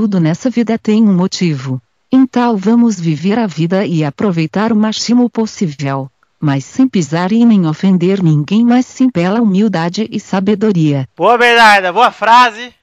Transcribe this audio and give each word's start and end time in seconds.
tudo 0.00 0.18
nessa 0.18 0.48
vida 0.48 0.78
tem 0.78 1.02
um 1.02 1.12
motivo. 1.12 1.78
Então 2.10 2.56
vamos 2.56 2.98
viver 2.98 3.38
a 3.38 3.46
vida 3.46 3.84
e 3.84 4.02
aproveitar 4.02 4.72
o 4.72 4.74
máximo 4.74 5.28
possível. 5.28 6.10
Mas 6.40 6.64
sem 6.64 6.88
pisar 6.88 7.32
e 7.32 7.44
nem 7.44 7.66
ofender 7.66 8.22
ninguém, 8.22 8.64
mas 8.64 8.86
sim 8.86 9.10
pela 9.10 9.42
humildade 9.42 10.08
e 10.10 10.18
sabedoria. 10.18 11.06
Boa, 11.14 11.36
Bernarda, 11.36 11.92
boa 11.92 12.10
frase. 12.10 12.74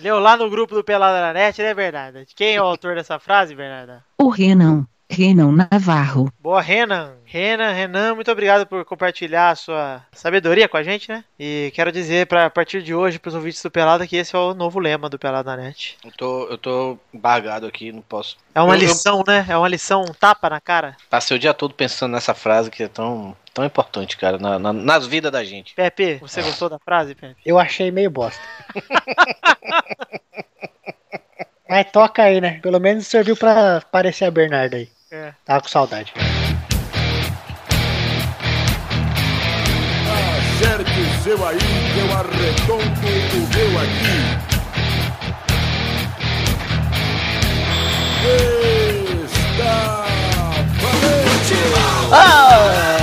Leu 0.00 0.18
lá 0.18 0.34
no 0.34 0.48
grupo 0.48 0.74
do 0.74 0.82
Pelada 0.82 1.20
na 1.20 1.34
Net, 1.34 1.60
né, 1.60 1.74
Bernarda? 1.74 2.24
Quem 2.34 2.56
é 2.56 2.62
o 2.62 2.64
autor 2.64 2.94
dessa 2.94 3.18
frase, 3.18 3.54
Bernarda? 3.54 4.02
O 4.16 4.30
Renan, 4.30 4.86
Renan 5.10 5.52
Navarro. 5.70 6.32
Boa, 6.40 6.60
Renan. 6.60 7.14
Renan, 7.26 7.72
Renan, 7.72 8.14
muito 8.14 8.30
obrigado 8.30 8.66
por 8.66 8.84
compartilhar 8.84 9.50
a 9.50 9.54
sua 9.54 10.02
sabedoria 10.12 10.68
com 10.68 10.76
a 10.76 10.82
gente, 10.82 11.08
né? 11.10 11.24
E 11.38 11.70
quero 11.74 11.92
dizer, 11.92 12.26
pra, 12.26 12.46
a 12.46 12.50
partir 12.50 12.82
de 12.82 12.94
hoje, 12.94 13.18
pros 13.18 13.34
ouvintes 13.34 13.62
do 13.62 13.70
Pelada, 13.70 14.06
que 14.06 14.16
esse 14.16 14.34
é 14.34 14.38
o 14.38 14.54
novo 14.54 14.78
lema 14.78 15.08
do 15.08 15.18
Pelada 15.18 15.54
na 15.56 15.62
Net. 15.62 15.98
Eu 16.04 16.12
tô, 16.12 16.46
eu 16.48 16.58
tô 16.58 16.98
embargado 17.12 17.66
aqui, 17.66 17.92
não 17.92 18.02
posso. 18.02 18.36
É 18.54 18.60
uma 18.60 18.74
Eu- 18.74 18.80
eu- 18.80 18.86
lição, 18.88 19.22
né? 19.26 19.44
É 19.48 19.56
uma 19.56 19.68
lição, 19.68 20.02
um 20.02 20.12
tapa 20.14 20.48
na 20.48 20.60
cara. 20.60 20.96
Passei 21.10 21.36
o 21.36 21.40
dia 21.40 21.54
todo 21.54 21.74
pensando 21.74 22.12
nessa 22.12 22.34
frase 22.34 22.70
que 22.70 22.82
é 22.84 22.88
tão, 22.88 23.36
tão 23.52 23.64
importante, 23.64 24.16
cara, 24.16 24.38
na, 24.38 24.58
na- 24.58 24.72
nas 24.72 25.06
vidas 25.06 25.30
da 25.30 25.44
gente. 25.44 25.74
Pepe, 25.74 26.14
você 26.16 26.42
gostou 26.42 26.68
da 26.68 26.78
frase, 26.78 27.14
Pepe? 27.14 27.36
Eu 27.44 27.58
achei 27.58 27.90
meio 27.90 28.10
bosta. 28.10 28.42
Mas 31.74 31.90
toca 31.90 32.22
aí, 32.22 32.40
né? 32.40 32.60
Pelo 32.62 32.78
menos 32.78 33.04
serviu 33.04 33.36
pra 33.36 33.82
parecer 33.90 34.26
a 34.26 34.30
Bernarda 34.30 34.76
aí. 34.76 34.88
É. 35.10 35.32
Tava 35.44 35.60
com 35.60 35.66
saudade. 35.66 36.12
Acerte 40.06 41.00
o 41.00 41.22
seu 41.24 41.44
aí, 41.44 41.58
eu 41.98 42.16
arredondo 42.16 42.78
o 42.78 43.40
meu 43.56 43.80
aqui. 43.80 44.14
Está 49.34 50.04
valente! 50.80 51.58
Ah, 52.12 52.93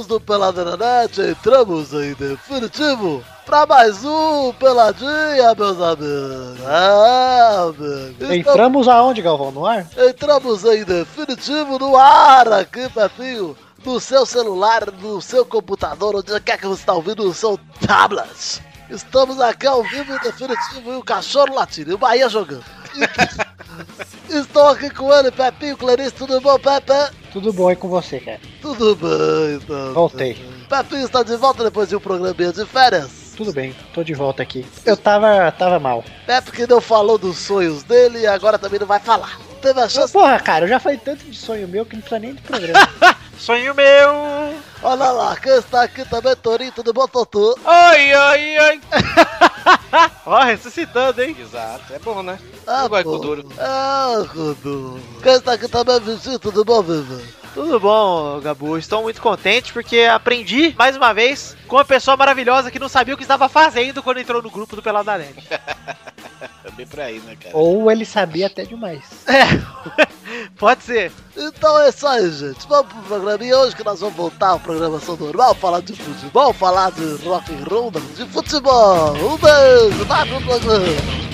amigos 0.00 0.06
do 0.06 0.20
Peladranet, 0.20 1.20
entramos 1.20 1.92
em 1.92 2.14
definitivo 2.14 3.22
pra 3.44 3.66
mais 3.66 4.04
um 4.04 4.52
Peladinha, 4.54 5.54
meus 5.56 5.80
amigos. 5.80 6.58
Ah, 6.66 7.64
amigos. 7.68 8.10
Estamos- 8.12 8.36
Entramos 8.36 8.88
aonde, 8.88 9.22
Galvão? 9.22 9.50
No 9.50 9.66
ar? 9.66 9.86
Entramos 9.96 10.64
em 10.64 10.84
definitivo 10.84 11.78
no 11.78 11.96
ar 11.96 12.50
aqui, 12.52 12.88
Pepinho. 12.88 13.56
No 13.84 13.98
seu 13.98 14.26
celular, 14.26 14.90
no 15.00 15.20
seu 15.22 15.44
computador, 15.44 16.16
onde 16.16 16.38
quer 16.40 16.58
que 16.58 16.66
você 16.66 16.82
está 16.82 16.92
ouvindo, 16.92 17.24
no 17.24 17.32
seu 17.34 17.58
tablet. 17.86 18.62
Estamos 18.90 19.40
aqui 19.40 19.66
ao 19.66 19.82
vivo 19.82 20.14
em 20.14 20.18
definitivo 20.18 20.92
e 20.92 20.96
o 20.96 21.02
cachorro 21.02 21.54
latindo 21.54 21.90
e 21.90 21.94
o 21.94 21.98
Bahia 21.98 22.28
jogando. 22.28 22.64
Estou 24.28 24.68
aqui 24.68 24.90
com 24.90 25.12
ele, 25.12 25.30
Pepinho, 25.30 25.76
Clarice, 25.76 26.12
tudo 26.12 26.40
bom, 26.40 26.58
Pepe? 26.58 26.92
Tudo 27.32 27.52
bom 27.52 27.68
aí 27.68 27.76
com 27.76 27.88
você, 27.88 28.18
cara? 28.18 28.40
Tudo 28.60 28.96
bem, 28.96 29.54
então. 29.56 29.94
Voltei. 29.94 30.36
Pepinho 30.68 31.04
está 31.04 31.22
de 31.22 31.36
volta 31.36 31.64
depois 31.64 31.88
de 31.88 31.96
um 31.96 32.00
programinha 32.00 32.52
de 32.52 32.64
férias. 32.66 33.34
Tudo 33.36 33.52
bem, 33.52 33.74
tô 33.94 34.04
de 34.04 34.14
volta 34.14 34.42
aqui. 34.42 34.66
Eu 34.84 34.96
tava, 34.96 35.50
tava 35.52 35.78
mal. 35.78 36.04
Pepe 36.26 36.52
que 36.52 36.66
não 36.66 36.80
falou 36.80 37.16
dos 37.16 37.38
sonhos 37.38 37.82
dele 37.82 38.20
e 38.20 38.26
agora 38.26 38.58
também 38.58 38.78
não 38.78 38.86
vai 38.86 39.00
falar. 39.00 39.38
Teve 39.62 39.80
a 39.80 39.88
chance. 39.88 40.12
Porra, 40.12 40.38
cara, 40.40 40.64
eu 40.64 40.68
já 40.68 40.78
falei 40.78 40.98
tanto 40.98 41.24
de 41.24 41.36
sonho 41.36 41.68
meu 41.68 41.86
que 41.86 41.94
não 41.94 42.00
precisa 42.00 42.20
nem 42.20 42.34
de 42.34 42.42
programa. 42.42 42.88
Sonho 43.40 43.74
meu! 43.74 44.54
Olha 44.82 45.10
lá, 45.10 45.34
quem 45.36 45.56
está 45.56 45.82
aqui 45.82 46.04
também, 46.08 46.36
Torinho, 46.36 46.72
tudo 46.72 46.92
bom, 46.92 47.06
Totô? 47.08 47.58
Oi, 47.64 48.14
oi, 48.14 48.58
oi! 48.58 48.80
Ó, 50.26 50.40
ressuscitando, 50.44 51.22
hein? 51.22 51.34
Exato, 51.40 51.92
é 51.92 51.98
bom, 51.98 52.22
né? 52.22 52.38
Ah, 52.66 52.84
Eu 52.84 52.88
gosto 52.90 53.04
pô. 53.04 53.10
com 53.12 53.18
duro. 53.18 53.48
Ah, 53.58 54.24
Rodolfo. 54.28 55.00
Quem 55.22 55.32
está 55.32 55.52
aqui 55.54 55.68
também, 55.68 56.00
Vizinho, 56.00 56.38
tudo 56.38 56.64
bom, 56.64 56.82
Viva? 56.82 57.20
Tudo 57.54 57.80
bom, 57.80 58.40
Gabu? 58.40 58.76
Estou 58.78 59.02
muito 59.02 59.20
contente 59.22 59.72
porque 59.72 60.02
aprendi, 60.02 60.74
mais 60.78 60.96
uma 60.96 61.12
vez, 61.12 61.56
com 61.66 61.76
uma 61.76 61.84
pessoa 61.84 62.16
maravilhosa 62.16 62.70
que 62.70 62.78
não 62.78 62.88
sabia 62.88 63.14
o 63.14 63.16
que 63.16 63.24
estava 63.24 63.48
fazendo 63.48 64.02
quando 64.02 64.20
entrou 64.20 64.42
no 64.42 64.50
grupo 64.50 64.76
do 64.76 64.82
Peladarene. 64.82 65.42
É 66.62 66.70
bem 66.70 66.86
por 66.86 67.00
aí, 67.00 67.18
né, 67.20 67.36
cara? 67.36 67.56
Ou 67.56 67.90
ele 67.90 68.04
sabia 68.04 68.46
até 68.46 68.64
demais. 68.64 69.02
É, 69.26 69.42
pode 70.58 70.82
ser. 70.82 71.12
Então 71.36 71.80
é 71.80 71.88
isso 71.88 72.06
aí, 72.06 72.30
gente. 72.30 72.66
Vamos 72.68 72.92
pro 72.92 73.02
programinha 73.02 73.58
hoje 73.58 73.76
que 73.76 73.84
nós 73.84 74.00
vamos 74.00 74.16
voltar 74.16 74.54
à 74.54 74.58
programação 74.58 75.16
normal, 75.16 75.54
falar 75.54 75.80
de 75.80 75.94
futebol, 75.94 76.52
falar 76.52 76.90
de 76.92 77.24
rock 77.24 77.52
and 77.52 77.64
roll, 77.68 77.90
de 77.90 78.26
futebol. 78.26 79.14
Um 79.14 79.36
beijo, 79.36 80.04
vai 80.04 80.26
pro 80.26 80.40
programa. 80.42 81.30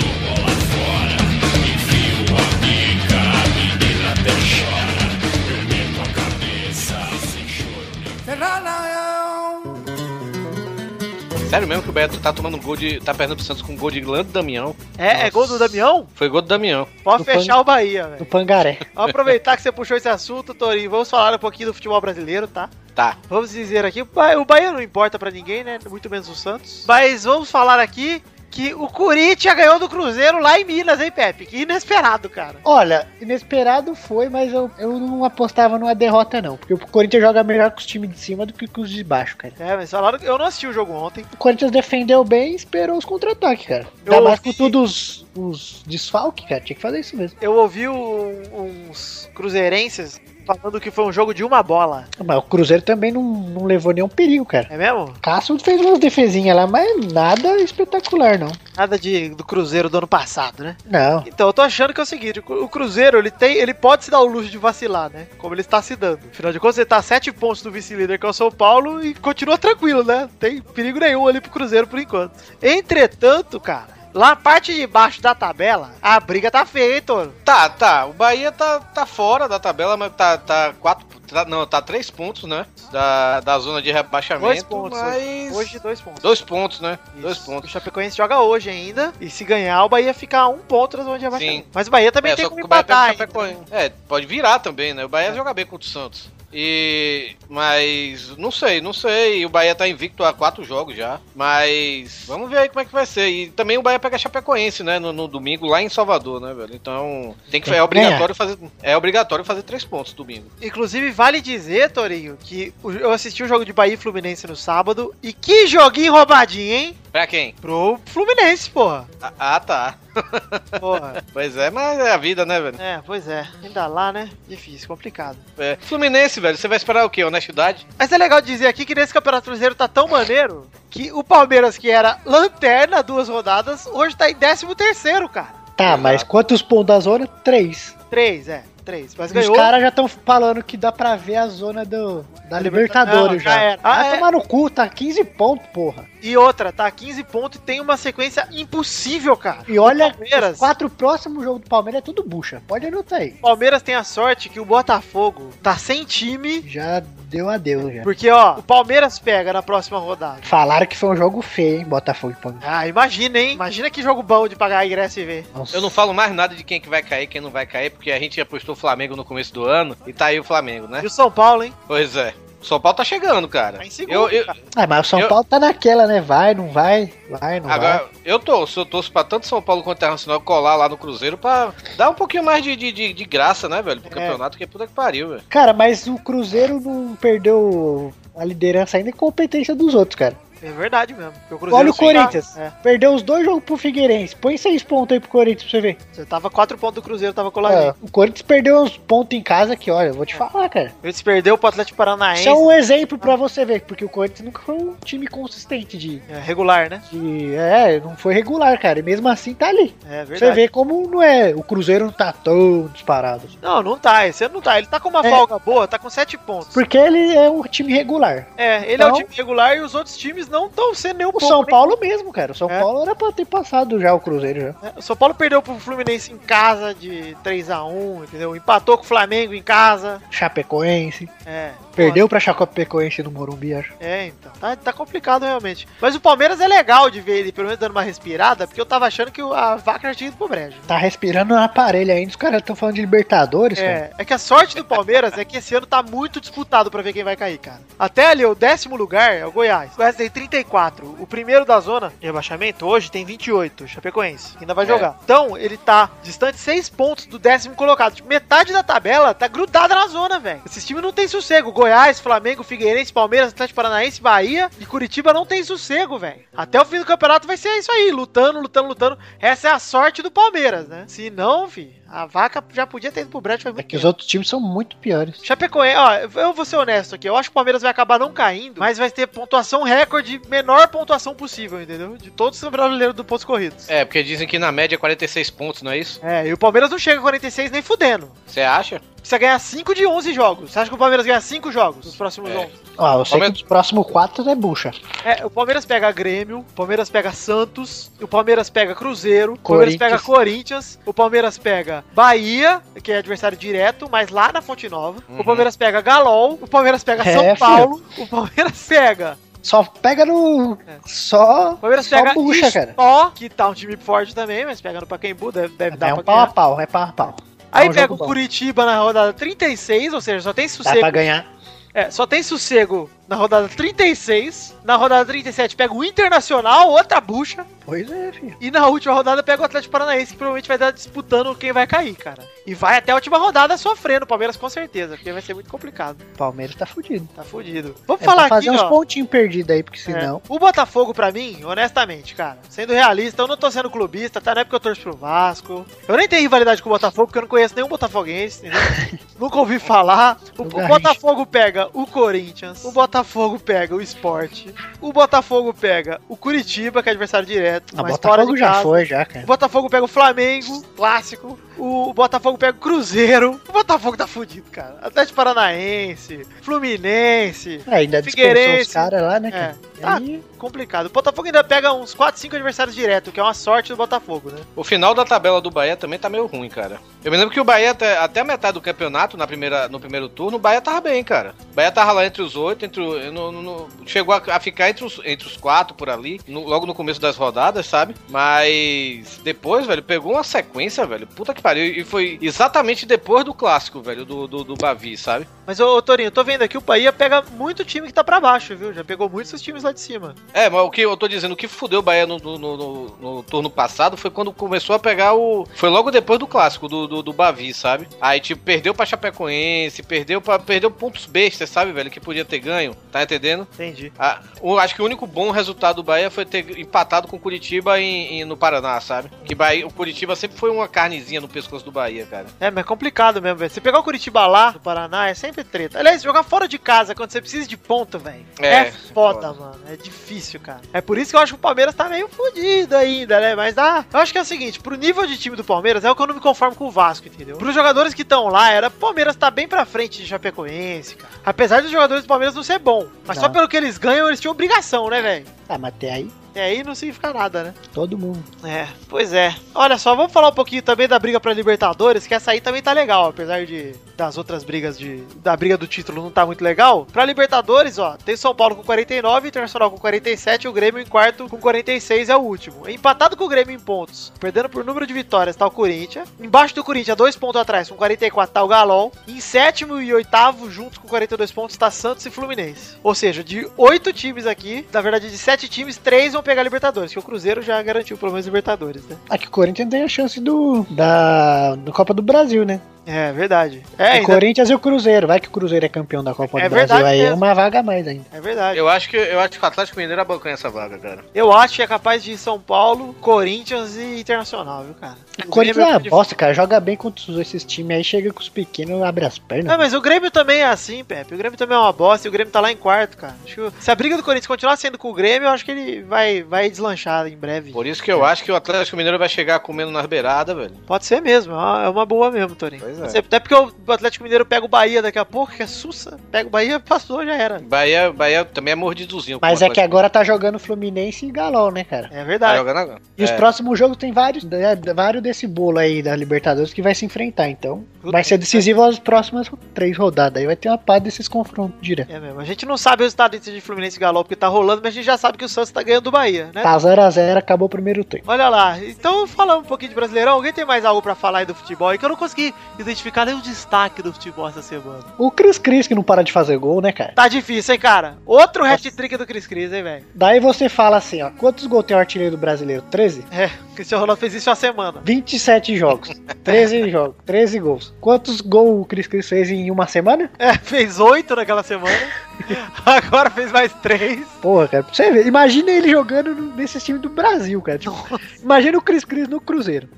Sério 11.57 11.69
mesmo 11.69 11.83
que 11.85 11.89
o 11.89 11.93
Beto 11.93 12.19
tá 12.21 12.35
tomando 12.35 12.59
gol 12.61 12.77
de. 12.77 13.01
tá 13.01 13.15
perdendo 13.15 13.37
pro 13.37 13.45
Santos 13.47 13.63
com 13.63 13.75
gol 13.77 13.91
de 13.91 14.03
Lando 14.03 14.31
Damião. 14.31 14.77
É, 14.99 15.27
é 15.27 15.31
gol 15.31 15.47
do 15.47 15.59
Damião? 15.59 16.07
Foi 16.15 16.29
gol 16.29 16.43
do 16.43 16.49
Damião. 16.49 16.87
Pode 17.03 17.23
Do 17.23 17.25
fechar 17.25 17.55
Pan- 17.55 17.61
o 17.61 17.65
Bahia, 17.65 18.05
velho. 18.05 18.19
Do 18.19 18.27
Pangaré. 18.27 18.79
Vamos 18.95 19.09
aproveitar 19.09 19.57
que 19.57 19.63
você 19.63 19.73
puxou 19.73 19.97
esse 19.97 20.07
assunto, 20.07 20.53
Torinho. 20.53 20.91
Vamos 20.91 21.09
falar 21.09 21.35
um 21.35 21.39
pouquinho 21.39 21.71
do 21.71 21.75
futebol 21.75 21.99
brasileiro, 21.99 22.47
tá? 22.47 22.69
Tá. 22.95 23.17
Vamos 23.27 23.53
dizer 23.53 23.87
aqui, 23.87 24.03
o 24.03 24.05
Ba- 24.05 24.37
o 24.37 24.45
Bahia 24.45 24.71
não 24.71 24.83
importa 24.83 25.19
pra 25.19 25.31
ninguém, 25.31 25.65
né? 25.65 25.79
Muito 25.89 26.11
menos 26.11 26.29
o 26.29 26.35
Santos. 26.35 26.85
Mas 26.87 27.25
vamos 27.25 27.51
falar 27.51 27.81
aqui 27.81 28.23
que 28.57 28.73
o 28.75 28.89
Corinthians 28.89 29.55
ganhou 29.55 29.79
do 29.79 29.87
Cruzeiro 29.87 30.41
lá 30.41 30.59
em 30.59 30.65
Minas, 30.65 30.99
hein, 30.99 31.11
Pepe? 31.11 31.45
Que 31.45 31.59
inesperado, 31.63 32.31
cara. 32.31 32.57
Olha, 32.65 33.07
inesperado 33.21 33.95
foi, 33.95 34.31
mas 34.31 34.51
eu, 34.51 34.71
eu 34.79 34.99
não 34.99 35.25
apostava 35.27 35.79
numa 35.79 35.95
derrota, 35.95 36.41
não. 36.41 36.57
Porque 36.57 36.73
o 36.73 36.79
Corinthians 36.79 37.23
joga 37.23 37.45
melhor 37.45 37.71
com 37.71 37.79
os 37.79 37.85
times 37.85 38.09
de 38.11 38.19
cima 38.19 38.47
do 38.47 38.55
que 38.55 38.67
com 38.67 38.81
os 38.81 38.89
de 38.89 39.05
baixo, 39.05 39.37
cara. 39.37 39.53
É, 39.61 39.77
mas 39.77 39.91
falaram 39.91 40.19
que 40.19 40.25
eu 40.25 40.39
não 40.39 40.47
assisti 40.47 40.67
o 40.67 40.73
jogo 40.73 40.95
ontem. 40.95 41.23
O 41.35 41.37
Corinthians 41.37 41.71
defendeu 41.71 42.25
bem 42.25 42.53
e 42.53 42.57
esperou 42.57 42.97
os 42.97 43.05
contra-ataques, 43.05 43.67
cara. 43.67 43.87
Ainda 44.07 44.17
Eu 44.17 44.25
mais 44.25 44.41
com 44.41 44.53
todos 44.55 44.81
os, 44.83 45.27
os 45.37 45.83
desfalques, 45.87 46.49
cara. 46.49 46.63
Tinha 46.63 46.77
que 46.77 46.81
fazer 46.83 47.01
isso 47.01 47.15
mesmo. 47.15 47.37
Eu 47.43 47.53
ouvi 47.57 47.87
um- 47.87 48.43
uns 48.55 49.29
cruzeirenses 49.35 50.19
falando 50.47 50.81
que 50.81 50.91
foi 50.91 51.05
um 51.05 51.13
jogo 51.13 51.35
de 51.35 51.43
uma 51.45 51.63
bola. 51.63 52.05
Mas 52.25 52.39
o 52.39 52.43
Cruzeiro 52.43 52.83
também 52.83 53.11
não, 53.11 53.23
não 53.23 53.65
levou 53.65 53.93
nenhum 53.93 54.09
perigo, 54.09 54.45
cara. 54.45 54.69
É 54.71 54.77
mesmo? 54.77 55.13
Cássio 55.21 55.59
fez 55.59 55.81
umas 55.81 55.99
defesinhas 55.99 56.57
lá, 56.57 56.67
mas 56.67 57.13
nada 57.13 57.57
espetacular, 57.61 58.39
não. 58.39 58.53
Nada 58.77 58.99
de, 58.99 59.31
do 59.31 59.45
Cruzeiro 59.45 59.89
do 59.89 59.99
ano 59.99 60.07
passado, 60.07 60.63
né? 60.63 60.77
Não. 60.85 61.25
Então, 61.27 61.49
eu 61.49 61.53
tô 61.53 61.63
achando 61.63 61.93
que 61.93 62.01
é 62.01 62.03
o 62.03 62.07
seguinte, 62.07 62.41
o 62.41 62.69
Cruzeiro, 62.69 63.19
ele 63.19 63.31
tem, 63.31 63.57
ele 63.57 63.75
pode 63.75 64.05
se 64.05 64.11
dar 64.11 64.21
o 64.21 64.27
luxo 64.27 64.51
de 64.51 64.59
vacilar, 64.59 65.11
né? 65.11 65.27
Como 65.39 65.55
ele 65.55 65.63
está 65.63 65.83
se 65.83 65.97
dando. 65.97 66.21
Afinal 66.31 66.53
de 66.53 66.61
contas, 66.61 66.79
ele 66.79 66.87
tá 66.87 66.99
a 66.99 67.03
7 67.03 67.33
pontos 67.33 67.63
do 67.63 67.71
vice-líder, 67.71 68.19
que 68.19 68.27
é 68.27 68.29
o 68.29 68.33
São 68.33 68.51
Paulo, 68.51 69.05
e 69.05 69.15
continua 69.15 69.59
tranquilo, 69.59 70.05
né? 70.05 70.21
Não 70.23 70.29
tem 70.29 70.61
perigo 70.61 71.01
nenhum 71.01 71.27
ali 71.27 71.41
pro 71.41 71.51
Cruzeiro 71.51 71.87
por 71.87 71.99
enquanto. 71.99 72.33
Entretanto, 72.63 73.59
cara, 73.59 73.96
lá 74.17 74.31
na 74.31 74.37
parte 74.37 74.75
de 74.75 74.87
baixo 74.87 75.21
da 75.21 75.35
tabela, 75.35 75.93
a 76.01 76.19
briga 76.19 76.51
tá 76.51 76.65
feia, 76.65 76.97
hein, 76.97 77.03
Toro? 77.03 77.35
Tá, 77.45 77.69
tá. 77.69 78.07
O 78.07 78.13
Bahia 78.13 78.51
tá, 78.51 78.81
tá 78.81 79.07
fora 79.07 79.49
da 79.49 79.59
tabela, 79.59 79.97
mas 79.97 80.13
tá, 80.15 80.39
tá 80.39 80.73
quatro. 80.81 81.07
tá- 81.29 81.45
não, 81.45 81.67
tá 81.67 81.81
três 81.83 82.11
pontos, 82.11 82.45
né? 82.45 82.67
Da, 82.91 83.41
da 83.41 83.59
zona 83.59 83.83
de 83.83 83.93
rebaixamento. 83.93 84.47
Dois 84.47 84.63
pontos. 84.63 84.99
Mas... 85.01 85.55
Hoje, 85.55 85.79
dois 85.79 86.01
pontos. 86.01 86.23
Dois 86.23 86.41
pontos, 86.41 86.81
né? 86.81 86.99
Isso. 87.15 87.23
Dois 87.23 87.39
O 87.39 87.45
pontos. 87.45 87.71
Chapecoense 87.71 88.17
joga 88.17 88.41
hoje 88.41 88.71
ainda, 88.71 89.13
e 89.21 89.29
se 89.29 89.45
ganhar, 89.45 89.85
o 89.85 89.89
Bahia 89.89 90.15
fica 90.15 90.47
um 90.49 90.59
ponto 90.59 90.97
da 90.97 91.03
zona 91.05 91.19
de 91.19 91.25
rebaixamento. 91.25 91.65
Sim. 91.65 91.71
Mas 91.75 91.89
o 91.89 91.91
Bahia 91.91 92.11
também 92.13 92.33
É, 92.33 92.37
tem 92.37 92.49
como 92.49 92.65
o 92.65 92.69
Bahia 92.69 92.83
empatar 92.83 93.11
o. 93.15 93.19
Chapecoense. 93.19 93.61
É, 93.71 93.89
pode 94.09 94.27
virar 94.27 94.59
também, 94.61 94.95
né? 94.95 95.05
O 95.05 95.09
Bahia 95.09 95.35
joga 95.35 95.53
bem 95.53 95.67
contra 95.67 95.87
o 95.87 95.91
Santos. 95.91 96.31
E. 96.53 97.35
Mas. 97.49 98.37
Não 98.37 98.51
sei, 98.51 98.81
não 98.81 98.93
sei. 98.93 99.45
O 99.45 99.49
Bahia 99.49 99.75
tá 99.75 99.89
invicto 99.89 100.25
há 100.25 100.33
quatro 100.33 100.65
jogos 100.65 100.97
já. 100.97 101.21
Mas. 101.35 102.25
Vamos 102.27 102.51
ver 102.51 102.59
aí 102.59 102.69
como 102.69 102.81
é 102.81 102.85
que 102.85 102.93
vai 102.93 103.07
ser. 103.07 103.29
E 103.29 103.49
também 103.49 103.79
o 103.79 103.83
Bahia 103.83 103.99
pega 103.99 104.17
a 104.17 104.19
Chapecoense, 104.19 104.83
né? 104.83 104.99
No, 104.99 105.13
no 105.13 105.29
domingo 105.29 105.67
lá 105.67 105.83
em 105.83 105.89
Salvador, 105.89 106.41
né, 106.41 106.55
velho? 106.55 106.75
Então. 106.75 107.35
Tem 107.51 107.61
que, 107.61 107.71
é 107.71 107.83
obrigatório 107.83 108.35
fazer. 108.35 108.59
É 108.83 108.97
obrigatório 108.97 109.45
fazer 109.45 109.63
três 109.63 109.85
pontos 109.85 110.13
domingo. 110.13 110.51
Inclusive, 110.63 111.11
vale 111.11 111.41
dizer, 111.41 111.91
Torinho, 111.91 112.37
que 112.41 112.73
eu 112.85 113.11
assisti 113.11 113.43
o 113.43 113.49
jogo 113.49 113.65
de 113.65 113.73
Bahia 113.73 113.95
e 113.95 113.99
Fluminense 113.99 114.47
no 114.47 114.57
sábado. 114.57 115.15
E 115.23 115.33
que 115.33 115.67
joguinho 115.67 116.13
roubadinho, 116.13 116.73
hein? 116.73 116.97
Pra 117.13 117.27
quem? 117.27 117.55
Pro 117.55 117.99
Fluminense, 118.07 118.69
porra. 118.69 119.09
Ah, 119.23 119.33
ah, 119.39 119.61
tá. 119.61 119.99
Porra. 120.81 121.25
Pois 121.33 121.57
é, 121.57 121.71
mas 121.71 121.99
é 121.99 122.13
a 122.13 122.17
vida, 122.17 122.45
né, 122.45 122.61
velho? 122.61 122.81
É, 122.81 123.03
pois 123.05 123.29
é. 123.29 123.47
Ainda 123.63 123.87
lá, 123.87 124.13
né? 124.13 124.31
Difícil, 124.49 124.89
complicado. 124.89 125.39
É. 125.59 125.77
Fluminense, 125.81 126.36
velho, 126.41 126.57
você 126.57 126.69
vai 126.69 126.77
esperar 126.77 127.05
o 127.05 127.11
quê? 127.11 127.25
Honestidade? 127.25 127.87
Mas 127.99 128.13
é 128.13 128.19
legal 128.19 128.41
dizer 128.41 128.67
aqui 128.67 128.85
que 128.85 128.95
nesse 128.95 129.13
Campeonato 129.13 129.47
Brasileiro 129.47 129.75
tá 129.75 129.89
tão 129.89 130.09
maneiro 130.09 130.67
que 130.91 131.13
o 131.13 131.23
Palmeiras, 131.23 131.77
que 131.77 131.91
era 131.91 132.19
lanterna 132.25 133.03
duas 133.03 133.29
rodadas, 133.29 133.87
hoje 133.87 134.17
tá 134.17 134.31
em 134.31 134.35
13 134.35 134.67
terceiro, 134.75 135.29
cara. 135.29 135.55
Tá, 135.77 135.97
mas 135.97 136.23
quantos 136.23 136.63
pontos 136.63 136.87
da 136.87 137.01
zona? 137.01 137.27
Três. 137.27 137.95
Três, 138.09 138.49
é. 138.49 138.63
Três. 138.87 139.15
Mas 139.17 139.27
Os 139.27 139.33
ganhou. 139.33 139.55
caras 139.55 139.83
já 139.83 139.89
estão 139.89 140.09
falando 140.09 140.63
que 140.63 140.77
dá 140.77 140.91
pra 140.91 141.17
ver 141.17 141.37
a 141.37 141.49
zona 141.49 141.85
do, 141.85 142.25
da 142.49 142.59
Libertadores 142.61 143.45
Não, 143.45 143.53
já. 143.53 143.61
era. 143.61 143.83
Vai 143.83 144.01
Ah, 144.01 144.07
é. 144.07 144.15
tomar 144.15 144.33
no 144.33 144.41
cu, 144.41 144.71
tá 144.71 144.89
15 144.89 145.25
pontos, 145.25 145.67
porra. 145.75 146.07
E 146.23 146.37
outra, 146.37 146.73
tá 146.73 146.91
15 146.91 147.23
pontos 147.25 147.59
e 147.59 147.63
tem 147.63 147.81
uma 147.81 147.97
sequência 147.97 148.49
impossível, 148.53 149.37
cara. 149.37 149.59
E 149.69 149.79
olha, 149.79 150.15
os 150.53 150.59
quatro 150.59 150.89
próximos 150.89 151.45
jogos 151.45 151.61
do 151.63 151.69
Palmeiras 151.69 151.99
é 151.99 152.03
tudo 152.05 152.23
bucha. 152.23 152.63
Pode 152.67 152.87
anotar 152.87 153.21
aí. 153.21 153.33
Palmeiras 153.33 153.83
tem 153.83 153.95
a 153.95 154.05
sorte 154.05 154.49
que 154.49 154.59
o 154.61 154.65
Botafogo 154.65 155.51
tá 155.63 155.77
sem 155.77 156.05
time. 156.05 156.63
Já 156.67 157.03
deu 157.29 157.49
adeus, 157.49 157.93
já. 157.93 158.03
Porque, 158.03 158.31
ó, 158.31 158.59
o 158.59 158.63
Palmeiras 158.63 159.19
pega 159.19 159.53
na 159.53 159.63
próxima 159.63 159.99
rodada. 159.99 160.39
Falaram 160.43 160.87
que 160.87 160.97
foi 160.97 161.11
um 161.11 161.17
jogo 161.17 161.43
feio, 161.43 161.79
hein? 161.81 161.85
Botafogo 161.85 162.35
e 162.39 162.41
Palmeiras. 162.41 162.69
Ah, 162.69 162.87
imagina, 162.87 163.39
hein? 163.39 163.55
Imagina 163.55 163.91
que 163.91 164.03
jogo 164.03 164.23
bom 164.23 164.49
de 164.49 164.57
pagar 164.57 164.87
ingresso 164.87 165.21
e 165.21 165.25
ver. 165.25 165.47
Nossa. 165.55 165.77
Eu 165.77 165.81
não 165.81 165.91
falo 165.91 166.15
mais 166.15 166.33
nada 166.33 166.55
de 166.55 166.65
quem 166.65 166.81
que 166.81 166.89
vai 166.89 167.03
cair, 167.03 167.27
quem 167.27 167.41
não 167.41 167.51
vai 167.51 167.67
cair, 167.67 167.91
porque 167.91 168.11
a 168.11 168.19
gente 168.19 168.41
apostou 168.41 168.75
o 168.75 168.79
Flamengo 168.79 169.17
no 169.17 169.25
começo 169.25 169.53
do 169.53 169.65
ano 169.65 169.97
e 170.07 170.13
tá 170.13 170.27
aí 170.27 170.41
o 170.41 170.45
Flamengo, 170.45 170.87
né? 170.87 171.01
E 171.03 171.07
o 171.07 171.11
São 171.11 171.31
Paulo, 171.31 171.65
hein? 171.65 171.73
Pois 171.87 172.17
é. 172.17 172.35
São 172.63 172.81
Paulo 172.81 172.97
tá 172.97 173.05
chegando, 173.05 173.47
cara. 173.49 173.79
Tá 173.79 173.87
em 173.87 173.91
segundo, 173.91 174.15
eu, 174.15 174.29
eu, 174.31 174.47
cara. 174.47 174.59
Ah, 174.75 174.87
mas 174.87 175.07
o 175.07 175.11
São 175.11 175.21
Eu- 175.21 175.29
Paulo 175.29 175.45
tá 175.45 175.59
naquela, 175.61 176.07
né? 176.07 176.21
Vai, 176.21 176.55
não 176.55 176.69
vai, 176.69 177.13
vai, 177.31 177.61
não 177.61 177.69
vai. 177.69 177.77
agora, 177.77 178.07
eu 178.25 178.39
torço, 178.39 178.81
eu 178.81 178.87
torço 178.87 179.13
pra 179.13 179.23
tanto 179.25 179.47
São 179.47 179.61
Paulo 179.63 179.83
quanto 179.83 179.99
Internacional 179.99 180.41
colar 180.41 180.75
lá 180.77 180.89
no 180.89 180.97
Cruzeiro 180.97 181.37
pra 181.39 181.73
dar 181.97 182.11
um 182.11 182.15
pouquinho 182.15 182.43
mais 182.45 182.65
de, 182.65 182.75
de, 182.75 182.91
de, 182.93 183.13
de 183.13 183.25
graça, 183.25 183.69
né, 183.69 183.81
velho? 183.83 184.01
Pro 184.01 184.11
É. 184.19 184.23
campeonato, 184.23 184.59
que 184.59 184.67
puta 184.67 184.87
que 184.87 184.93
pariu, 184.93 185.29
velho. 185.29 185.43
Cara, 185.49 185.73
mas 185.73 186.07
o 186.07 186.17
Cruzeiro 186.19 186.81
não 186.81 187.15
perdeu 187.17 188.13
a 188.37 188.45
liderança 188.45 188.97
ainda 188.97 189.11
em 189.11 189.13
competência 189.13 189.75
dos 189.75 189.95
outros, 189.95 190.17
cara. 190.17 190.37
É 190.67 190.73
verdade 190.73 191.15
mesmo. 191.15 191.33
o 191.51 191.75
Olha 191.75 191.91
o 191.91 191.95
Corinthians. 191.95 192.57
É, 192.57 192.73
Perdeu 192.83 193.13
os 193.15 193.23
dois 193.23 193.45
jogos 193.45 193.63
pro 193.65 193.77
Figueirense. 193.77 194.35
Põe 194.37 194.57
seis 194.57 194.83
pontos 194.83 195.15
aí 195.15 195.21
pro 195.21 195.29
Corinthians 195.29 195.63
pra 195.63 195.71
você 195.71 195.81
ver. 195.81 195.97
você 196.13 196.25
tava 196.25 196.51
4 196.51 196.77
pontos 196.79 196.97
do 196.97 197.03
Cruzeiro, 197.03 197.33
tava 197.35 197.51
coladinho. 197.51 197.91
É, 197.91 197.95
o 198.03 198.11
Corinthians 198.11 198.43
perdeu 198.43 198.81
uns 198.83 198.97
pontos 198.97 199.37
em 199.39 199.43
casa 199.43 199.77
que, 199.77 199.91
olha, 199.91 200.09
eu 200.09 200.15
vou 200.15 200.27
te 200.27 200.35
falar, 200.35 200.69
cara. 200.69 200.93
Eles 201.03 201.21
perdeu 201.23 201.57
pro 201.59 201.69
Atlético 201.69 201.97
Paranaense. 201.97 202.41
Isso 202.43 202.49
é 202.49 202.55
um 202.55 202.71
exemplo 202.73 203.19
pra 203.19 203.37
você 203.37 203.65
ver, 203.65 203.83
porque 203.83 204.05
o 204.05 204.09
Corinthians 204.09 204.45
nunca 204.45 204.63
foi 204.63 204.75
um 204.75 204.95
time 205.05 205.27
consistente 205.27 205.97
de, 205.97 206.23
É, 206.29 206.39
regular, 206.41 206.89
né? 206.91 207.03
de. 207.11 207.55
É, 207.55 208.01
não 208.01 208.17
foi 208.17 208.35
regular, 208.35 208.79
cara. 208.81 208.99
E 208.99 209.03
mesmo 209.03 209.29
assim 209.29 209.55
tá 209.55 209.69
ali. 209.69 209.95
É 210.09 210.21
Você 210.25 210.31
verdade. 210.31 210.55
vê 210.55 210.69
como 210.69 211.09
não 211.09 211.23
é. 211.23 211.55
O 211.55 211.63
Cruzeiro 211.63 212.07
não 212.07 212.13
tá 212.13 212.33
tão 212.33 212.89
disparado. 212.93 213.43
Não, 213.63 213.83
não 213.83 213.99
tá. 213.99 214.27
Esse 214.27 214.45
ano 214.45 214.55
não 214.55 214.61
tá. 214.63 214.79
Ele 214.79 214.87
tá 214.87 214.99
com 214.99 215.09
uma 215.09 215.27
É. 215.27 215.31
folga 215.31 215.59
boa, 215.59 215.87
tá 215.87 215.99
com 215.99 216.09
7 216.11 216.37
pontos. 216.39 216.69
Porque 216.73 216.97
ele 216.97 217.35
é 217.35 217.49
um 217.51 217.63
time 217.63 217.93
regular. 217.93 218.47
É, 218.57 218.91
ele 218.91 219.03
é 219.03 219.07
o 219.07 219.09
Então- 219.09 219.19
time 219.23 219.29
regular 219.35 219.77
e 219.77 219.81
os 219.81 219.95
outros 219.95 220.17
times 220.17 220.49
não 220.49 220.56
estão 220.65 220.95
sendo 220.95 221.19
nem 221.19 221.27
um 221.27 221.31
O. 221.35 221.39
São 221.41 221.59
nem- 221.61 221.67
Paulo 221.67 221.99
mesmo, 222.01 222.33
cara. 222.33 222.53
O 222.53 222.55
São 222.55 222.71
É. 222.71 222.81
Paulo 222.81 223.03
era 223.03 223.15
pra 223.15 223.31
ter 223.31 223.45
passado 223.45 224.01
já 224.01 224.15
o 224.15 224.21
Cruzeiro 224.21 224.61
já. 224.61 224.89
É, 224.89 224.93
O 224.97 225.03
São 225.03 225.15
Paulo 225.15 225.35
perdeu 225.35 225.61
pro 225.61 225.79
Fluminense 225.79 226.33
em 226.33 226.39
casa 226.39 226.95
de 226.95 227.37
3x1, 227.45 228.25
entendeu? 228.25 228.57
Empatou 228.57 228.97
com 228.97 229.05
o 229.05 229.07
Flamengo 229.07 229.53
em 229.53 229.63
casa. 229.63 230.23
Chapecoense. 230.31 231.29
É. 231.45 231.73
Perdeu 231.97 232.29
pra 232.29 232.39
Chapecoense 232.39 233.23
no 233.23 233.31
Morumbi, 233.31 233.75
acho. 233.75 233.93
É, 233.99 234.27
então. 234.27 234.53
Tá, 234.61 234.77
tá 234.77 234.93
complicado 234.93 235.45
realmente. 235.45 235.89
Mas 236.01 236.15
o 236.15 236.21
Palmeiras 236.21 236.61
é 236.61 236.67
legal 236.69 237.11
de 237.11 237.21
ver 237.21 237.39
ele 237.39 237.53
pelo 237.53 237.67
menos 237.67 237.81
dando 237.81 237.93
uma 237.93 238.03
respirada, 238.03 238.67
porque 238.67 238.81
eu 238.81 238.87
tava 238.87 239.07
achando 239.07 239.31
que 239.33 239.43
o- 239.43 239.53
a 239.55 239.77
vaca 239.77 240.15
tinha 240.15 240.29
ido 240.29 240.37
pro 240.37 240.49
brejo. 240.49 240.77
Tá 240.87 240.97
respirando 240.97 241.55
na 241.55 241.69
parelha 241.69 242.15
ainda. 242.15 242.31
Os 242.31 242.37
caras 242.37 242.61
estão 242.61 242.77
falando 242.77 242.95
de 242.97 243.01
Libertadores, 243.01 243.79
cara. 243.79 243.91
É, 243.91 244.11
é 244.19 244.25
que 244.25 244.35
a 244.35 244.39
sorte 244.39 244.77
do 244.77 244.85
Palmeiras 244.85 245.37
é 245.39 245.45
que 245.45 245.57
esse 245.57 245.75
ano 245.75 245.87
tá 245.87 246.03
muito 246.03 246.41
disputado 246.41 246.91
pra 246.91 247.03
ver 247.03 247.13
quem 247.13 247.25
vai 247.25 247.37
cair, 247.37 247.59
cara. 247.59 247.81
Até 247.99 248.27
ali, 248.29 248.45
o 248.45 248.55
décimo 248.55 248.97
lugar 248.97 249.33
é 249.35 249.47
o 249.47 249.53
Goiás. 249.53 249.93
O 249.95 249.97
Goiás 249.97 250.17
tem 250.17 250.29
34. 250.29 251.17
O 251.19 251.27
primeiro 251.27 251.65
da 251.65 251.81
zona 251.81 252.13
de 252.21 252.27
rebaixamento 252.27 252.87
hoje 252.87 253.11
tem 253.11 253.25
28, 253.25 253.89
Chapecoense. 253.89 254.57
Ainda 254.61 254.75
vai 254.75 254.85
É. 254.85 254.89
jogar. 254.89 255.19
Então, 255.25 255.57
ele 255.57 255.77
tá 255.77 256.11
distante 256.23 256.59
6 256.59 256.89
pontos 256.89 257.27
do 257.27 257.39
décimo 257.39 257.75
colocado. 257.75 258.15
Tipo, 258.15 258.29
metade 258.29 258.73
da 258.73 258.83
tabela 258.83 259.33
tá 259.35 259.49
grudada 259.49 259.95
na 259.95 260.07
zona, 260.09 260.39
velho. 260.39 260.61
Esses 260.67 260.85
times 260.85 261.03
não 261.03 261.13
tem 261.13 261.27
sossego. 261.29 261.73
Goiás, 261.87 262.19
Flamengo, 262.19 262.65
Figueirense, 262.65 263.13
Palmeiras, 263.13 263.53
Atlético 263.53 263.77
Paranaense, 263.77 264.21
Bahia 264.21 264.69
e 264.81 264.85
Curitiba 264.85 265.33
não 265.33 265.47
tem 265.47 265.63
sossego, 265.63 266.19
velho. 266.19 266.41
Até 266.53 266.81
o 266.81 266.85
fim 266.85 266.99
do 266.99 267.05
campeonato 267.05 267.47
vai 267.47 267.57
ser 267.57 267.79
isso 267.79 267.93
aí, 267.93 268.11
lutando, 268.11 268.61
lutando, 268.61 268.89
lutando. 268.89 269.19
Essa 269.39 269.69
é 269.69 269.71
a 269.71 269.79
sorte 269.79 270.21
do 270.21 270.29
Palmeiras, 270.29 270.89
né? 270.89 271.05
Se 271.07 271.31
não, 271.31 271.69
fi, 271.69 271.95
a 272.09 272.27
vaca 272.27 272.63
já 272.73 272.87
podia 272.87 273.11
ter 273.11 273.23
ido 273.23 273.31
pro 273.31 273.41
faz 273.43 273.65
É 273.79 273.83
que 273.83 273.97
os 273.97 274.03
tempo. 274.03 274.07
outros 274.09 274.27
times 274.27 274.49
são 274.49 274.61
muito 274.61 274.97
piores. 274.97 275.41
Chapecoense, 275.43 275.97
ó, 275.97 276.41
eu 276.41 276.53
vou 276.53 276.65
ser 276.65 276.77
honesto 276.77 277.15
aqui. 277.15 277.29
Eu 277.29 277.37
acho 277.37 277.49
que 277.49 277.53
o 277.53 277.55
Palmeiras 277.55 277.83
vai 277.83 277.91
acabar 277.91 278.19
não 278.19 278.33
caindo, 278.33 278.79
mas 278.79 278.99
vai 278.99 279.11
ter 279.11 279.27
pontuação 279.27 279.83
recorde, 279.83 280.41
menor 280.49 280.89
pontuação 280.89 281.35
possível, 281.35 281.81
entendeu? 281.81 282.17
De 282.17 282.31
todos 282.31 282.63
os 282.63 282.69
brasileiros 282.69 283.15
do 283.15 283.25
pontos 283.25 283.45
corridos. 283.45 283.89
É, 283.89 284.05
porque 284.05 284.23
dizem 284.23 284.47
que 284.47 284.59
na 284.59 284.71
média 284.71 284.95
é 284.97 284.99
46 284.99 285.51
pontos, 285.51 285.83
não 285.83 285.91
é 285.93 285.99
isso? 285.99 286.21
É, 286.25 286.47
e 286.47 286.53
o 286.53 286.59
Palmeiras 286.59 286.91
não 286.91 286.99
chega 286.99 287.19
a 287.19 287.23
46 287.23 287.71
nem 287.71 287.83
fudendo. 287.83 288.31
Você 288.47 288.61
acha? 288.63 289.01
Precisa 289.17 289.39
ganhar 289.39 289.59
5 289.59 289.93
de 289.93 290.07
11 290.07 290.33
jogos. 290.33 290.71
Você 290.71 290.79
acha 290.79 290.89
que 290.89 290.95
o 290.95 290.99
Palmeiras 290.99 291.27
ganha 291.27 291.41
5 291.41 291.73
jogos 291.73 292.07
nos 292.07 292.15
próximos 292.15 292.49
É. 292.49 292.59
11? 292.59 292.71
Ó, 292.97 293.19
eu 293.19 293.25
sei 293.25 293.31
Palmeiras- 293.33 293.57
que 293.59 293.63
os 293.65 293.69
próximos 293.69 294.07
quatro 294.07 294.49
é 294.49 294.55
bucha. 294.55 294.93
É, 295.25 295.45
o 295.45 295.51
Palmeiras 295.51 295.85
pega 295.85 296.13
Grêmio, 296.13 296.61
o 296.61 296.65
Palmeiras 296.75 297.11
pega 297.11 297.33
Santos, 297.33 298.11
o 298.21 298.29
Palmeiras 298.29 298.71
pega 298.71 298.95
Cruzeiro, 298.95 299.55
o 299.55 299.59
Palmeiras 299.59 299.97
pega 299.97 300.19
Corinthians, 300.21 300.97
o 301.05 301.13
Palmeiras 301.13 301.59
pega 301.59 301.96
Bahia, 302.15 302.81
que 303.03 303.13
é 303.13 303.19
adversário 303.19 303.57
direto, 303.57 304.09
mas 304.11 304.31
lá 304.31 304.51
na 304.53 304.61
Fonte 304.61 304.89
Nova. 304.89 305.23
Uhum. 305.29 305.41
O 305.41 305.45
Palmeiras 305.45 305.77
pega 305.77 306.01
Galol, 306.01 306.59
o 306.61 306.67
Palmeiras 306.67 307.03
pega 307.05 307.23
É, 307.29 307.33
São 307.33 307.43
filho. 307.43 307.57
Paulo, 307.59 308.03
o 308.19 308.27
Palmeiras 308.27 308.83
pega. 308.87 309.39
Só 309.63 309.83
pega 309.83 310.25
no. 310.25 310.79
É. 310.87 310.99
Só. 311.07 311.73
O 311.73 311.77
Palmeiras 311.79 312.07
só 312.07 312.17
pega 312.17 312.35
bucha, 312.35 312.71
cara. 312.71 312.95
Ó, 312.97 313.31
que 313.31 313.49
tá 313.49 313.69
um 313.69 313.75
time 313.75 313.97
forte 313.97 314.35
também, 314.35 314.65
mas 314.65 314.81
pega 314.81 315.01
no 315.01 315.07
Pacaembu, 315.07 315.51
deve, 315.51 315.75
deve 315.77 315.97
dar 315.97 316.09
É 316.11 316.15
um 316.15 316.23
pau 316.23 316.39
a 316.39 316.47
pau, 316.47 316.81
é 316.81 316.87
pau 316.87 317.03
a 317.03 317.13
pau. 317.13 317.37
Aí 317.73 317.89
É 317.89 317.91
um 317.91 317.93
pega 317.93 318.13
o 318.13 318.17
bom. 318.17 318.25
Curitiba 318.27 318.87
na 318.87 318.99
rodada 319.01 319.33
36, 319.33 320.15
ou 320.15 320.21
seja, 320.21 320.41
só 320.41 320.53
tem 320.53 320.67
Dá 320.67 320.73
sossego. 320.73 321.01
pra 321.01 321.11
ganhar. 321.11 321.47
É, 321.93 322.11
só 322.11 322.27
tem 322.27 322.43
sossego 322.43 323.11
na 323.27 323.35
rodada 323.37 323.69
36. 323.69 324.77
Na 324.85 324.97
rodada 324.97 325.25
37 325.25 325.75
pega 325.75 325.93
o 325.93 326.05
Internacional, 326.05 326.91
outra 326.91 327.21
bucha. 327.21 327.67
Pois 327.87 328.11
é, 328.11 328.33
filho. 328.33 328.57
E 328.61 328.71
na 328.71 328.87
última 328.89 329.15
rodada 329.15 329.43
pega 329.43 329.63
o 329.63 329.65
Atlético 329.65 329.93
Paranaense, 329.93 330.33
que 330.33 330.37
provavelmente 330.39 330.67
vai 330.69 330.77
estar 330.77 330.91
disputando 330.91 331.55
quem 331.55 331.73
vai 331.73 331.87
cair, 331.87 332.17
cara. 332.17 332.43
E 332.67 332.75
vai 332.75 332.99
até 332.99 333.13
a 333.13 333.15
última 333.15 333.39
rodada 333.39 333.77
sofrendo 333.79 334.25
o 334.25 334.29
Palmeiras 334.29 334.57
com 334.57 334.69
certeza, 334.69 335.15
porque 335.17 335.33
vai 335.33 335.41
ser 335.41 335.55
muito 335.55 335.71
complicado. 335.71 336.21
O 336.35 336.37
Palmeiras 336.37 336.75
tá 336.75 336.85
fudido. 336.85 337.29
Tá 337.35 337.45
fudido. 337.45 337.95
Vamos 338.07 338.23
É 338.23 338.25
falar 338.25 338.49
pra 338.49 338.57
aqui, 338.59 338.67
fazer 338.67 338.77
uns 338.77 338.89
pontinhos 338.89 339.29
perdidos 339.29 339.71
aí, 339.71 339.83
porque 339.85 340.01
É. 340.01 340.03
senão. 340.03 340.43
O 340.49 340.59
Botafogo, 340.59 341.15
pra 341.15 341.31
mim, 341.31 341.63
honestamente, 341.65 342.35
cara, 342.35 342.59
sendo 342.69 342.93
realista, 342.93 343.41
eu 343.43 343.47
não 343.47 343.57
tô 343.57 343.71
sendo 343.71 343.89
clubista, 343.89 344.41
tá? 344.41 344.53
Não 344.53 344.63
é 344.63 344.65
porque 344.65 344.75
eu 344.77 344.81
torço 344.81 345.03
pro 345.03 345.17
Vasco. 345.17 345.87
Eu 346.09 346.17
nem 346.17 346.27
tenho 346.29 346.43
rivalidade 346.43 346.83
com 346.83 346.89
o 346.89 346.93
Botafogo, 346.93 347.29
porque 347.29 347.39
eu 347.39 347.43
não 347.43 347.49
conheço 347.49 347.75
nenhum 347.77 347.89
botafoguense, 347.89 348.67
entendeu? 348.67 348.81
Nunca 349.39 349.59
ouvi 349.59 349.79
falar. 349.79 350.39
O, 350.59 350.63
O. 350.63 350.89
Botafogo 350.89 351.47
pega 351.47 351.89
o 351.93 352.05
Corinthians, 352.07 352.85
o 352.85 352.91
Botafogo 352.91 353.61
pega 353.61 353.95
o 353.95 354.01
Sport, 354.01 354.67
o 355.01 355.13
Botafogo 355.13 355.73
pega 355.75 356.21
o 356.29 356.37
Curitiba, 356.37 357.03
que 357.03 357.09
é 357.11 357.13
adversário 357.13 357.47
direto, 357.47 357.76
Mas 357.95 358.17
fora 358.17 358.43
Botafogo 358.43 358.55
de 358.55 358.61
já 358.61 358.69
casa. 358.69 358.83
foi, 358.83 359.05
já, 359.05 359.25
cara. 359.25 359.47
Botafogo 359.47 359.91
pega 359.91 360.05
o 360.05 360.09
Flamengo, 360.09 360.83
clássico. 360.97 361.59
O 361.79 362.13
Botafogo 362.15 362.57
pega 362.59 362.77
o 362.77 362.81
Cruzeiro. 362.81 363.61
O 363.69 363.73
Botafogo 363.73 364.17
tá 364.17 364.27
fudido, 364.27 364.71
cara. 364.71 364.97
Atlético 365.03 365.37
Paranaense, 365.37 366.47
Fluminense. 366.63 367.83
É, 367.87 367.97
ainda 367.97 368.23
Figueirense. 368.23 368.83
os 368.89 368.93
caras 368.95 369.23
lá, 369.23 369.39
né, 369.41 369.49
É. 369.49 369.51
cara? 369.53 369.77
Tá 370.01 370.17
Aí, 370.17 370.43
complicado. 370.59 371.07
O 371.07 371.11
Botafogo 371.11 371.47
ainda 371.47 371.65
pega 371.65 371.93
uns 371.93 372.13
4, 372.15 372.39
5 372.41 372.55
adversários 372.55 372.95
direto, 372.95 373.33
que 373.33 373.41
é 373.41 373.43
uma 373.43 373.55
sorte 373.55 373.89
do 373.91 373.97
Botafogo, 373.97 374.51
né? 374.51 374.59
O 374.75 374.85
final 374.85 375.15
da 375.15 375.25
tabela 375.25 375.61
do 375.61 375.71
Bahia 375.71 375.97
também 375.97 376.19
tá 376.19 376.29
meio 376.29 376.47
ruim, 376.47 376.69
cara. 376.69 376.99
Eu 377.25 377.31
me 377.31 377.37
lembro 377.39 377.53
que 377.53 377.61
o 377.61 377.65
Bahia, 377.65 377.91
até, 377.93 378.17
até 378.19 378.41
a 378.41 378.45
metade 378.45 378.75
do 378.75 378.81
campeonato, 378.81 379.37
na 379.37 379.47
primeira, 379.47 379.89
no 379.89 379.99
primeiro 379.99 380.29
turno, 380.29 380.57
o 380.59 380.61
Bahia 380.61 380.81
tava 380.83 381.01
bem, 381.01 381.25
cara. 381.25 381.55
O 381.73 381.75
Bahia 381.75 381.91
tava 381.91 382.13
lá 382.13 382.27
entre 382.27 382.43
os 382.43 382.55
oito, 382.57 382.85
entre 382.85 383.01
o- 383.01 383.33
no- 383.33 383.51
no- 383.53 383.63
no- 383.63 383.89
chegou 384.07 384.35
a, 384.35 384.43
a 384.49 384.61
ficar 384.61 384.91
entre 384.91 385.05
os, 385.05 385.19
entre 385.25 385.47
os 385.49 385.57
quatro 385.57 385.95
por 385.95 386.11
ali, 386.11 386.41
no- 386.47 386.65
logo 386.67 386.85
no 386.87 386.95
começo 386.95 387.21
das 387.21 387.37
rodadas, 387.37 387.87
sabe? 387.87 388.15
Mas 388.29 389.41
depois, 389.43 389.87
velho, 389.87 390.03
pegou 390.03 390.33
uma 390.33 390.45
sequência, 390.45 391.07
velho. 391.07 391.27
Puta 391.27 391.55
que 391.55 391.63
pariu. 391.67 391.85
E 391.85 392.05
foi 392.05 392.39
exatamente 392.41 393.05
depois 393.05 393.45
do 393.45 393.53
clássico, 393.53 394.01
velho, 394.01 394.25
do, 394.25 394.47
do, 394.47 394.63
do 394.63 394.77
Bavi, 394.77 395.17
sabe? 395.17 395.49
Mas, 395.67 395.81
ô, 395.81 395.97
ô 395.97 396.03
Torinho, 396.03 396.29
eu 396.29 396.31
tô 396.31 396.45
vendo 396.45 396.63
aqui, 396.63 396.79
o 396.79 396.81
Bahia 396.81 397.13
pega 397.13 397.43
muito 397.51 397.85
time 397.85 398.07
que 398.07 398.13
tá 398.13 398.23
pra 398.23 398.39
baixo, 398.39 398.77
viu? 398.77 398.93
Já 398.95 399.03
pegou 399.03 399.29
muitos 399.29 399.51
dos 399.51 399.61
times 399.61 399.83
lá 399.83 399.91
de 399.91 399.99
cima. 400.01 400.33
É, 400.55 400.71
mas 400.71 400.81
o 400.83 400.91
que 400.91 401.01
eu 401.01 401.17
tô 401.17 401.27
dizendo, 401.27 401.53
o 401.53 401.57
que 401.57 401.67
fudeu 401.67 401.99
o 401.99 402.03
Bahia 402.03 402.25
no, 402.25 402.39
no, 402.39 402.57
no- 402.59 403.17
no 403.21 403.43
turno 403.43 403.69
passado 403.69 404.17
foi 404.17 404.31
quando 404.31 404.53
começou 404.53 404.95
a 404.95 404.99
pegar 405.01 405.35
o. 405.35 405.67
Foi 405.75 405.89
logo 405.89 406.13
depois 406.13 406.39
do 406.39 406.47
clássico, 406.47 406.87
do, 406.89 407.09
do, 407.09 407.23
do 407.23 407.33
Bavi, 407.33 407.75
sabe? 407.75 408.07
Aí, 408.21 408.39
tipo, 408.39 408.63
perdeu 408.63 408.95
pra 408.95 409.05
Chapecoense, 409.05 410.03
perdeu 410.05 410.41
pra. 410.41 410.59
Perdeu 410.61 410.91
pontos 410.91 411.27
bestas, 411.27 411.69
sabe, 411.69 411.91
velho? 411.93 412.11
Que 412.11 412.21
podia 412.21 412.45
ter 412.45 412.61
ganho, 412.61 412.97
tá 413.11 413.23
entendendo? 413.23 413.67
Entendi. 413.75 414.13
Ah, 414.19 414.41
acho 414.81 414.95
que 414.95 415.03
o 415.03 415.05
único 415.05 415.27
bom 415.27 415.51
resultado 415.51 415.97
do 415.97 416.03
Bahia 416.05 416.31
foi 416.31 416.45
ter 416.45 416.79
empatado 416.79 417.27
com 417.27 417.37
o 417.37 417.41
Curitiba 417.41 418.01
em, 418.01 418.41
em- 418.41 418.45
no 418.45 418.57
Paraná, 418.57 419.01
sabe? 419.01 419.31
Que 419.45 419.55
Bahia, 419.55 419.87
o 419.87 419.93
Curitiba 419.93 420.37
sempre 420.37 420.57
foi 420.57 420.71
uma 420.71 420.87
carnezinha 420.87 421.41
no, 421.41 421.49
pescoço 421.57 421.85
do 421.85 421.91
Bahia, 421.93 422.27
cara. 422.27 422.47
É, 422.61 422.71
mas 422.71 422.85
é 422.85 422.87
complicado 422.87 423.41
mesmo, 423.41 423.59
velho. 423.59 423.71
Você 423.71 423.81
pegar 423.81 423.99
o 423.99 424.03
Curitiba 424.03 424.47
lá, 424.47 424.73
no 424.73 424.81
Paraná, 424.81 425.29
é 425.29 425.35
sempre 425.35 425.65
treta. 425.65 425.99
Aliás, 425.99 426.23
jogar 426.23 426.43
fora 426.43 426.69
de 426.69 426.79
casa 426.79 427.15
quando 427.15 427.31
você 427.31 427.41
precisa 427.41 427.67
de 427.67 427.77
ponto, 427.77 428.19
velho. 428.19 428.45
É, 428.61 428.67
É, 428.67 428.93
foda, 428.93 429.49
foda. 429.49 429.53
mano. 429.61 429.81
É 429.89 429.97
difícil, 429.97 430.61
cara. 430.61 430.81
É 430.93 431.01
por 431.01 431.17
isso 431.19 431.31
que 431.31 431.37
eu 431.37 431.41
acho 431.41 431.55
que 431.55 431.59
o 431.59 431.63
Palmeiras 431.63 431.95
tá 431.95 432.09
meio 432.09 432.29
fodido 432.29 432.95
ainda, 432.95 433.41
né? 433.41 433.55
Mas 433.55 433.75
dá. 433.75 434.05
Eu 434.13 434.21
acho 434.21 434.33
que 434.33 434.39
é 434.39 434.43
o 434.43 434.45
seguinte: 434.45 434.79
pro 434.81 434.97
nível 434.97 435.27
de 435.27 435.39
time 435.39 435.57
do 435.57 435.65
Palmeiras, 435.65 436.05
é 436.05 436.11
o 436.11 436.15
que 436.15 436.23
eu 436.23 436.27
não 436.27 436.35
me 436.35 436.41
conformo 436.41 436.77
com 436.77 436.87
o 436.87 436.91
Vasco, 436.91 437.27
entendeu? 437.27 437.57
Pros 437.57 437.75
jogadores 437.75 438.13
que 438.13 438.23
estão 438.23 438.49
lá, 438.49 438.71
era 438.71 438.89
o 438.89 438.91
Palmeiras 438.91 439.35
tá 439.37 439.51
bem 439.51 439.67
pra 439.67 439.85
frente 439.87 440.21
de 440.21 440.27
Chapecoense, 440.27 441.17
cara. 441.17 441.33
Apesar 441.45 441.81
dos 441.83 441.91
jogadores 441.91 442.25
do 442.25 442.29
Palmeiras 442.29 442.55
não 442.55 442.63
ser 442.63 442.79
bom. 442.79 443.07
Mas 443.27 443.39
só 443.39 443.45
Não. 443.47 443.53
pelo 443.53 443.69
que 443.69 443.77
eles 443.77 443.97
ganham, 443.99 444.29
eles 444.29 444.41
tinham 444.41 444.53
obrigação, 444.53 445.09
né, 445.09 445.23
velho? 445.23 445.47
Ah, 445.69 445.79
mas 445.79 445.95
até 445.95 446.13
aí, 446.13 446.31
E 446.57 446.59
aí 446.59 446.83
não 446.83 446.95
significa 446.95 447.35
nada, 447.35 447.65
né? 447.65 447.75
todo 447.93 448.17
mundo. 448.17 448.43
É, 448.65 448.89
pois 449.11 449.35
é. 449.35 449.55
Olha 449.75 449.99
só, 449.99 450.15
vamos 450.15 450.33
falar 450.33 450.49
um 450.49 450.55
pouquinho 450.55 450.83
também 450.83 451.07
da 451.07 451.19
briga 451.19 451.39
pra 451.39 451.53
Libertadores, 451.53 452.27
que 452.27 452.33
essa 452.33 452.53
aí 452.53 452.63
também 452.63 452.83
tá 452.83 452.93
legal, 452.93 453.29
apesar 453.29 453.67
de 453.67 453.95
das 454.17 454.39
outras 454.39 454.65
brigas 454.65 454.99
de 454.99 455.23
da 455.37 455.55
briga 455.55 455.77
do 455.77 455.87
título 455.87 456.23
não 456.23 456.31
tá 456.31 456.47
muito 456.47 456.65
legal. 456.65 457.07
Pra 457.13 457.27
Libertadores, 457.27 457.99
ó, 457.99 458.17
tem 458.17 458.35
São 458.37 458.55
Paulo 458.55 458.75
com 458.75 458.83
49, 458.83 459.49
Internacional 459.49 459.91
com 459.91 459.99
47 459.99 460.65
e 460.65 460.69
o 460.69 460.73
Grêmio 460.73 461.01
em 461.01 461.05
quarto 461.05 461.47
com 461.47 461.59
46 461.59 462.31
é 462.31 462.37
o 462.37 462.41
último. 462.41 462.89
Empatado 462.89 463.37
com 463.37 463.45
o 463.45 463.49
Grêmio 463.49 463.75
em 463.75 463.79
pontos, 463.79 464.33
perdendo 464.41 464.71
por 464.71 464.83
número 464.83 465.07
de 465.07 465.13
vitórias 465.13 465.57
tá 465.57 465.67
o 465.67 465.71
Corinthians. 465.71 466.27
Embaixo 466.41 466.75
do 466.75 466.83
Corinthians, 466.83 467.17
dois 467.19 467.37
pontos 467.37 467.61
atrás, 467.61 467.91
com 467.91 467.97
44 467.97 468.55
tá 468.55 468.63
o 468.63 468.69
Galol. 468.69 469.13
Em 469.29 469.41
sétimo 469.41 470.01
e 470.01 470.15
oitavo, 470.15 470.71
juntos 470.71 470.97
com 470.97 471.07
42 471.07 471.53
pontos, 471.53 471.77
tá 471.77 471.91
Santos 471.91 472.25
e 472.25 472.31
Fluminense. 472.31 472.97
Ou 473.03 473.15
seja, 473.15 473.45
de 473.45 473.69
oito 473.77 474.11
times 474.13 474.47
aqui, 474.47 474.87
na 474.91 475.03
verdade 475.03 475.31
de 475.31 475.37
sete 475.37 475.69
times, 475.69 475.99
três 475.99 476.33
vão 476.33 476.43
pegar 476.47 476.63
Libertadores, 476.63 477.13
que 477.13 477.19
o 477.19 477.23
Cruzeiro 477.23 477.61
já 477.61 477.83
garantiu 477.83 478.17
pelo 478.17 478.33
menos 478.33 478.47
Libertadores, 478.47 479.05
né? 479.05 479.17
Aqui 479.29 479.49
o 479.49 479.51
Corinthians 479.51 479.91
tem 479.91 480.03
a 480.03 480.09
chance 480.09 480.41
do 480.41 480.87
da 480.89 481.75
do 481.75 481.93
Copa 481.93 482.15
do 482.15 482.23
Brasil, 482.23 482.65
né? 482.65 482.81
É, 483.07 483.33
verdade. 483.33 483.83
É, 483.99 484.03
o 484.03 484.13
ainda- 484.15 484.27
Corinthians 484.27 484.69
e 484.71 484.75
o 484.75 484.79
Cruzeiro. 484.79 485.27
Vai 485.27 485.39
que 485.41 485.49
o 485.49 485.51
Cruzeiro 485.51 485.87
é 485.87 485.89
campeão 485.89 486.25
da 486.25 486.35
Copa 486.35 486.61
É 486.61 486.69
do 486.69 486.71
Brasil. 486.75 487.07
Aí 487.07 487.21
é 487.21 487.33
uma 487.33 487.55
vaga 487.55 487.81
a 487.81 487.83
mais 487.83 488.07
ainda. 488.07 488.25
é 488.33 488.41
verdade. 488.41 488.79
Eu 488.79 488.89
acho 488.89 489.09
que, 489.09 489.17
eu 489.17 489.39
acho 489.41 489.51
que 489.59 489.65
o 489.65 489.67
Atlético 489.67 489.99
Mineiro 489.99 490.21
abancanha 490.21 490.55
essa 490.55 490.69
vaga, 490.69 490.99
cara. 490.99 491.25
Eu 491.35 491.53
acho 491.53 491.77
que 491.77 491.83
é 491.83 491.87
capaz 491.87 492.23
de 492.23 492.33
ir 492.33 492.39
São 492.39 492.59
Paulo, 492.61 493.15
Corinthians 493.21 493.97
e 493.97 494.21
Internacional, 494.21 494.83
viu, 494.85 494.95
cara? 494.95 495.15
O 495.45 495.49
Corinthians 495.49 495.79
é 495.79 495.81
uma 495.91 495.93
Grêmio 495.99 496.11
bosta, 496.11 496.35
cara. 496.35 496.53
Joga 496.55 496.81
bem 496.81 496.97
contra 496.97 497.23
esses 497.41 497.65
times 497.65 497.97
aí, 497.97 498.03
chega 498.05 498.33
com 498.33 498.41
os 498.41 498.49
pequenos, 498.49 499.01
abre 499.03 499.25
as 499.25 499.39
pernas. 499.39 499.67
Não, 499.67 499.79
mas 499.79 499.95
o 499.95 500.01
Grêmio 500.01 500.31
também 500.31 500.61
é 500.61 500.67
assim, 500.67 501.05
Pepe. 501.05 501.35
O 501.35 501.39
Grêmio 501.39 501.57
também 501.59 501.77
é 501.77 501.81
uma 501.81 501.93
bosta 501.93 502.27
e 502.27 502.29
o 502.29 502.33
Grêmio 502.33 502.53
tá 502.53 502.61
lá 502.61 502.73
em 502.73 502.77
quarto, 502.77 503.17
cara. 503.17 503.35
Acho 503.45 503.55
que 503.71 503.73
se 503.85 503.91
a 503.91 503.95
briga 503.95 504.17
do 504.17 504.23
Corinthians 504.23 504.47
continuar 504.47 504.77
sendo 504.77 504.99
com 504.99 505.11
o 505.11 505.15
Grêmio, 505.15 505.47
eu 505.47 505.53
acho 505.53 505.65
que 505.65 505.71
ele 505.71 506.03
vai, 506.03 506.43
vai 506.43 506.69
deslanchar 506.71 507.27
em 507.29 507.37
breve. 507.37 507.71
Por 507.73 507.87
isso 507.87 508.03
que 508.03 508.11
eu 508.11 508.25
acho 508.25 508.43
que 508.43 508.51
o 508.51 508.57
Atlético 508.57 508.97
Mineiro 508.97 509.19
vai 509.19 509.29
chegar 509.29 509.61
comendo 509.61 509.91
nas 509.93 510.07
beiradas, 510.07 510.57
velho. 510.57 510.73
Pode 510.87 511.07
ser 511.07 511.21
mesmo, 511.21 511.53
é 511.53 511.57
uma- 511.57 511.85
é 511.85 511.89
uma 511.89 512.07
boa 512.07 512.31
mesmo, 512.31 512.55
Torinho. 512.57 512.83
Pois 512.83 512.96
é. 512.99 513.01
Pode 513.03 513.13
ser, 513.13 513.19
Até 513.19 513.41
porque 513.41 513.55
o 513.55 513.93
Atlético 513.93 514.25
Mineiro 514.25 514.45
pega 514.47 514.65
o 514.65 514.69
Bahia 514.69 515.03
daqui 515.03 515.19
a 515.19 515.25
pouco, 515.25 515.53
que 515.53 515.63
é 515.63 515.67
Sussa. 515.67 516.19
Pega 516.31 516.49
o 516.49 516.51
Bahia, 516.51 516.79
passou, 516.81 517.25
já 517.25 517.35
era. 517.35 517.59
Bahia, 517.61 518.13
Bahia 518.13 518.45
também 518.45 518.73
é 518.73 518.75
mordidozinho. 518.75 519.39
Mas 519.43 519.63
é 519.63 519.69
que 519.71 519.81
agora 519.81 520.09
tá 520.11 520.23
jogando 520.25 520.59
Fluminense 520.59 521.27
e 521.27 521.31
Galol, 521.31 521.71
né, 521.71 521.85
cara? 521.85 522.07
É 522.13 522.21
Atlético. 522.21 522.25
Tá 522.25 522.25
verdade. 522.29 522.59
jogando 522.59 522.77
agora. 522.79 523.01
E 523.17 523.25
os 523.25 523.31
É. 523.31 523.37
próximos 523.37 523.79
jogos 523.79 523.97
tem 523.97 524.13
vários, 524.13 524.45
né, 524.45 524.77
vários 524.95 525.23
desse 525.23 525.47
bolo 525.47 525.79
aí 525.79 526.03
da 526.03 526.15
Libertadores 526.17 526.73
que 526.73 526.83
vai 526.83 526.95
se 526.95 527.05
enfrentar. 527.05 527.49
Então, 527.49 527.85
vai 528.03 528.23
ser 528.25 528.39
decisivo 528.39 528.83
as 528.83 528.99
próximas 528.99 529.51
três 529.75 529.97
rodadas. 529.97 530.41
Aí 530.41 530.47
vai 530.47 530.57
ter 530.57 530.69
uma 530.69 530.79
pá 530.79 530.99
desses 530.99 531.29
confrontos 531.29 531.77
direto. 531.81 532.11
É 532.13 532.19
mesmo. 532.21 532.41
A 532.41 532.45
gente 532.45 532.65
não 532.67 532.77
sabe 532.77 533.03
o 533.03 533.05
resultado 533.05 533.39
de 533.39 533.61
Fluminense 533.61 533.97
e 533.97 534.01
Galo 534.01 534.23
porque 534.23 534.37
tá 534.37 534.49
rolando, 534.49 534.81
mas 534.83 534.93
a 534.93 534.95
gente 534.95 535.05
já 535.07 535.17
sabe 535.17 535.39
que 535.39 535.45
o 535.45 535.49
Santos 535.49 535.71
tá 535.71 535.83
ganhando 535.83 536.05
do 536.05 536.11
Bahia, 536.11 536.51
né? 536.55 536.63
Tá 536.63 536.77
0x0, 536.79 537.37
acabou 537.37 537.67
o 537.67 537.69
primeiro 537.69 538.05
tempo. 538.05 538.25
Olha 538.27 538.49
lá, 538.49 538.79
então 538.83 539.27
falando 539.27 539.61
um 539.61 539.65
pouquinho 539.65 539.91
de 539.91 539.95
Brasileirão, 539.95 540.33
alguém 540.33 540.53
tem 540.53 540.65
mais 540.65 540.85
algo 540.85 541.03
pra 541.03 541.15
falar 541.15 541.39
aí 541.41 541.47
do 541.47 541.55
futebol 541.55 541.89
aí 541.89 541.99
que 541.99 542.05
eu 542.05 542.09
não 542.09 542.17
consegui 542.17 542.55
identificar 542.87 543.25
nenhum 543.27 543.41
destaque 543.41 544.03
do 544.03 544.13
futebol 544.13 544.49
essa 544.49 544.63
semana. 544.63 545.05
O 545.19 545.31
Cris 545.31 545.59
Cris 545.59 545.87
que 545.87 545.95
não 545.95 546.03
para 546.03 546.23
de 546.23 546.33
fazer 546.33 546.57
gol, 546.59 546.81
né, 546.81 546.93
cara? 546.93 547.13
Tá 547.13 547.29
difícil, 547.29 547.75
hein, 547.75 547.81
cara? 547.81 548.19
Outro 548.25 548.65
hat-trick 548.65 549.17
do 549.17 549.27
Cris 549.27 549.47
Cris, 549.47 549.73
hein, 549.73 549.83
velho? 549.83 550.05
Daí 550.15 550.41
você 550.41 550.69
fala 550.69 550.97
assim, 550.97 551.23
ó, 551.23 551.31
quantos 551.31 551.67
gols 551.67 551.85
tem 551.85 551.97
o 551.97 552.01
artilheiro 552.01 552.37
brasileiro? 552.37 552.83
13? 552.91 553.25
É, 553.31 553.47
o 553.47 553.75
Cristiano 553.75 554.01
Ronaldo 554.01 554.21
fez 554.21 554.35
isso 554.35 554.49
uma 554.49 554.57
semana. 554.57 555.01
27 555.05 555.77
jogos, 555.77 556.11
13 556.45 556.91
jogos, 556.91 557.17
13 557.25 557.59
gols. 557.59 557.95
Quantos 558.01 558.41
gols 558.41 558.83
o 558.83 558.85
Cris 558.85 559.07
Cris 559.07 559.29
fez 559.29 559.51
em 559.51 559.71
uma 559.71 559.87
semana? 559.87 560.31
É, 560.39 560.55
fez 560.59 560.99
oito 561.01 561.35
naquela 561.37 561.63
semana. 561.63 561.97
Agora 562.85 563.31
fez 563.31 563.51
mais 563.53 563.73
três. 563.75 564.27
Porra, 564.41 564.69
cara, 564.69 564.83
pra 564.83 564.95
você 564.95 565.11
ver. 565.11 565.27
Imagina 565.27 565.71
ele 565.71 565.91
jogando 565.91 566.35
nesse 566.55 566.81
time 566.81 566.99
do 566.99 567.09
Brasil, 567.09 567.61
cara. 567.63 567.79
Tipo, 567.79 568.21
imagina 568.43 568.79
o 568.79 568.83
Cris 568.83 569.05
Cris 569.05 569.29
no 569.29 569.41
Cruzeiro. 569.41 569.89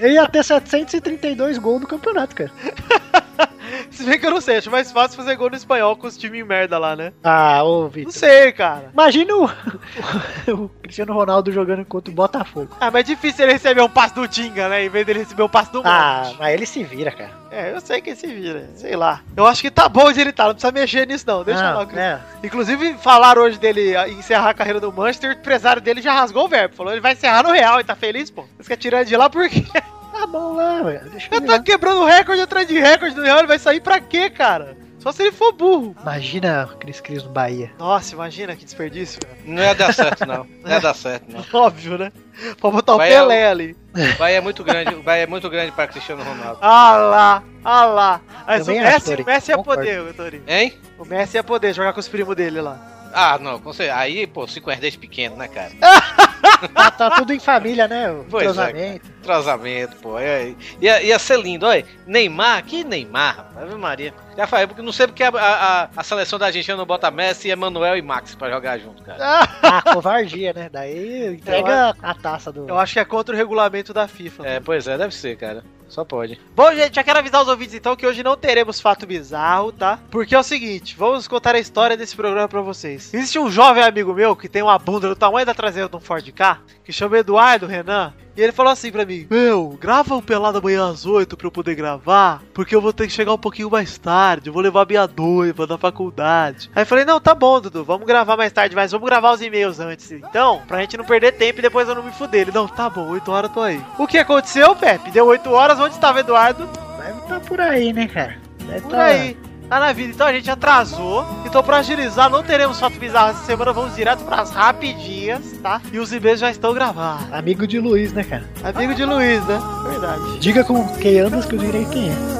Ele 0.00 0.14
ia 0.14 0.26
ter 0.28 0.44
732 0.44 1.58
gols 1.58 1.80
no 1.80 1.86
campeonato, 1.86 2.34
cara. 2.34 2.50
Se 3.90 4.04
bem 4.04 4.18
que 4.18 4.26
eu 4.26 4.30
não 4.30 4.40
sei, 4.40 4.58
acho 4.58 4.70
mais 4.70 4.90
fácil 4.92 5.16
fazer 5.16 5.36
gol 5.36 5.50
no 5.50 5.56
espanhol 5.56 5.96
com 5.96 6.06
os 6.06 6.16
times 6.16 6.46
merda 6.46 6.78
lá, 6.78 6.94
né? 6.96 7.12
Ah, 7.22 7.62
ô, 7.64 7.82
Não 7.82 7.88
Vitor. 7.88 8.12
sei, 8.12 8.52
cara. 8.52 8.90
Imagina 8.92 9.34
o, 9.34 9.44
o 10.52 10.68
Cristiano 10.82 11.12
Ronaldo 11.12 11.52
jogando 11.52 11.84
contra 11.84 12.10
o 12.10 12.14
Botafogo. 12.14 12.68
Ah, 12.80 12.90
mas 12.90 13.00
é 13.00 13.14
difícil 13.14 13.44
ele 13.44 13.52
receber 13.52 13.80
um 13.82 13.88
passe 13.88 14.14
do 14.14 14.26
Tinga, 14.28 14.68
né? 14.68 14.84
Em 14.84 14.88
vez 14.88 15.04
dele 15.06 15.20
receber 15.20 15.42
um 15.42 15.48
passe 15.48 15.72
do 15.72 15.82
Ah, 15.84 16.22
Monte. 16.26 16.36
mas 16.38 16.54
ele 16.54 16.66
se 16.66 16.82
vira, 16.84 17.10
cara. 17.10 17.30
É, 17.50 17.72
eu 17.74 17.80
sei 17.80 18.00
que 18.00 18.10
ele 18.10 18.16
se 18.16 18.26
vira, 18.26 18.68
sei 18.74 18.94
lá. 18.94 19.20
Eu 19.36 19.46
acho 19.46 19.62
que 19.62 19.70
tá 19.70 19.88
bom 19.88 20.06
onde 20.06 20.20
ele 20.20 20.32
tá, 20.32 20.44
não 20.44 20.52
precisa 20.52 20.70
mexer 20.72 21.06
nisso 21.06 21.24
não, 21.26 21.42
deixa 21.42 21.62
Não, 21.72 21.78
lá. 21.82 21.88
é. 22.00 22.18
Inclusive, 22.44 22.94
falaram 22.98 23.42
hoje 23.42 23.58
dele 23.58 23.94
encerrar 24.12 24.50
a 24.50 24.54
carreira 24.54 24.80
no 24.80 24.92
Manchester, 24.92 25.30
o 25.30 25.32
empresário 25.32 25.80
dele 25.80 26.02
já 26.02 26.12
rasgou 26.12 26.44
o 26.44 26.48
verbo. 26.48 26.74
Falou, 26.74 26.92
ele 26.92 27.00
vai 27.00 27.12
encerrar 27.14 27.42
no 27.42 27.50
Real 27.52 27.80
e 27.80 27.84
tá 27.84 27.96
feliz, 27.96 28.30
pô. 28.30 28.44
Você 28.58 28.68
quer 28.68 28.76
tirar 28.76 29.00
ele 29.00 29.08
de 29.08 29.16
lá 29.16 29.30
por 29.30 29.48
quê? 29.48 29.64
Tá 30.18 30.26
bom 30.26 30.54
lá, 30.54 30.82
velho. 30.82 31.10
Deixa 31.10 31.28
Ele 31.30 31.36
ele 31.36 31.46
tá 31.46 31.62
quebrando 31.62 32.04
recorde 32.04 32.40
atrás 32.40 32.66
de 32.66 32.76
recorde 32.78 33.14
no 33.14 33.22
Real, 33.22 33.38
ele 33.38 33.46
vai 33.46 33.58
sair 33.58 33.80
pra 33.80 34.00
quê, 34.00 34.28
cara? 34.28 34.76
Só 34.98 35.12
se 35.12 35.22
ele 35.22 35.30
for 35.30 35.52
burro. 35.52 35.94
Imagina 36.02 36.68
o 36.72 36.76
Cris 36.76 37.00
Cris 37.00 37.22
no 37.22 37.30
Bahia. 37.30 37.70
Nossa, 37.78 38.14
imagina 38.14 38.56
que 38.56 38.64
desperdício. 38.64 39.20
cara. 39.20 39.38
Não 39.44 39.62
ia 39.62 39.72
dar 39.72 39.94
certo, 39.94 40.26
não. 40.26 40.44
Não 40.60 40.70
ia 40.70 40.80
dar 40.80 40.94
certo, 40.94 41.24
não. 41.30 41.44
Óbvio, 41.60 41.96
né? 41.96 42.12
Pra 42.60 42.70
botar 42.70 42.94
o 42.94 42.96
Vai 42.96 43.10
Pelé 43.10 43.48
ali. 43.48 43.76
O 43.94 44.18
Bahia 44.18 44.38
é 44.38 44.40
muito 44.40 44.64
grande, 44.64 44.94
o 44.96 45.02
Bahia 45.02 45.22
é 45.22 45.26
muito 45.26 45.48
grande 45.48 45.70
para 45.70 45.86
Cristiano 45.86 46.24
Ronaldo. 46.24 46.58
Ah 46.60 46.96
lá, 46.96 47.42
ah 47.64 47.84
lá. 47.84 48.20
Mas 48.44 48.62
o 48.62 48.66
Também 48.66 48.80
acho, 48.80 48.92
Messi, 48.92 49.06
Tori. 49.10 49.22
o 49.22 49.26
Messi 49.26 49.50
ia 49.52 49.58
poder, 49.58 50.14
Torinho. 50.14 50.42
Hein? 50.48 50.74
O 50.98 51.04
Messi 51.04 51.36
ia 51.36 51.44
poder 51.44 51.72
jogar 51.72 51.92
com 51.92 52.00
os 52.00 52.08
primos 52.08 52.34
dele 52.34 52.60
lá. 52.60 52.76
Ah, 53.14 53.38
não, 53.40 53.58
com 53.60 53.72
certeza. 53.72 53.98
Aí, 53.98 54.26
pô, 54.26 54.46
cinco 54.48 54.70
herdeiros 54.70 54.96
pequenos, 54.96 55.38
né, 55.38 55.48
cara? 55.48 55.70
Tá, 56.74 56.90
tá 56.90 57.10
tudo 57.10 57.32
em 57.32 57.38
família, 57.38 57.86
né? 57.86 58.10
O 58.10 58.24
Pois 58.30 58.46
é, 58.46 58.50
entrosamento. 58.50 59.10
Entrosamento, 59.20 59.96
pô. 59.96 60.18
Ia, 60.18 60.54
ia, 60.80 61.02
ia 61.02 61.18
ser 61.18 61.38
lindo, 61.40 61.66
olha. 61.66 61.84
Neymar, 62.06 62.64
que 62.64 62.82
Neymar, 62.84 63.36
rapaz. 63.36 63.66
Ave 63.66 63.74
Maria. 63.76 64.14
Já 64.36 64.46
falei, 64.46 64.66
porque 64.66 64.82
não 64.82 64.92
sei 64.92 65.06
porque 65.06 65.22
a, 65.22 65.30
a, 65.30 65.88
a 65.96 66.02
seleção 66.02 66.38
da 66.38 66.46
Argentina 66.46 66.76
não 66.76 66.86
bota 66.86 67.10
Messi, 67.10 67.48
Emanuel 67.50 67.96
e 67.96 68.02
Max 68.02 68.34
pra 68.34 68.50
jogar 68.50 68.78
junto, 68.78 69.02
cara. 69.02 69.18
Ah, 69.68 69.82
covardia, 69.92 70.52
né? 70.54 70.68
Daí 70.72 71.34
entrega 71.34 71.94
a 72.02 72.14
taça 72.14 72.50
do. 72.50 72.66
Eu 72.68 72.78
acho 72.78 72.94
que 72.94 73.00
é 73.00 73.04
contra 73.04 73.34
o 73.34 73.38
regulamento 73.38 73.92
da 73.92 74.08
FIFA. 74.08 74.46
É, 74.46 74.60
pois 74.60 74.88
é, 74.88 74.96
deve 74.96 75.14
ser, 75.14 75.36
cara. 75.36 75.62
Só 75.88 76.04
pode. 76.04 76.38
Bom, 76.54 76.72
gente, 76.74 76.94
já 76.96 77.02
quero 77.02 77.18
avisar 77.18 77.42
os 77.42 77.48
ouvintes 77.48 77.74
então 77.74 77.96
que 77.96 78.06
hoje 78.06 78.22
não 78.22 78.36
teremos 78.36 78.80
fato 78.80 79.06
bizarro, 79.06 79.72
tá? 79.72 79.98
Porque 80.10 80.34
é 80.34 80.38
o 80.38 80.42
seguinte, 80.42 80.94
vamos 80.96 81.26
contar 81.26 81.54
a 81.54 81.58
história 81.58 81.96
desse 81.96 82.14
programa 82.14 82.48
pra 82.48 82.60
vocês. 82.60 83.12
Existe 83.12 83.38
um 83.38 83.50
jovem 83.50 83.82
amigo 83.82 84.12
meu 84.12 84.36
que 84.36 84.48
tem 84.48 84.62
uma 84.62 84.78
bunda 84.78 85.08
do 85.08 85.16
tamanho 85.16 85.46
da 85.46 85.54
traseira 85.54 85.88
de 85.88 85.96
um 85.96 86.00
Ford 86.00 86.30
K, 86.30 86.60
que 86.84 86.92
chama 86.92 87.18
Eduardo 87.18 87.66
Renan, 87.66 88.12
e 88.38 88.42
ele 88.42 88.52
falou 88.52 88.72
assim 88.72 88.92
pra 88.92 89.04
mim: 89.04 89.26
Meu, 89.28 89.76
grava 89.80 90.14
o 90.14 90.22
Pelado 90.22 90.58
amanhã 90.58 90.88
às 90.88 91.04
8 91.04 91.36
pra 91.36 91.48
eu 91.48 91.50
poder 91.50 91.74
gravar, 91.74 92.40
porque 92.54 92.72
eu 92.72 92.80
vou 92.80 92.92
ter 92.92 93.08
que 93.08 93.12
chegar 93.12 93.32
um 93.32 93.38
pouquinho 93.38 93.68
mais 93.68 93.98
tarde, 93.98 94.48
eu 94.48 94.52
vou 94.52 94.62
levar 94.62 94.86
minha 94.86 95.08
noiva 95.08 95.66
da 95.66 95.76
faculdade. 95.76 96.70
Aí 96.72 96.82
eu 96.82 96.86
falei: 96.86 97.04
Não, 97.04 97.20
tá 97.20 97.34
bom, 97.34 97.60
Dudu, 97.60 97.82
vamos 97.82 98.06
gravar 98.06 98.36
mais 98.36 98.52
tarde, 98.52 98.76
mas 98.76 98.92
vamos 98.92 99.08
gravar 99.08 99.32
os 99.32 99.42
e-mails 99.42 99.80
antes. 99.80 100.12
Então, 100.12 100.62
pra 100.68 100.78
gente 100.78 100.96
não 100.96 101.04
perder 101.04 101.32
tempo 101.32 101.58
e 101.58 101.62
depois 101.62 101.88
eu 101.88 101.96
não 101.96 102.02
me 102.04 102.12
fuder. 102.12 102.42
Ele: 102.42 102.52
Não, 102.52 102.68
tá 102.68 102.88
bom, 102.88 103.08
8 103.08 103.28
horas 103.28 103.50
eu 103.50 103.54
tô 103.54 103.60
aí. 103.60 103.82
O 103.98 104.06
que 104.06 104.18
aconteceu, 104.18 104.76
Pepe? 104.76 105.10
Deu 105.10 105.26
8 105.26 105.50
horas, 105.50 105.80
onde 105.80 105.96
estava 105.96 106.20
Eduardo? 106.20 106.68
Deve 106.96 107.20
tá 107.22 107.40
por 107.40 107.60
aí, 107.60 107.92
né, 107.92 108.06
cara? 108.06 108.38
Deve 108.68 108.82
Por 108.82 108.90
tá... 108.92 109.04
aí. 109.04 109.36
Tá 109.68 109.78
na 109.78 109.92
vida. 109.92 110.12
Então 110.14 110.26
a 110.26 110.32
gente 110.32 110.50
atrasou. 110.50 111.26
Então, 111.44 111.62
pra 111.62 111.78
agilizar, 111.78 112.30
não 112.30 112.42
teremos 112.42 112.80
fato 112.80 112.98
bizarro 112.98 113.30
essa 113.30 113.44
semana. 113.44 113.72
Vamos 113.72 113.94
direto 113.94 114.24
pras 114.24 114.50
rapidinhas, 114.50 115.52
tá? 115.62 115.80
E 115.92 115.98
os 115.98 116.12
e-mails 116.12 116.40
já 116.40 116.50
estão 116.50 116.72
gravados. 116.72 117.30
Amigo 117.32 117.66
de 117.66 117.78
Luiz, 117.78 118.12
né, 118.12 118.24
cara? 118.24 118.48
Amigo 118.64 118.94
de 118.94 119.04
Luiz, 119.04 119.44
né? 119.46 119.60
Verdade. 119.88 120.38
Diga 120.38 120.64
com 120.64 120.86
quem 120.96 121.20
andas 121.20 121.44
que 121.44 121.54
eu 121.54 121.58
direi 121.58 121.84
quem 121.86 122.08
é. 122.10 122.38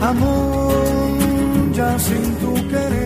Amor, 0.00 0.72
ya 1.74 1.98
sin 1.98 2.34
tu 2.40 2.54
querer. 2.68 2.97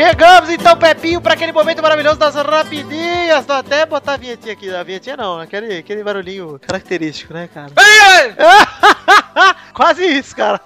Chegamos 0.00 0.48
então, 0.48 0.74
Pepinho, 0.78 1.20
pra 1.20 1.34
aquele 1.34 1.52
momento 1.52 1.82
maravilhoso 1.82 2.18
das 2.18 2.34
rapidinhas. 2.34 3.44
Vou 3.44 3.54
até 3.54 3.84
botar 3.84 4.14
a 4.14 4.16
vinhetinha 4.16 4.54
aqui. 4.54 4.74
A 4.74 4.82
vinhetinha 4.82 5.14
não, 5.14 5.38
aquele, 5.38 5.76
aquele 5.76 6.02
barulhinho 6.02 6.58
característico, 6.58 7.34
né, 7.34 7.50
cara? 7.52 7.70
Quase 9.74 10.04
isso, 10.04 10.34
cara. 10.36 10.60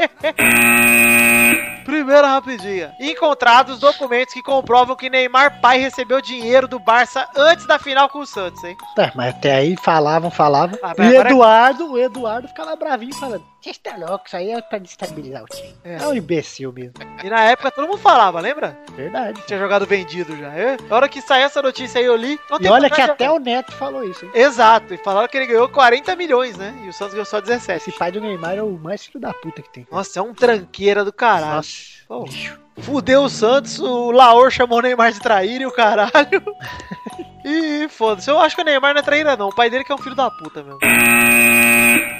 Primeira 1.85 2.27
rapidinha. 2.27 2.93
Encontrados 2.99 3.79
documentos 3.79 4.33
que 4.33 4.43
comprovam 4.43 4.97
que 4.97 5.11
Neymar 5.11 5.61
pai 5.61 5.79
recebeu 5.79 6.21
dinheiro 6.21 6.67
do 6.67 6.79
Barça 6.79 7.29
antes 7.37 7.67
da 7.67 7.79
final 7.79 8.09
com 8.09 8.21
o 8.21 8.27
Santos, 8.27 8.63
hein? 8.65 8.77
Tá, 8.97 9.13
mas 9.15 9.35
até 9.35 9.55
aí 9.57 9.77
falavam, 9.77 10.31
falavam. 10.31 10.79
Ah, 10.83 10.95
e 10.99 11.03
agora- 11.17 11.29
Eduardo, 11.31 11.93
o 11.93 11.99
Eduardo 11.99 12.49
ficava 12.49 12.75
bravinho 12.75 13.15
falando: 13.15 13.45
Você 13.61 13.71
está 13.71 13.97
louco, 13.97 14.25
isso 14.27 14.37
aí 14.37 14.51
é 14.51 14.61
pra 14.63 14.79
destabilizar 14.79 15.43
o 15.43 15.47
time. 15.47 15.75
É. 15.85 15.97
É, 15.97 16.07
um 16.09 16.15
imbecil 16.15 16.73
mesmo. 16.73 16.95
E 17.23 17.29
na 17.29 17.43
época 17.43 17.71
todo 17.71 17.87
mundo 17.87 17.99
falava, 17.99 18.41
lembra? 18.41 18.77
Verdade. 18.97 19.43
Tinha 19.47 19.59
jogado 19.59 19.87
vendido 19.87 20.37
já. 20.37 20.57
Eu- 20.57 20.79
na 20.89 20.97
hora 20.97 21.09
que 21.09 21.21
saiu 21.21 21.45
essa 21.47 21.61
notícia 21.63 21.99
aí, 22.01 22.07
eu 22.07 22.17
li. 22.17 22.39
E 22.61 22.69
olha 22.69 22.89
que 22.91 23.01
até 23.01 23.31
o 23.31 23.39
Neto 23.39 23.73
falou 23.73 24.05
isso, 24.05 24.25
hein? 24.25 24.31
Exato, 24.35 24.95
e 24.95 24.97
falaram 24.99 25.29
que 25.29 25.37
ele 25.37 25.47
ganhou 25.47 25.69
40 25.69 26.17
milhões, 26.17 26.57
né? 26.57 26.75
E 26.85 26.89
o 26.89 26.93
Santos 26.93 27.13
ganhou 27.15 27.27
só 27.27 27.41
17. 27.41 27.91
Esse 27.91 27.99
pai 27.99 28.11
do 28.11 28.21
Neymar 28.23 28.57
é 28.57 28.63
o 28.63 28.71
mais 28.73 28.94
filho 29.03 29.21
da 29.21 29.33
puta 29.33 29.63
que 29.63 29.73
tem. 29.73 29.87
Nossa, 29.91 30.19
é 30.19 30.23
um 30.23 30.35
tranqueira 30.35 31.05
do 31.05 31.13
caralho. 31.13 31.65
Nossa. 32.09 32.65
Fudeu 32.79 33.23
o 33.23 33.29
Santos, 33.29 33.79
o 33.79 34.11
Laor 34.11 34.51
chamou 34.51 34.79
o 34.79 34.83
Neymar 34.83 35.13
de 35.13 35.21
traíra 35.21 35.65
e 35.65 35.67
o 35.67 35.73
caralho. 35.73 36.43
E 37.47 37.87
foda-se, 37.91 38.31
eu 38.31 38.41
acho 38.41 38.57
que 38.57 38.63
o 38.63 38.65
Neymar 38.65 38.95
não 38.95 39.01
é 39.01 39.03
traíra 39.03 39.37
não, 39.37 39.49
o 39.49 39.55
pai 39.55 39.69
dele 39.69 39.85
que 39.85 39.93
é 39.93 39.95
um 39.95 39.99
filho 39.99 40.15
da 40.15 40.31
puta 40.31 40.63
mesmo. 40.63 40.79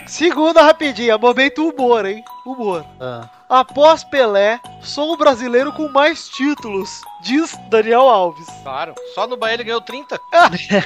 Segunda 0.07 0.61
rapidinha, 0.61 1.17
momento 1.17 1.67
humor, 1.67 2.05
hein? 2.05 2.23
Humor. 2.45 2.85
Ah. 3.01 3.27
Após 3.49 4.05
Pelé, 4.05 4.61
sou 4.83 5.15
o 5.15 5.17
brasileiro 5.17 5.73
com 5.73 5.89
mais 5.89 6.29
títulos, 6.29 7.01
diz 7.23 7.57
Daniel 7.71 8.03
Alves. 8.03 8.47
Claro. 8.63 8.95
Só 9.15 9.27
no 9.27 9.37
Bahia 9.39 9.55
ele 9.55 9.65
ganhou 9.65 9.81
30. 9.81 10.21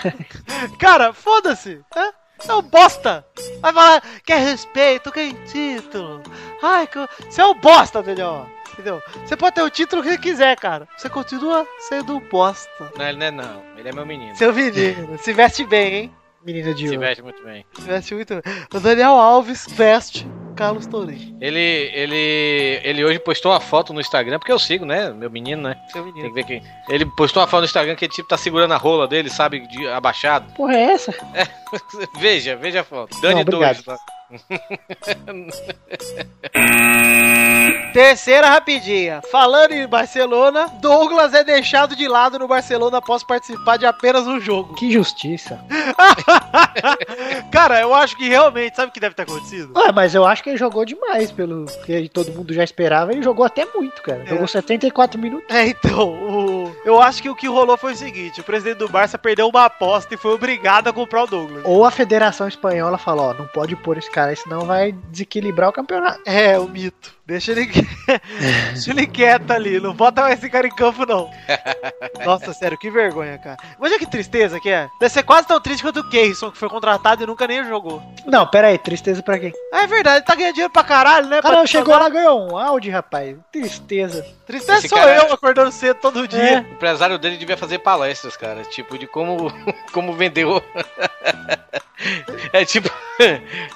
Cara, 0.79 1.13
foda-se. 1.13 1.81
É? 1.97 2.13
É 2.47 2.55
um 2.55 2.63
bosta. 2.63 3.27
Vai 3.61 3.73
falar, 3.73 4.03
quer 4.25 4.39
respeito, 4.41 5.11
quer 5.11 5.33
título. 5.45 6.23
Ai, 6.63 6.87
que... 6.87 6.99
você 7.29 7.41
é 7.41 7.47
um 7.47 7.55
bosta, 7.55 8.03
Daniel. 8.03 8.47
Entendeu? 8.73 9.03
Você 9.27 9.37
pode 9.37 9.57
ter 9.57 9.63
o 9.63 9.71
título 9.71 10.03
que 10.03 10.11
você 10.11 10.19
quiser, 10.19 10.57
cara. 10.57 10.87
Você 10.97 11.09
continua 11.09 11.67
sendo 11.81 12.17
um 12.17 12.21
bosta. 12.21 12.93
Não, 12.97 13.09
ele 13.09 13.19
não 13.19 13.27
é 13.27 13.31
não. 13.33 13.63
Ele 13.77 13.89
é 13.89 13.93
meu 13.93 14.07
menino. 14.07 14.37
Seu 14.37 14.55
menino, 14.55 15.19
se 15.19 15.33
veste 15.33 15.65
bem, 15.65 15.95
hein? 15.95 16.15
Menina 16.45 16.73
de 16.73 16.83
Se 16.87 16.95
ouro. 16.95 17.01
veste 17.01 17.23
muito 17.23 17.43
bem. 17.43 17.67
Se 17.75 17.83
veste 17.83 18.15
muito 18.15 18.35
bem. 18.35 18.43
O 18.73 18.79
Daniel 18.79 19.11
Alves 19.19 19.67
veste 19.71 20.27
Carlos 20.59 20.89
Tourinho. 20.89 21.39
Ele, 21.41 21.61
ele, 21.61 22.81
ele 22.83 23.05
hoje 23.05 23.21
postou 23.21 23.53
uma 23.53 23.61
foto 23.61 23.93
no 23.93 24.01
Instagram, 24.01 24.41
porque 24.41 24.51
eu 24.51 24.59
sigo, 24.59 24.85
né? 24.85 25.11
Meu 25.11 25.31
menino, 25.31 25.63
né? 25.63 25.77
Seu 25.93 26.03
Tem 26.03 26.13
menino. 26.13 26.29
que 26.29 26.35
ver 26.35 26.45
quem. 26.45 26.63
Ele 26.89 27.07
postou 27.07 27.41
uma 27.41 27.47
foto 27.47 27.61
no 27.61 27.67
Instagram 27.67 27.95
que 27.95 28.07
ele 28.07 28.13
tipo 28.13 28.29
tá 28.29 28.37
segurando 28.37 28.75
a 28.75 28.77
rola 28.77 29.07
dele, 29.07 29.31
sabe? 29.31 29.61
De, 29.69 29.87
abaixado. 29.87 30.53
Porra, 30.55 30.75
é 30.75 30.95
essa? 30.95 31.15
veja, 32.19 32.57
veja 32.57 32.81
a 32.81 32.85
foto. 32.85 33.17
Dani 33.21 33.37
Não, 33.37 33.43
obrigado. 33.43 33.77
2. 33.77 33.85
Tá? 33.85 33.97
Terceira 37.93 38.51
rapidinha. 38.51 39.23
Falando 39.31 39.73
em 39.73 39.87
Barcelona, 39.87 40.69
Douglas 40.81 41.33
é 41.33 41.43
deixado 41.43 41.97
de 41.97 42.07
lado 42.07 42.39
no 42.39 42.47
Barcelona 42.47 42.99
após 42.99 43.25
participar 43.25 43.79
de 43.79 43.87
apenas 43.87 44.27
um 44.27 44.39
jogo. 44.39 44.75
Que 44.75 44.91
justiça. 44.91 45.59
Cara, 47.51 47.81
eu 47.81 47.95
acho 47.95 48.17
que 48.17 48.29
realmente, 48.29 48.77
sabe 48.77 48.91
o 48.91 48.93
que 48.93 49.01
deve 49.01 49.15
ter 49.15 49.23
acontecido? 49.23 49.73
Ué, 49.77 49.93
mas 49.93 50.15
eu 50.15 50.27
acho 50.27 50.43
que 50.43 50.48
ele 50.49 50.57
jogou 50.57 50.85
demais, 50.85 51.31
pelo 51.31 51.65
que 51.85 52.09
todo 52.09 52.33
mundo 52.33 52.53
já 52.53 52.65
esperava. 52.65 53.13
Ele 53.13 53.23
jogou 53.23 53.45
até 53.45 53.67
muito, 53.75 54.03
cara. 54.03 54.23
É. 54.23 54.27
Jogou 54.27 54.47
74 54.49 55.21
minutos. 55.21 55.55
É, 55.55 55.67
então, 55.67 56.09
o- 56.11 56.77
eu 56.85 57.01
acho 57.01 57.23
que 57.23 57.29
o 57.31 57.35
que 57.35 57.47
rolou 57.49 57.77
foi 57.77 57.93
o 57.93 57.97
seguinte: 57.97 58.41
o 58.41 58.45
presidente 58.45 58.79
do 58.79 58.89
Barça 58.89 59.19
perdeu 59.19 59.49
uma 59.49 59.65
aposta 59.65 60.15
e 60.15 60.19
foi 60.19 60.33
obrigado 60.33 60.89
a 60.89 60.93
comprar 60.93 61.25
o 61.25 61.27
Douglas. 61.27 61.63
Ou 61.65 61.85
a 61.85 61.91
Federação 61.91 62.49
Espanhola 62.49 62.99
falou, 62.99 63.27
ó, 63.31 63.35
não 63.35 63.47
pode 63.47 63.75
pôr 63.77 63.99
esse 63.99 64.11
cara 64.11 64.31
aí, 64.31 64.37
senão 64.37 64.61
vai 64.63 64.93
desequilibrar 65.11 65.69
o 65.69 65.73
campeonato. 65.73 66.21
É, 66.25 66.59
o 66.59 66.69
mito. 66.69 67.18
Deixa 67.29 67.53
ele, 67.53 67.67
deixa 68.73 68.91
ele 68.91 69.07
quieto 69.07 69.51
ali, 69.51 69.79
não 69.79 69.93
bota 69.93 70.23
mais 70.23 70.39
esse 70.39 70.49
cara 70.49 70.67
em 70.67 70.75
campo, 70.75 71.05
não. 71.05 71.31
Nossa, 72.25 72.55
sério, 72.55 72.79
que 72.79 72.91
vergonha, 72.91 73.37
cara. 73.37 73.59
Imagina 73.79 73.99
que 73.99 74.11
tristeza 74.11 74.59
que 74.59 74.71
é. 74.71 74.89
Deve 74.99 75.13
ser 75.13 75.23
quase 75.25 75.47
tão 75.47 75.61
triste 75.61 75.83
quanto 75.83 76.01
o 76.01 76.09
Keyson, 76.09 76.51
que 76.51 76.57
foi 76.57 76.71
contratado 76.71 77.23
e 77.23 77.27
nunca 77.27 77.47
nem 77.47 77.63
jogou. 77.67 78.03
Não, 78.25 78.47
pera 78.47 78.69
aí, 78.69 78.79
tristeza 78.79 79.23
pra 79.23 79.39
quem? 79.39 79.53
É 79.75 79.87
verdade, 79.87 80.17
ele 80.17 80.25
tá 80.25 80.35
ganhando 80.35 80.55
dinheiro 80.55 80.73
pra 80.73 80.83
caralho, 80.83 81.27
né? 81.29 81.41
O 81.41 81.43
cara 81.43 81.57
Pra 81.57 81.67
chegou 81.67 81.93
jogar. 81.93 82.05
lá 82.05 82.09
ganhou 82.09 82.51
um 82.51 82.57
áudio, 82.57 82.91
rapaz. 82.91 83.37
Tristeza. 83.53 84.25
Tristeza 84.47 84.79
Esse 84.79 84.89
sou 84.89 84.97
cara- 84.99 85.17
eu 85.17 85.31
acordando 85.35 85.71
cedo 85.71 85.99
todo 86.01 86.27
dia. 86.27 86.65
O 86.67 86.73
empresário 86.73 87.19
dele 87.19 87.37
devia 87.37 87.59
fazer 87.59 87.79
palestras, 87.81 88.39
cara. 88.39 88.63
Tipo, 88.63 88.97
de 88.97 89.07
como, 89.07 89.53
como 89.93 90.15
vender 90.15 90.47
o. 90.47 90.63
é 92.55 92.65
tipo. 92.65 92.89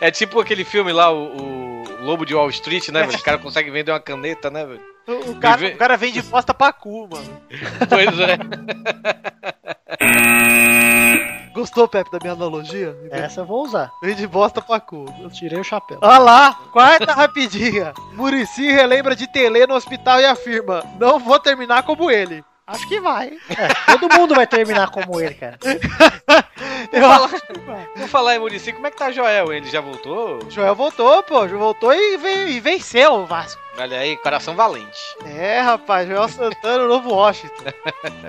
É 0.01 0.11
tipo 0.11 0.41
aquele 0.41 0.65
filme 0.65 0.93
lá, 0.93 1.11
o, 1.13 1.37
o 1.37 1.72
Lobo 2.03 2.25
de 2.27 2.35
Wall 2.35 2.51
Street, 2.51 2.89
né, 2.89 3.05
velho? 3.05 3.19
O 3.19 3.23
cara 3.23 3.39
consegue 3.43 3.71
vender 3.71 3.93
uma 3.93 4.01
caneta, 4.01 4.51
né, 4.51 4.65
velho? 4.65 4.81
O, 5.07 5.31
o 5.33 5.41
cara, 5.41 5.57
Vive- 5.57 5.75
o 5.75 5.79
cara 5.79 5.97
vende 5.97 6.23
bosta 6.23 6.55
pra 6.55 6.73
cu, 6.73 7.09
mano. 7.11 7.43
Pois 7.89 8.19
é. 8.21 8.39
Gostou, 11.55 11.87
Pepe, 11.87 12.11
da 12.11 12.19
minha 12.21 12.33
analogia? 12.33 12.97
Essa 13.11 13.43
eu 13.43 13.47
vou 13.47 13.63
usar. 13.65 13.91
Vende 14.03 14.27
bosta 14.27 14.61
pra 14.63 14.81
cu. 14.81 15.05
Eu 15.21 15.31
tirei 15.31 15.61
o 15.61 15.65
chapéu. 15.65 15.99
Olha 16.01 16.19
lá, 16.19 16.55
quarta 16.73 17.13
rapidinha. 17.13 17.93
Murici 18.15 18.71
relembra 18.73 19.15
de 19.15 19.27
Tele 19.27 19.67
no 19.67 19.75
hospital 19.75 20.19
e 20.21 20.25
afirma: 20.25 20.83
Não 20.99 21.19
vou 21.19 21.39
terminar 21.39 21.83
como 21.83 22.11
ele. 22.11 22.43
Acho 22.67 22.89
que 22.89 23.01
vai. 23.01 23.33
É, 23.51 23.93
todo 23.99 24.15
mundo 24.15 24.35
vai 24.35 24.47
terminar 24.47 24.89
como 24.91 25.21
ele, 25.21 25.35
cara. 25.35 25.59
Eu 26.93 27.11
acho 27.11 27.41
que 27.47 27.59
vai. 27.61 27.89
Vou 27.97 28.07
falar 28.09 28.37
em 28.37 28.39
Murici, 28.39 28.73
como 28.73 28.87
é 28.87 28.91
que 28.91 28.97
tá 28.97 29.11
Joel? 29.11 29.53
Ele 29.53 29.69
já 29.69 29.81
voltou? 29.81 30.39
Joel 30.49 30.75
voltou, 30.75 31.23
pô. 31.23 31.47
Joel 31.49 31.59
voltou 31.59 31.93
e, 31.93 32.17
ve- 32.17 32.47
e 32.51 32.61
venceu 32.61 33.15
o 33.15 33.27
Vasco. 33.27 33.61
Olha 33.79 33.99
aí, 33.99 34.17
coração 34.19 34.55
valente. 34.55 35.01
É, 35.25 35.61
rapaz, 35.61 36.07
Joel 36.07 36.29
Santana, 36.29 36.85
o 36.85 36.89
novo 36.89 37.11
Washington. 37.15 37.65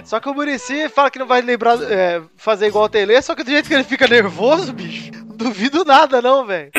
Só 0.06 0.20
que 0.20 0.30
o 0.30 0.34
Murici 0.34 0.88
fala 0.90 1.12
que 1.12 1.20
não 1.20 1.28
vai 1.28 1.42
lembrar, 1.42 1.78
é, 1.84 2.22
fazer 2.38 2.68
igual 2.68 2.86
o 2.86 2.90
Tele, 2.90 3.22
só 3.22 3.36
que 3.36 3.44
do 3.44 3.52
jeito 3.52 3.68
que 3.68 3.74
ele 3.74 3.84
fica 3.84 4.08
nervoso, 4.08 4.72
bicho, 4.74 5.12
não 5.14 5.36
duvido 5.36 5.84
nada, 5.86 6.22
não, 6.22 6.46
velho. 6.46 6.72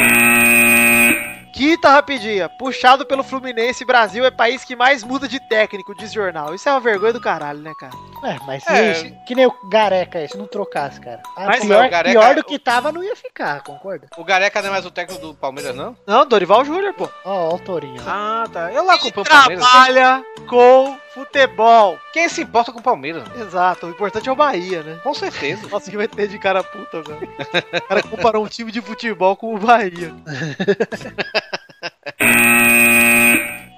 Quinta 1.54 1.88
rapidinha. 1.88 2.48
Puxado 2.48 3.06
pelo 3.06 3.22
Fluminense, 3.22 3.84
Brasil 3.84 4.24
é 4.24 4.30
país 4.30 4.64
que 4.64 4.74
mais 4.74 5.04
muda 5.04 5.28
de 5.28 5.38
técnico, 5.48 5.94
diz 5.94 6.12
jornal. 6.12 6.52
Isso 6.54 6.68
é 6.68 6.72
uma 6.72 6.80
vergonha 6.80 7.12
do 7.12 7.20
caralho, 7.20 7.60
né, 7.60 7.72
cara? 7.78 7.92
É, 8.24 8.36
mas 8.44 8.66
É. 8.66 8.94
se- 8.94 9.10
que 9.26 9.34
nem 9.36 9.46
o 9.46 9.54
Gareca 9.70 10.18
aí, 10.18 10.28
se 10.28 10.36
não 10.36 10.46
trocasse, 10.48 11.00
cara. 11.00 11.20
Ah, 11.36 11.46
Mas, 11.46 11.60
pior, 11.64 11.78
mas 11.78 11.86
o 11.86 11.90
Gareca- 11.90 12.20
pior 12.20 12.34
do 12.34 12.42
que 12.44 12.58
tava, 12.58 12.90
não 12.90 13.04
ia 13.04 13.14
ficar, 13.14 13.62
concorda? 13.62 14.08
O 14.18 14.24
Gareca 14.24 14.60
não 14.60 14.68
é 14.68 14.72
mais 14.72 14.84
o 14.86 14.90
técnico 14.90 15.20
do 15.24 15.34
Palmeiras, 15.34 15.76
não? 15.76 15.96
Não, 16.06 16.26
Dorival 16.26 16.64
Júnior, 16.64 16.92
pô. 16.94 17.08
Ó, 17.24 17.50
ó 17.50 17.54
o 17.54 17.58
Torinho. 17.60 18.02
Ah, 18.06 18.44
tá. 18.52 18.72
Eu 18.72 18.84
lá 18.84 18.94
acompanho 18.94 19.24
o 19.26 19.30
Palmeiras. 19.30 19.64
Trabalha 19.64 20.24
com 20.48 20.98
futebol. 21.14 21.98
Quem 22.12 22.28
se 22.28 22.42
importa 22.42 22.72
com 22.72 22.80
o 22.80 22.82
Palmeiras? 22.82 23.26
mano? 23.28 23.42
Exato, 23.42 23.86
o 23.86 23.90
importante 23.90 24.28
é 24.28 24.32
o 24.32 24.36
Bahia, 24.36 24.82
né? 24.82 24.98
Com 25.02 25.14
certeza. 25.14 25.66
Nossa, 25.68 25.90
que 25.90 25.96
vai 25.96 26.08
ter 26.08 26.28
de 26.28 26.38
cara 26.38 26.62
puta, 26.62 27.00
velho. 27.02 27.28
O 27.76 27.80
cara 27.88 28.02
comparou 28.02 28.44
um 28.44 28.48
time 28.48 28.70
de 28.72 28.80
futebol 28.82 29.36
com 29.36 29.54
o 29.54 29.58
Bahia. 29.58 30.12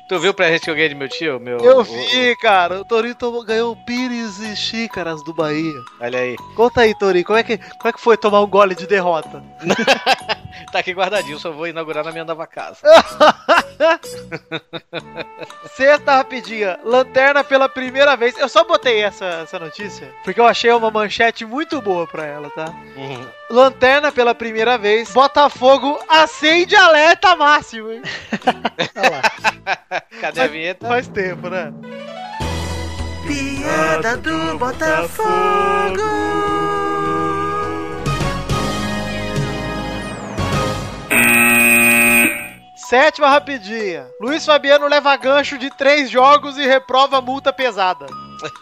Tu 0.08 0.20
viu 0.20 0.32
pra 0.32 0.48
gente 0.48 0.60
que 0.62 0.70
eu 0.70 0.74
ganhei 0.76 0.88
de 0.90 0.94
meu 0.94 1.08
tio? 1.08 1.40
Meu, 1.40 1.58
Eu 1.58 1.78
o- 1.80 1.82
vi, 1.82 2.36
cara. 2.40 2.80
O 2.80 2.84
Torinho 2.84 3.16
ganhou 3.44 3.74
pires 3.84 4.38
e 4.38 4.54
xícaras 4.54 5.20
do 5.24 5.34
Bahia. 5.34 5.72
o- 5.72 5.84
olha 6.00 6.20
aí. 6.20 6.36
Conta 6.54 6.82
aí, 6.82 6.96
Torinho, 6.96 7.24
como 7.24 7.36
é, 7.38 7.42
que, 7.42 7.58
como 7.58 7.88
é 7.88 7.92
que 7.92 8.00
foi 8.00 8.16
tomar 8.16 8.40
um 8.40 8.46
gole 8.46 8.76
de 8.76 8.86
derrota? 8.86 9.42
Tá 10.72 10.80
aqui 10.80 10.92
guardadinho, 10.92 11.38
só 11.38 11.50
vou 11.52 11.66
inaugurar 11.66 12.04
na 12.04 12.12
minha 12.12 12.24
nova 12.24 12.46
casa. 12.46 12.78
Sexta 15.76 16.16
rapidinha. 16.16 16.78
Lanterna 16.84 17.44
pela 17.44 17.68
primeira 17.68 18.16
vez. 18.16 18.36
Eu 18.38 18.48
só 18.48 18.64
botei 18.64 19.02
essa, 19.02 19.24
essa 19.42 19.58
notícia 19.58 20.12
porque 20.24 20.40
eu 20.40 20.46
achei 20.46 20.70
uma 20.72 20.90
manchete 20.90 21.44
muito 21.44 21.80
boa 21.80 22.06
pra 22.06 22.24
ela, 22.26 22.50
tá? 22.50 22.66
Uhum. 22.96 23.26
Lanterna 23.50 24.10
pela 24.10 24.34
primeira 24.34 24.76
vez. 24.76 25.12
Botafogo 25.12 25.98
acende 26.08 26.74
alerta 26.74 27.36
máximo, 27.36 27.92
hein? 27.92 28.02
Olha 28.96 29.10
lá. 29.10 29.22
Cadê 30.20 30.40
a 30.40 30.46
vinheta? 30.46 30.86
Faz 30.86 31.08
tempo, 31.08 31.48
né? 31.48 31.72
Piada 33.26 34.16
do 34.16 34.58
Botafogo. 34.58 36.02
Sétima 42.74 43.28
rapidinha. 43.28 44.06
Luiz 44.20 44.46
Fabiano 44.46 44.86
leva 44.86 45.16
gancho 45.16 45.58
de 45.58 45.70
três 45.70 46.08
jogos 46.08 46.56
e 46.56 46.66
reprova 46.66 47.20
multa 47.20 47.52
pesada. 47.52 48.06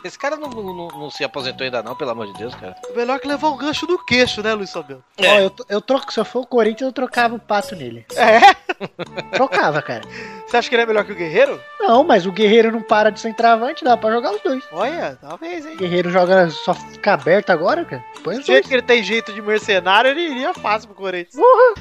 Esse 0.04 0.18
cara 0.18 0.36
não, 0.36 0.48
não- 0.50 0.88
não- 0.88 1.10
se 1.10 1.24
aposentou 1.24 1.64
ainda 1.64 1.82
não, 1.82 1.94
pelo 1.96 2.10
amor 2.10 2.26
de 2.26 2.32
Deus, 2.34 2.54
cara. 2.54 2.74
Melhor 2.94 3.18
que 3.20 3.28
levar 3.28 3.48
um 3.50 3.56
gancho 3.56 3.86
no 3.86 4.02
queixo, 4.04 4.42
né, 4.42 4.54
Luiz 4.54 4.72
Fabiano? 4.72 5.02
Ó, 5.20 5.24
eu, 5.38 5.52
eu 5.68 5.80
troco, 5.80 6.12
se 6.12 6.18
eu 6.20 6.24
for 6.24 6.40
o 6.40 6.46
Corinthians, 6.46 6.88
eu 6.88 6.92
trocava 6.92 7.34
o 7.34 7.38
pato 7.40 7.74
nele. 7.76 8.06
É? 8.16 8.54
Trocava, 9.32 9.80
cara. 9.82 10.02
Você 10.46 10.56
acha 10.56 10.68
que 10.68 10.74
ele 10.74 10.82
é 10.82 10.86
melhor 10.86 11.04
que 11.04 11.12
o 11.12 11.16
Guerreiro? 11.16 11.60
Não, 11.80 12.04
mas 12.04 12.26
o 12.26 12.32
Guerreiro 12.32 12.70
não 12.72 12.82
para 12.82 13.10
de 13.10 13.20
centroavante, 13.20 13.84
dá 13.84 13.96
pra 13.96 14.10
jogar 14.10 14.32
os 14.32 14.40
dois. 14.42 14.62
Olha, 14.72 15.16
talvez, 15.20 15.64
hein? 15.66 15.74
O 15.74 15.78
Guerreiro 15.78 16.10
joga 16.10 16.48
só 16.50 16.74
fica 16.74 17.14
aberto 17.14 17.50
agora, 17.50 17.84
cara. 17.84 18.04
Põe 18.22 18.38
os 18.38 18.46
jeito 18.46 18.68
que 18.68 18.74
ele 18.74 18.82
tem 18.82 19.02
jeito 19.02 19.32
de 19.32 19.42
mercenário, 19.42 20.10
ele 20.10 20.20
iria 20.22 20.54
fácil 20.54 20.88
pro 20.88 20.96
Corinthians. 20.96 21.34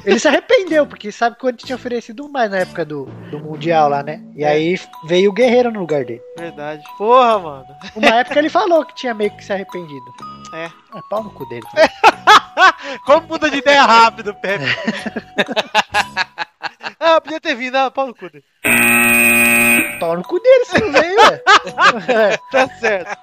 Ele 0.05 0.19
se 0.19 0.27
arrependeu, 0.27 0.85
porque 0.85 1.11
sabe 1.11 1.35
que 1.35 1.39
o 1.39 1.41
Corinthians 1.41 1.67
tinha 1.67 1.75
oferecido 1.75 2.27
mais 2.29 2.49
na 2.51 2.59
época 2.59 2.83
do, 2.85 3.05
do 3.31 3.39
Mundial 3.39 3.89
lá, 3.89 4.03
né? 4.03 4.21
E 4.35 4.43
aí 4.43 4.79
veio 5.05 5.29
o 5.29 5.33
Guerreiro 5.33 5.71
no 5.71 5.79
lugar 5.79 6.03
dele. 6.05 6.21
Verdade. 6.37 6.83
Porra, 6.97 7.39
mano. 7.39 7.65
Uma 7.95 8.15
época 8.15 8.39
ele 8.39 8.49
falou 8.49 8.85
que 8.85 8.95
tinha 8.95 9.13
meio 9.13 9.35
que 9.35 9.43
se 9.43 9.53
arrependido. 9.53 10.05
É. 10.53 10.65
É 10.65 11.01
pau 11.09 11.23
no 11.23 11.31
cu 11.31 11.45
dele. 11.47 11.65
Como 13.05 13.27
muda 13.27 13.49
de 13.49 13.57
ideia 13.57 13.83
rápido, 13.83 14.33
Pepe. 14.35 14.65
ah, 16.99 17.21
podia 17.21 17.39
ter 17.39 17.55
vindo, 17.55 17.75
ah, 17.75 17.89
pau 17.89 18.07
no 18.07 18.15
cu 18.15 18.29
dele. 18.29 18.43
pau 19.99 20.15
no 20.15 20.23
cu 20.23 20.39
dele, 20.39 20.65
você 20.65 20.79
não 20.79 20.91
veio, 20.91 21.19
ué. 21.19 22.37
Tá 22.51 22.67
certo. 22.79 23.22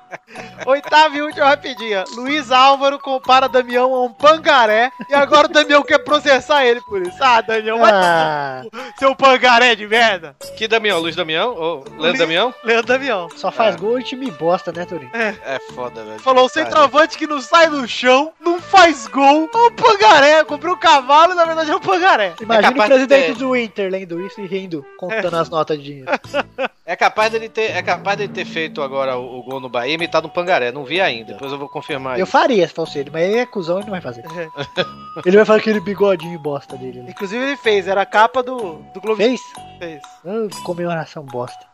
Oitava 0.91 1.17
e 1.17 1.23
última 1.23 1.47
rapidinha. 1.47 2.03
Luiz 2.17 2.51
Álvaro 2.51 2.99
compara 2.99 3.49
Damião 3.49 3.95
a 3.95 4.03
um 4.03 4.13
pangaré 4.13 4.91
e 5.09 5.15
agora 5.15 5.47
o 5.47 5.53
Damião 5.53 5.85
quer 5.85 5.99
processar 5.99 6.67
ele 6.67 6.81
por 6.81 7.01
isso. 7.01 7.17
Ah, 7.21 7.41
Damião, 7.41 7.79
vai 7.79 7.93
Ah, 7.95 8.63
seu 8.99 9.15
pangaré 9.15 9.77
de 9.77 9.87
merda. 9.87 10.35
Que 10.57 10.67
Damião? 10.67 10.99
Luiz 10.99 11.15
Damião? 11.15 11.55
Ô, 11.55 11.75
Luiz- 11.77 11.97
Leandro 11.97 12.19
Damião? 12.19 12.55
Leandro 12.65 12.87
Damião. 12.89 13.29
só 13.37 13.53
faz 13.53 13.77
gol 13.77 14.01
e 14.01 14.03
time 14.03 14.33
bosta, 14.33 14.73
né, 14.73 14.85
Torinho? 14.85 15.13
É 15.15 15.61
foda, 15.77 16.03
velho. 16.03 16.19
Falou, 16.19 16.47
o 16.47 16.49
centroavante 16.49 17.17
que 17.17 17.27
não 17.29 17.41
sai 17.41 17.69
do 17.71 17.87
chão, 17.87 18.33
não 18.41 18.61
faz 18.61 19.07
gol, 19.07 19.49
é 19.55 19.57
um 19.59 19.71
pangaré. 19.71 20.43
Comprei 20.43 20.73
um 20.73 20.77
cavalo 20.77 21.35
e 21.35 21.37
na 21.37 21.45
verdade 21.45 21.71
é 21.71 21.77
um 21.77 21.81
pangaré. 21.81 22.35
Imagina 22.41 22.69
o 22.69 22.73
capaz 22.75 22.89
de 22.91 22.95
presidente 23.07 23.27
ter- 23.35 23.39
do 23.39 23.57
Inter 23.57 23.93
lendo 23.93 24.21
isso 24.27 24.41
e 24.41 24.47
rindo, 24.49 24.85
contando 24.99 25.37
as 25.37 25.49
notas 25.49 25.79
de 25.79 25.85
dinheiro. 25.85 26.11
É 26.91 26.97
capaz 26.97 27.31
dele 27.31 27.49
ter, 27.49 27.71
é 27.71 27.81
capaz 27.83 28.19
dele 28.19 28.33
ter 28.33 28.45
feito 28.45 28.83
agora 28.83 29.17
o, 29.17 29.39
o 29.39 29.43
gol 29.45 29.61
no 29.61 29.69
Bahia 29.69 29.93
e 29.93 29.95
imitado 29.95 30.27
um 30.27 30.31
pangaré. 30.31 30.73
Não 30.73 30.85
vi 30.85 31.01
ainda. 31.01 31.35
Depois 31.35 31.53
eu 31.53 31.57
vou 31.59 31.69
confirmar 31.69 32.19
Eu 32.19 32.25
isso. 32.25 32.33
faria 32.33 32.67
se 32.67 32.75
fosse 32.75 32.99
ele, 32.99 33.11
mas 33.11 33.23
ele 33.23 33.39
é 33.39 33.47
cuzão 33.47 33.79
e 33.79 33.83
não 33.85 33.91
vai 33.91 34.01
fazer. 34.01 34.25
Ele 35.25 35.37
vai 35.37 35.45
fazer 35.45 35.61
aquele 35.61 35.81
bigodinho 35.81 36.39
bosta 36.39 36.77
dele. 36.77 37.03
Né? 37.03 37.11
Inclusive 37.11 37.45
ele 37.45 37.57
fez, 37.57 37.87
era 37.89 38.03
a 38.03 38.07
capa 38.07 38.43
do, 38.45 38.77
do 38.95 39.01
Globo 39.01 39.17
Fez? 39.17 39.41
fez. 39.79 40.01
Ah, 40.25 40.49
comemoração 40.65 41.25
bosta. 41.25 41.65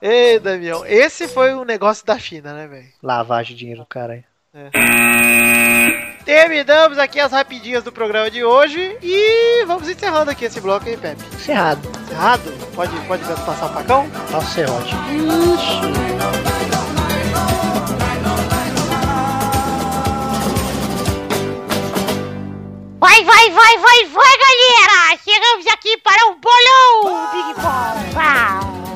Ei, 0.00 0.38
Damião, 0.38 0.84
esse 0.86 1.26
foi 1.26 1.54
o 1.54 1.64
negócio 1.64 2.04
da 2.06 2.18
China, 2.18 2.52
né, 2.52 2.66
velho? 2.66 2.88
Lavagem 3.02 3.54
de 3.56 3.60
dinheiro, 3.60 3.86
cara. 3.88 4.22
Terminamos 6.24 6.98
aqui 6.98 7.18
as 7.18 7.32
rapidinhas 7.32 7.82
do 7.82 7.90
programa 7.90 8.30
de 8.30 8.44
hoje 8.44 8.96
e 9.02 9.64
vamos 9.66 9.88
encerrando 9.88 10.30
aqui 10.30 10.44
esse 10.44 10.60
bloco 10.60 10.88
aí, 10.88 10.96
Pepe. 10.96 11.22
Encerrado. 11.34 11.88
Encerrado? 12.04 12.52
Pode, 12.74 12.96
pode 13.06 13.24
passar 13.24 13.66
o 13.66 13.74
facão? 13.74 14.06
Nossa, 14.30 14.46
serrote. 14.46 14.94
Vai, 23.00 23.24
vai, 23.24 23.50
vai, 23.50 23.78
vai, 23.78 24.04
vai, 24.06 24.36
galera! 24.38 25.18
Chegamos 25.24 25.66
aqui 25.66 25.96
para 25.98 26.26
o 26.28 26.36
bolão, 26.36 27.30
Big 27.32 27.60
Ball! 27.60 27.96
Uau! 28.14 28.91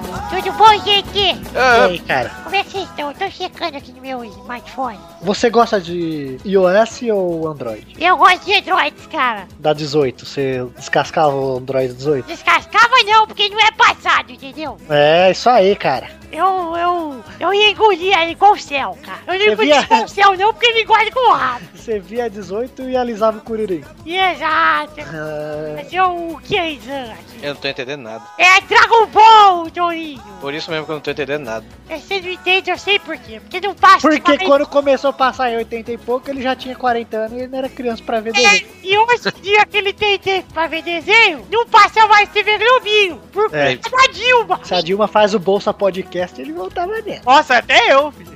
Tudo 0.47 0.59
bom, 0.59 0.85
gente? 0.85 1.19
E 1.19 1.37
Ah, 1.57 1.85
aí, 1.87 1.99
cara? 1.99 2.31
Como 2.45 2.55
é 2.55 2.63
que 2.63 2.71
vocês 2.71 2.85
estão? 2.89 3.11
Eu 3.11 3.17
tô 3.17 3.29
checando 3.31 3.77
aqui 3.77 3.91
no 3.93 4.01
meu 4.01 4.25
smartphone. 4.25 4.99
Você 5.23 5.51
gosta 5.51 5.81
de 5.81 6.39
iOS 6.45 7.03
ou 7.13 7.49
Android? 7.49 7.97
Eu 7.99 8.17
gosto 8.17 8.45
de 8.45 8.55
Androids, 8.55 9.07
cara. 9.09 9.49
Da 9.59 9.73
18, 9.73 10.25
você 10.25 10.65
descascava 10.77 11.35
o 11.35 11.57
Android 11.59 11.93
18? 11.95 12.27
Descascava 12.27 12.95
não, 13.05 13.27
porque 13.27 13.49
não 13.49 13.59
é 13.59 13.73
passado, 13.73 14.31
entendeu? 14.31 14.77
É, 14.89 15.33
isso 15.33 15.51
aí, 15.51 15.75
cara. 15.75 16.11
Eu, 16.31 16.77
eu, 16.77 17.25
eu 17.41 17.55
ia 17.55 17.71
engolir 17.71 18.17
ele 18.19 18.33
igual 18.33 18.53
o 18.53 18.59
céu, 18.61 18.97
cara. 19.03 19.19
Eu 19.27 19.39
não 19.47 19.53
engoli 19.53 19.69
via- 19.69 19.81
igual 19.83 20.05
o 20.05 20.09
céu 20.09 20.37
não, 20.37 20.53
porque 20.53 20.67
ele 20.67 20.83
engole 20.83 21.11
com 21.11 21.31
o 21.31 21.35
rabo. 21.35 21.65
Você 21.75 21.99
via 22.01 22.29
18 22.29 22.89
e 22.89 22.97
alisava 22.97 23.39
o 23.39 23.41
curirim. 23.41 23.83
Exato. 24.05 25.01
Ah, 25.01 25.73
Mas 25.77 25.93
eu, 25.93 26.11
o 26.33 26.41
que 26.43 26.57
é 26.57 26.71
isso? 26.73 26.91
aqui? 26.91 27.36
Eu 27.43 27.55
não 27.55 27.61
tô 27.61 27.69
entendendo 27.69 28.03
nada. 28.03 28.23
É 28.39 28.61
Dragon 28.63 29.07
Ball, 29.07 29.71
Torinho. 29.71 30.23
Por 30.41 30.53
isso 30.55 30.71
mesmo 30.71 30.85
que 30.87 30.91
eu 30.93 30.95
não 30.97 31.01
tô 31.01 31.11
entendendo 31.11 31.45
nada. 31.45 31.65
Você 31.89 32.21
não 32.21 32.29
entende, 32.31 32.71
eu 32.71 32.79
sei 32.79 32.99
por 32.99 33.17
quê. 33.17 33.41
Porque 33.41 33.61
não 33.61 33.75
passa 33.75 34.09
porque 34.09 34.39
quando 34.39 34.67
começou 34.67 35.11
a 35.11 35.13
passar 35.13 35.51
em 35.51 35.57
80 35.57 35.93
e 35.93 35.99
pouco, 35.99 36.29
ele 36.31 36.43
já 36.43 36.55
tinha 36.57 36.75
40 36.75 37.17
anos 37.17 37.33
e 37.33 37.37
ele 37.37 37.47
não 37.49 37.59
era 37.59 37.69
criança 37.69 38.03
pra 38.03 38.21
ver 38.21 38.31
É, 38.31 38.33
desenho. 38.33 38.67
e 38.83 38.99
hoje 38.99 39.29
em 39.37 39.41
dia 39.43 39.67
que 39.67 39.77
ele 39.77 39.93
tem 39.93 40.19
tempo 40.19 40.53
pra 40.53 40.67
ver 40.67 40.83
desenho, 40.83 41.47
não 41.51 41.67
passa 41.67 42.07
mais 42.07 42.29
TV 42.31 42.59
Globinho. 42.59 43.21
Por 43.33 43.55
É. 43.55 43.77
culpa 43.77 43.97
da 44.07 44.13
Dilma. 44.13 44.61
Se 44.65 44.75
a 44.75 44.81
Dilma 44.81 45.07
faz 45.09 45.35
o 45.35 45.39
Bolsa 45.39 45.73
Podcast, 45.73 46.41
ele 46.41 46.53
voltava 46.53 47.01
dentro. 47.03 47.23
Nossa, 47.25 47.59
até 47.59 47.93
eu, 47.93 48.11
filho. 48.13 48.36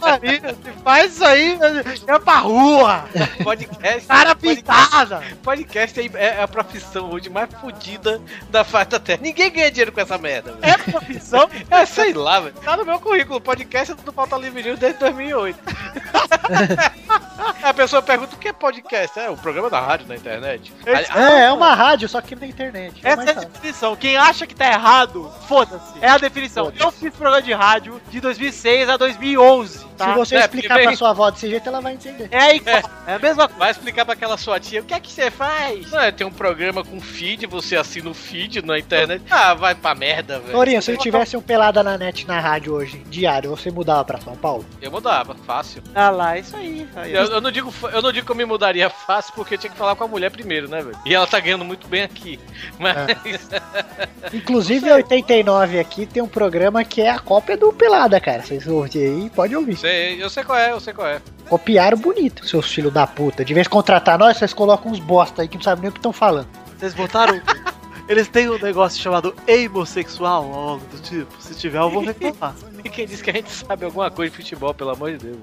Maria, 0.00 0.54
se 0.54 0.72
faz 0.84 1.12
isso 1.14 1.24
aí, 1.24 1.58
é 2.06 2.18
pra 2.18 2.38
rua. 2.38 3.04
Podcast. 3.42 4.06
Cara 4.06 4.34
podcast, 4.34 4.62
pintada. 4.62 5.22
podcast 5.42 6.10
é, 6.14 6.24
é 6.38 6.42
a 6.42 6.48
profissão 6.48 7.10
hoje 7.10 7.28
mais 7.28 7.48
fodida 7.60 8.20
da 8.50 8.64
face 8.64 8.90
da 8.90 9.00
terra. 9.00 9.20
Ninguém 9.22 9.50
ganha 9.50 9.70
dinheiro 9.70 9.92
com 9.92 10.00
essa 10.00 10.18
merda, 10.18 10.52
velho. 10.52 10.74
É 10.74 10.78
profissão. 10.78 11.48
É, 11.70 11.86
sei 11.86 12.12
lá, 12.12 12.40
velho. 12.40 12.54
Tá 12.62 12.76
no 12.76 12.84
meu 12.84 12.98
currículo. 13.00 13.40
Podcast 13.40 13.94
do 13.94 14.12
Pauta 14.12 14.36
Livre 14.36 14.62
News 14.62 14.78
desde 14.78 14.98
2008. 15.00 15.58
a 17.62 17.74
pessoa 17.74 18.02
pergunta 18.02 18.34
o 18.34 18.38
que 18.38 18.48
é 18.48 18.52
podcast? 18.52 19.18
É 19.18 19.30
o 19.30 19.36
programa 19.36 19.70
da 19.70 19.80
rádio 19.80 20.06
na 20.06 20.16
internet. 20.16 20.72
Esse- 20.86 21.10
Ah, 21.12 21.40
É, 21.40 21.44
é 21.44 21.52
uma 21.52 21.74
rádio, 21.74 22.08
só 22.08 22.20
que 22.20 22.34
na 22.34 22.46
internet. 22.46 23.00
É 23.04 23.10
Essa 23.12 23.22
é 23.22 23.30
a 23.30 23.34
definição. 23.34 23.96
Quem 23.96 24.16
acha 24.16 24.46
que 24.46 24.54
tá 24.54 24.66
errado, 24.66 25.32
foda-se. 25.48 25.92
É 26.00 26.08
a 26.08 26.18
definição. 26.18 26.72
Eu 26.78 26.90
fiz 26.90 27.12
programa 27.14 27.42
de 27.42 27.52
rádio 27.52 28.00
de 28.10 28.20
2006 28.20 28.88
a 28.88 28.96
2011. 29.36 29.91
Tá? 30.04 30.12
Se 30.12 30.18
você 30.18 30.36
É, 30.36 30.40
explicar 30.40 30.74
porque 30.74 30.86
pra 30.88 30.96
sua 30.96 31.10
avó 31.10 31.30
desse 31.30 31.48
jeito, 31.48 31.68
ela 31.68 31.80
vai 31.80 31.94
entender. 31.94 32.28
É 32.30 32.56
igual. 32.56 32.82
É 33.06 33.14
a 33.14 33.18
mesma 33.18 33.46
coisa. 33.48 33.58
Vai 33.58 33.70
explicar 33.70 34.04
pra 34.04 34.14
aquela 34.14 34.36
sua 34.36 34.58
tia 34.60 34.80
o 34.80 34.84
que 34.84 34.94
é 34.94 35.00
que 35.00 35.10
você 35.12 35.30
faz? 35.30 35.90
Não, 35.90 36.00
é, 36.00 36.10
tem 36.10 36.26
um 36.26 36.30
programa 36.32 36.84
com 36.84 37.00
feed, 37.00 37.46
você 37.46 37.76
assina 37.76 38.10
o 38.10 38.14
feed 38.14 38.64
na 38.64 38.78
internet. 38.78 39.22
Ah, 39.30 39.54
vai 39.54 39.74
pra 39.74 39.94
merda, 39.94 40.38
velho. 40.38 40.52
Torinho, 40.52 40.82
se 40.82 40.90
eu 40.92 40.96
tivesse 40.96 41.36
um 41.36 41.42
pelada 41.42 41.82
na 41.82 41.96
net 41.98 42.26
na 42.26 42.40
rádio 42.40 42.74
hoje, 42.74 42.98
diário, 43.08 43.50
você 43.50 43.70
mudava 43.70 44.04
pra 44.04 44.20
São 44.20 44.36
Paulo? 44.36 44.64
Eu 44.80 44.90
mudava, 44.90 45.34
fácil. 45.46 45.82
Ah 45.94 46.10
lá, 46.10 46.38
isso 46.38 46.56
aí. 46.56 46.86
Aí, 46.96 47.12
Eu, 47.12 47.24
eu 47.24 47.40
não 47.40 47.50
digo, 47.50 47.72
eu 47.92 48.02
não 48.02 48.12
digo 48.12 48.26
que 48.26 48.32
eu 48.32 48.36
me 48.36 48.44
mudaria 48.44 48.88
fácil 49.06 49.32
porque 49.34 49.54
eu 49.54 49.58
tinha 49.58 49.70
que 49.70 49.78
falar 49.78 49.94
com 49.96 50.04
a 50.04 50.08
mulher 50.08 50.30
primeiro, 50.30 50.68
né, 50.68 50.82
velho? 50.82 50.98
E 51.04 51.14
ela 51.14 51.26
tá 51.26 51.38
ganhando 51.40 51.64
muito 51.64 51.86
bem 51.88 52.02
aqui. 52.02 52.38
Mas. 52.78 53.48
Inclusive, 54.32 54.90
89 54.90 55.78
aqui 55.78 56.06
tem 56.06 56.22
um 56.22 56.28
programa 56.28 56.84
que 56.84 57.00
é 57.00 57.10
a 57.10 57.18
cópia 57.18 57.56
do 57.56 57.72
Pelada, 57.72 58.20
cara. 58.20 58.42
Vocês 58.42 58.66
ouvem 58.66 59.02
aí, 59.02 59.30
pode 59.30 59.54
ouvir. 59.54 59.76
sei, 59.76 59.91
eu 60.18 60.30
sei 60.30 60.44
qual 60.44 60.58
é, 60.58 60.72
eu 60.72 60.80
sei 60.80 60.92
qual 60.92 61.06
é. 61.06 61.20
Copiaram 61.48 61.98
bonito, 61.98 62.46
seus 62.46 62.72
filhos 62.72 62.92
da 62.92 63.06
puta. 63.06 63.44
De 63.44 63.52
vez 63.54 63.66
em 63.66 63.70
contratar 63.70 64.18
nós, 64.18 64.36
vocês 64.36 64.52
colocam 64.52 64.90
uns 64.90 64.98
bosta 64.98 65.42
aí 65.42 65.48
que 65.48 65.56
não 65.56 65.62
sabem 65.62 65.82
nem 65.82 65.90
o 65.90 65.92
que 65.92 65.98
estão 65.98 66.12
falando. 66.12 66.48
Vocês 66.78 66.94
botaram. 66.94 67.40
Eles 68.08 68.28
têm 68.28 68.50
um 68.50 68.58
negócio 68.58 69.00
chamado 69.00 69.34
homossexual 69.48 70.44
ou 70.44 70.54
algo 70.70 70.86
do 70.86 71.00
tipo. 71.00 71.32
Se 71.40 71.54
tiver, 71.54 71.78
eu 71.78 71.90
vou 71.90 72.04
reclamar. 72.04 72.54
E 72.84 72.88
quem 72.88 73.06
disse 73.06 73.22
que 73.22 73.30
a 73.30 73.32
gente 73.32 73.50
sabe 73.50 73.84
alguma 73.84 74.10
coisa 74.10 74.30
de 74.30 74.36
futebol, 74.36 74.74
pelo 74.74 74.90
amor 74.90 75.12
de 75.12 75.18
Deus. 75.18 75.38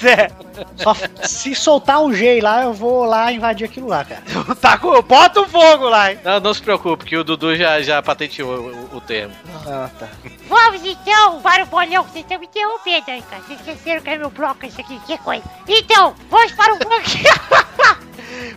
Pois 0.00 0.04
é. 0.04 0.30
Só 0.76 0.94
se 1.22 1.54
soltar 1.54 2.02
um 2.02 2.12
G 2.12 2.40
lá, 2.40 2.62
eu 2.64 2.72
vou 2.72 3.04
lá 3.04 3.32
invadir 3.32 3.64
aquilo 3.66 3.88
lá, 3.88 4.04
cara. 4.04 4.22
Tá 4.60 4.78
com... 4.78 5.00
Bota 5.02 5.40
o 5.40 5.48
fogo 5.48 5.88
lá, 5.88 6.12
hein? 6.12 6.18
Não, 6.24 6.40
não 6.40 6.54
se 6.54 6.62
preocupe, 6.62 7.04
que 7.04 7.16
o 7.16 7.24
Dudu 7.24 7.54
já, 7.56 7.80
já 7.82 8.02
patenteou 8.02 8.48
o, 8.58 8.94
o- 8.94 8.96
o 8.96 9.00
termo. 9.00 9.34
Ah, 9.66 9.88
tá. 9.98 10.08
Vamos 10.48 10.84
então 10.84 11.40
para 11.40 11.62
o 11.62 11.66
bolão. 11.66 12.02
Vocês 12.04 12.24
estão 12.24 12.38
me 12.38 12.46
interrompendo 12.46 13.10
aí, 13.10 13.22
cara. 13.22 13.42
Vocês 13.42 13.60
esqueceram 13.60 14.00
que 14.02 14.10
é 14.10 14.18
meu 14.18 14.30
bloco 14.30 14.64
isso 14.66 14.80
aqui. 14.80 14.98
Que 15.06 15.16
coisa. 15.18 15.44
Então, 15.68 16.14
vamos 16.30 16.52
para 16.52 16.74
o 16.74 16.78
ranking. 16.78 17.22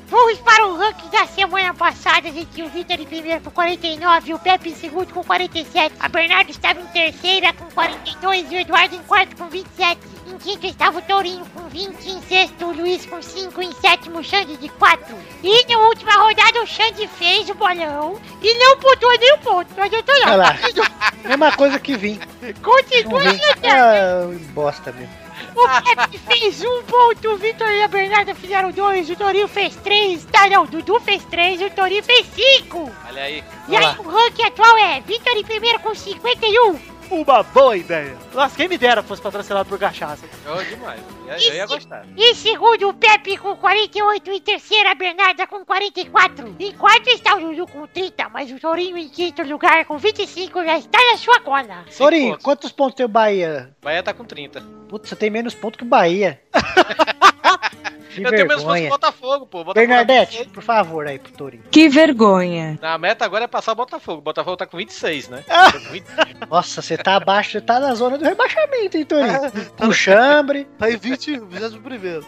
Vamos 0.09 0.39
para 0.39 0.65
o 0.67 0.75
ranking 0.77 1.09
da 1.09 1.25
semana 1.27 1.73
passada. 1.73 2.27
A 2.27 2.31
gente 2.31 2.47
tinha 2.53 2.65
o 2.65 2.69
Vitor 2.69 2.99
em 2.99 3.05
primeiro 3.05 3.41
com 3.41 3.51
49, 3.51 4.33
o 4.33 4.39
Pepe 4.39 4.69
em 4.69 4.75
segundo 4.75 5.13
com 5.13 5.23
47, 5.23 5.95
a 5.99 6.09
Bernardo 6.09 6.49
estava 6.49 6.81
em 6.81 6.85
terceira 6.87 7.53
com 7.53 7.65
42 7.71 8.51
e 8.51 8.55
o 8.55 8.59
Eduardo 8.59 8.95
em 8.95 9.03
quarto 9.03 9.35
com 9.37 9.47
27. 9.47 9.99
Em 10.29 10.37
quinto 10.37 10.67
estava 10.67 10.99
o 10.99 11.01
Tourinho 11.01 11.43
com 11.55 11.67
20, 11.67 12.07
em 12.07 12.21
sexto 12.21 12.65
o 12.65 12.71
Luiz 12.71 13.03
com 13.07 13.19
5, 13.19 13.61
em 13.63 13.71
sétimo 13.73 14.19
o 14.19 14.23
Xande 14.23 14.57
de 14.57 14.69
4. 14.69 15.15
E 15.41 15.65
na 15.65 15.79
última 15.79 16.13
rodada 16.13 16.61
o 16.61 16.67
Xande 16.67 17.07
fez 17.07 17.49
o 17.49 17.55
bolão 17.55 18.21
e 18.39 18.53
não 18.59 18.77
pontuou 18.77 19.17
nem 19.19 19.33
um 19.33 19.39
ponto. 19.39 19.73
Não 19.75 19.83
adiantou 19.83 20.13
Olha 20.15 20.37
nada. 20.37 20.59
lá. 20.77 21.13
Mesma 21.25 21.51
coisa 21.53 21.79
que 21.79 21.97
vim. 21.97 22.19
Continua. 22.61 23.21
Ah, 23.63 24.29
bosta 24.53 24.91
mesmo. 24.91 25.29
O 25.55 25.67
Pepe 25.95 26.17
fez 26.19 26.63
um 26.63 26.83
ponto, 26.83 27.29
o 27.29 27.37
Vitor 27.37 27.69
e 27.71 27.81
a 27.81 27.87
Bernarda 27.87 28.35
fizeram 28.35 28.71
dois, 28.71 29.09
o 29.09 29.15
Torinho 29.15 29.47
fez 29.47 29.75
três. 29.77 30.25
Tá, 30.25 30.47
não, 30.47 30.63
o 30.63 30.67
Dudu 30.67 30.99
fez 30.99 31.23
três 31.25 31.59
e 31.59 31.65
o 31.65 31.71
Torinho 31.71 32.03
fez 32.03 32.27
cinco. 32.27 32.91
Olha 33.07 33.23
aí. 33.23 33.43
E 33.67 33.75
aí 33.75 33.95
o 33.97 34.03
ranking 34.03 34.43
atual 34.43 34.77
é 34.77 35.01
Vitor 35.01 35.35
em 35.35 35.43
primeiro 35.43 35.79
com 35.79 35.95
51, 35.95 36.79
Uma 37.09 37.41
boa 37.41 37.75
ideia. 37.75 38.15
Nossa, 38.33 38.55
quem 38.55 38.67
me 38.67 38.77
dera 38.77 39.01
fosse 39.01 39.21
patrocinado 39.21 39.67
por 39.67 39.79
cachaça. 39.79 40.25
Oh, 40.45 40.63
demais. 40.63 41.01
Eu, 41.27 41.35
eu 41.35 41.55
ia 41.55 41.65
gostar. 41.65 42.05
Em 42.15 42.35
segundo, 42.35 42.89
o 42.89 42.93
Pepe 42.93 43.37
com 43.37 43.55
48. 43.55 44.31
Em 44.31 44.39
terceira, 44.39 44.91
a 44.91 44.95
Bernarda 44.95 45.47
com 45.47 45.65
44. 45.65 46.55
Em 46.59 46.71
quarto 46.73 47.09
está 47.09 47.35
o 47.35 47.39
Lulu 47.39 47.67
com 47.67 47.87
30. 47.87 48.29
Mas 48.29 48.51
o 48.51 48.59
Torinho 48.59 48.97
em 48.97 49.09
quinto 49.09 49.41
lugar 49.43 49.85
com 49.85 49.97
25 49.97 50.63
já 50.63 50.77
está 50.77 50.99
na 51.11 51.17
sua 51.17 51.39
cola. 51.41 51.85
Sorinho, 51.89 52.31
pontos. 52.31 52.43
quantos 52.43 52.71
pontos 52.71 52.95
tem 52.95 53.05
o 53.05 53.09
Bahia? 53.09 53.75
Bahia 53.81 54.03
tá 54.03 54.13
com 54.13 54.23
30. 54.23 54.61
Putz, 54.87 55.09
você 55.09 55.15
tem 55.15 55.29
menos 55.29 55.55
pontos 55.55 55.77
que 55.77 55.83
o 55.83 55.87
Bahia. 55.87 56.39
que 58.09 58.21
eu 58.25 58.29
tenho 58.31 58.47
menos 58.47 58.63
pontos 58.63 58.75
que 58.75 58.81
vergonha. 58.81 58.87
o 58.87 58.89
Botafogo, 58.89 59.45
pô. 59.45 59.57
Botafogo 59.63 59.73
Bernadette, 59.73 60.49
por 60.49 60.63
favor, 60.63 61.07
aí 61.07 61.19
pro 61.19 61.31
Torinho. 61.31 61.63
Que 61.71 61.89
vergonha. 61.89 62.77
Na 62.81 62.97
meta 62.97 63.25
agora 63.25 63.45
é 63.45 63.47
passar 63.47 63.73
o 63.73 63.75
Botafogo. 63.75 64.19
O 64.19 64.21
Botafogo 64.21 64.57
tá 64.57 64.65
com 64.65 64.77
26, 64.77 65.29
né? 65.29 65.43
Tá 65.47 65.71
com 65.71 65.79
20. 65.79 66.05
Nossa, 66.49 66.81
você 66.81 66.97
tá 66.97 67.15
abaixo, 67.15 67.51
você 67.51 67.61
tá 67.61 67.79
na 67.79 67.93
zona 67.95 68.17
do 68.17 68.25
rebaixamento, 68.25 68.97
hein, 68.97 69.05
Torinho? 69.05 69.39
Com 69.77 69.91
chambre. 69.91 70.67
Tá 70.79 70.89
em 70.89 70.97
20, 70.97 71.39
21 71.39 72.23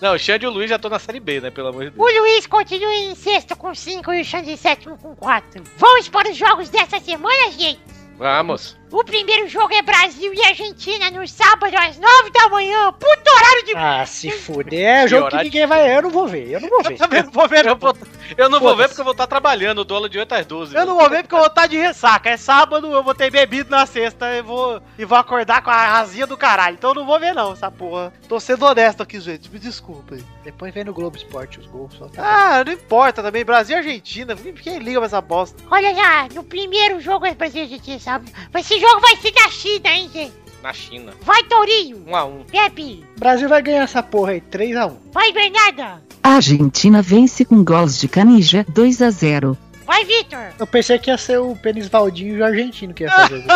Não, 0.00 0.14
o 0.14 0.18
Xande 0.18 0.44
e 0.44 0.48
o 0.48 0.50
Luiz 0.50 0.70
já 0.70 0.76
estão 0.76 0.90
na 0.90 0.98
Série 0.98 1.18
B, 1.18 1.40
né? 1.40 1.50
Pelo 1.50 1.68
amor 1.68 1.84
de 1.84 1.90
Deus. 1.90 2.00
O 2.00 2.20
Luiz 2.20 2.46
continua 2.46 2.94
em 2.94 3.14
sexto 3.14 3.56
com 3.56 3.74
5 3.74 4.12
e 4.12 4.20
o 4.20 4.24
Xande 4.24 4.52
em 4.52 4.56
sétimo 4.56 4.96
com 4.96 5.14
4. 5.16 5.62
Vamos 5.76 6.08
para 6.08 6.30
os 6.30 6.36
jogos 6.36 6.68
dessa 6.68 7.00
semana, 7.00 7.50
gente? 7.50 7.80
Vamos. 8.22 8.76
O 8.92 9.02
primeiro 9.02 9.48
jogo 9.48 9.74
é 9.74 9.82
Brasil 9.82 10.32
e 10.32 10.40
Argentina 10.46 11.10
no 11.10 11.26
sábado 11.26 11.74
às 11.76 11.98
9 11.98 12.30
da 12.30 12.48
manhã. 12.50 12.92
Puto 12.92 13.30
horário 13.36 13.64
de. 13.66 13.72
Ah, 13.74 14.06
se 14.06 14.30
fuder. 14.30 15.00
É 15.00 15.04
o 15.04 15.08
jogo 15.08 15.28
que 15.28 15.42
ninguém 15.42 15.66
vai. 15.66 15.96
Eu 15.96 16.02
não 16.02 16.10
vou 16.10 16.28
ver, 16.28 16.48
eu 16.48 16.60
não 16.60 16.68
vou 16.68 16.84
ver. 16.84 16.96
Também 16.98 17.24
não 17.24 17.32
vou 17.32 17.48
ver, 17.48 17.66
Eu, 17.66 17.74
vou- 17.76 17.96
eu 18.36 18.48
não 18.48 18.60
vou 18.60 18.76
ver 18.76 18.88
porque 18.88 19.00
eu 19.00 19.04
vou 19.04 19.12
estar 19.12 19.26
trabalhando 19.26 19.80
o 19.80 19.84
duelo 19.84 20.08
de 20.08 20.18
8 20.18 20.34
às 20.34 20.46
12. 20.46 20.74
Eu 20.74 20.86
não 20.86 20.96
vou 20.96 21.08
ver 21.08 21.22
porque 21.22 21.34
eu 21.34 21.38
vou 21.38 21.48
estar 21.48 21.66
de 21.66 21.76
ressaca. 21.76 22.30
É 22.30 22.36
sábado, 22.36 22.92
eu 22.92 23.02
vou 23.02 23.14
ter 23.14 23.30
bebido 23.30 23.70
na 23.70 23.86
sexta 23.86 24.32
e 24.34 24.42
vou, 24.42 24.80
e 24.98 25.04
vou 25.04 25.18
acordar 25.18 25.62
com 25.62 25.70
a 25.70 25.86
razia 25.86 26.26
do 26.26 26.36
caralho. 26.36 26.74
Então 26.74 26.90
eu 26.90 26.94
não 26.94 27.06
vou 27.06 27.18
ver, 27.18 27.34
não, 27.34 27.52
essa 27.52 27.70
porra. 27.70 28.12
Tô 28.28 28.38
sendo 28.40 28.64
honesto 28.64 29.02
aqui, 29.02 29.20
gente. 29.20 29.50
Me 29.50 29.58
desculpa 29.58 30.14
aí. 30.14 30.24
Depois 30.44 30.72
vem 30.72 30.84
no 30.84 30.92
Globo 30.92 31.16
Esporte 31.16 31.60
os 31.60 31.66
gols. 31.66 31.94
Só 31.94 32.08
tá. 32.08 32.22
Ah, 32.22 32.64
não 32.64 32.72
importa 32.72 33.22
também. 33.22 33.44
Brasil 33.44 33.76
e 33.76 33.78
Argentina. 33.78 34.36
Quem 34.36 34.78
liga 34.78 34.98
pra 34.98 35.06
essa 35.06 35.20
bosta? 35.20 35.62
Olha 35.70 35.92
lá, 35.92 36.28
no 36.34 36.42
primeiro 36.42 37.00
jogo 37.00 37.26
é 37.26 37.34
Brasil 37.34 37.62
e 37.62 37.64
Argentina, 37.64 37.98
sabe? 37.98 38.32
Mas 38.52 38.70
esse 38.70 38.80
jogo 38.80 39.00
vai 39.00 39.16
ser 39.16 39.32
da 39.32 39.48
China, 39.48 39.88
hein, 39.88 40.10
gente? 40.12 40.41
Na 40.62 40.72
China. 40.72 41.12
Vai, 41.22 41.42
Tourinho. 41.44 42.04
1 42.06 42.16
a 42.16 42.24
1 42.24 42.44
Pepe. 42.44 43.04
Brasil 43.18 43.48
vai 43.48 43.60
ganhar 43.60 43.82
essa 43.82 44.02
porra 44.02 44.32
aí, 44.32 44.40
3x1. 44.40 44.92
Vai, 45.12 45.32
Bernarda. 45.32 46.02
A 46.22 46.36
Argentina 46.36 47.02
vence 47.02 47.44
com 47.44 47.64
gols 47.64 47.98
de 47.98 48.06
Canija 48.06 48.64
2 48.68 49.02
a 49.02 49.10
0. 49.10 49.58
Vai, 49.84 50.04
Vitor. 50.04 50.52
Eu 50.58 50.66
pensei 50.66 50.98
que 50.98 51.10
ia 51.10 51.18
ser 51.18 51.38
o 51.40 51.56
Pênis 51.56 51.88
Valdinho 51.88 52.36
e 52.36 52.40
o 52.40 52.44
argentino 52.44 52.94
que 52.94 53.02
ia 53.02 53.10
fazer. 53.10 53.44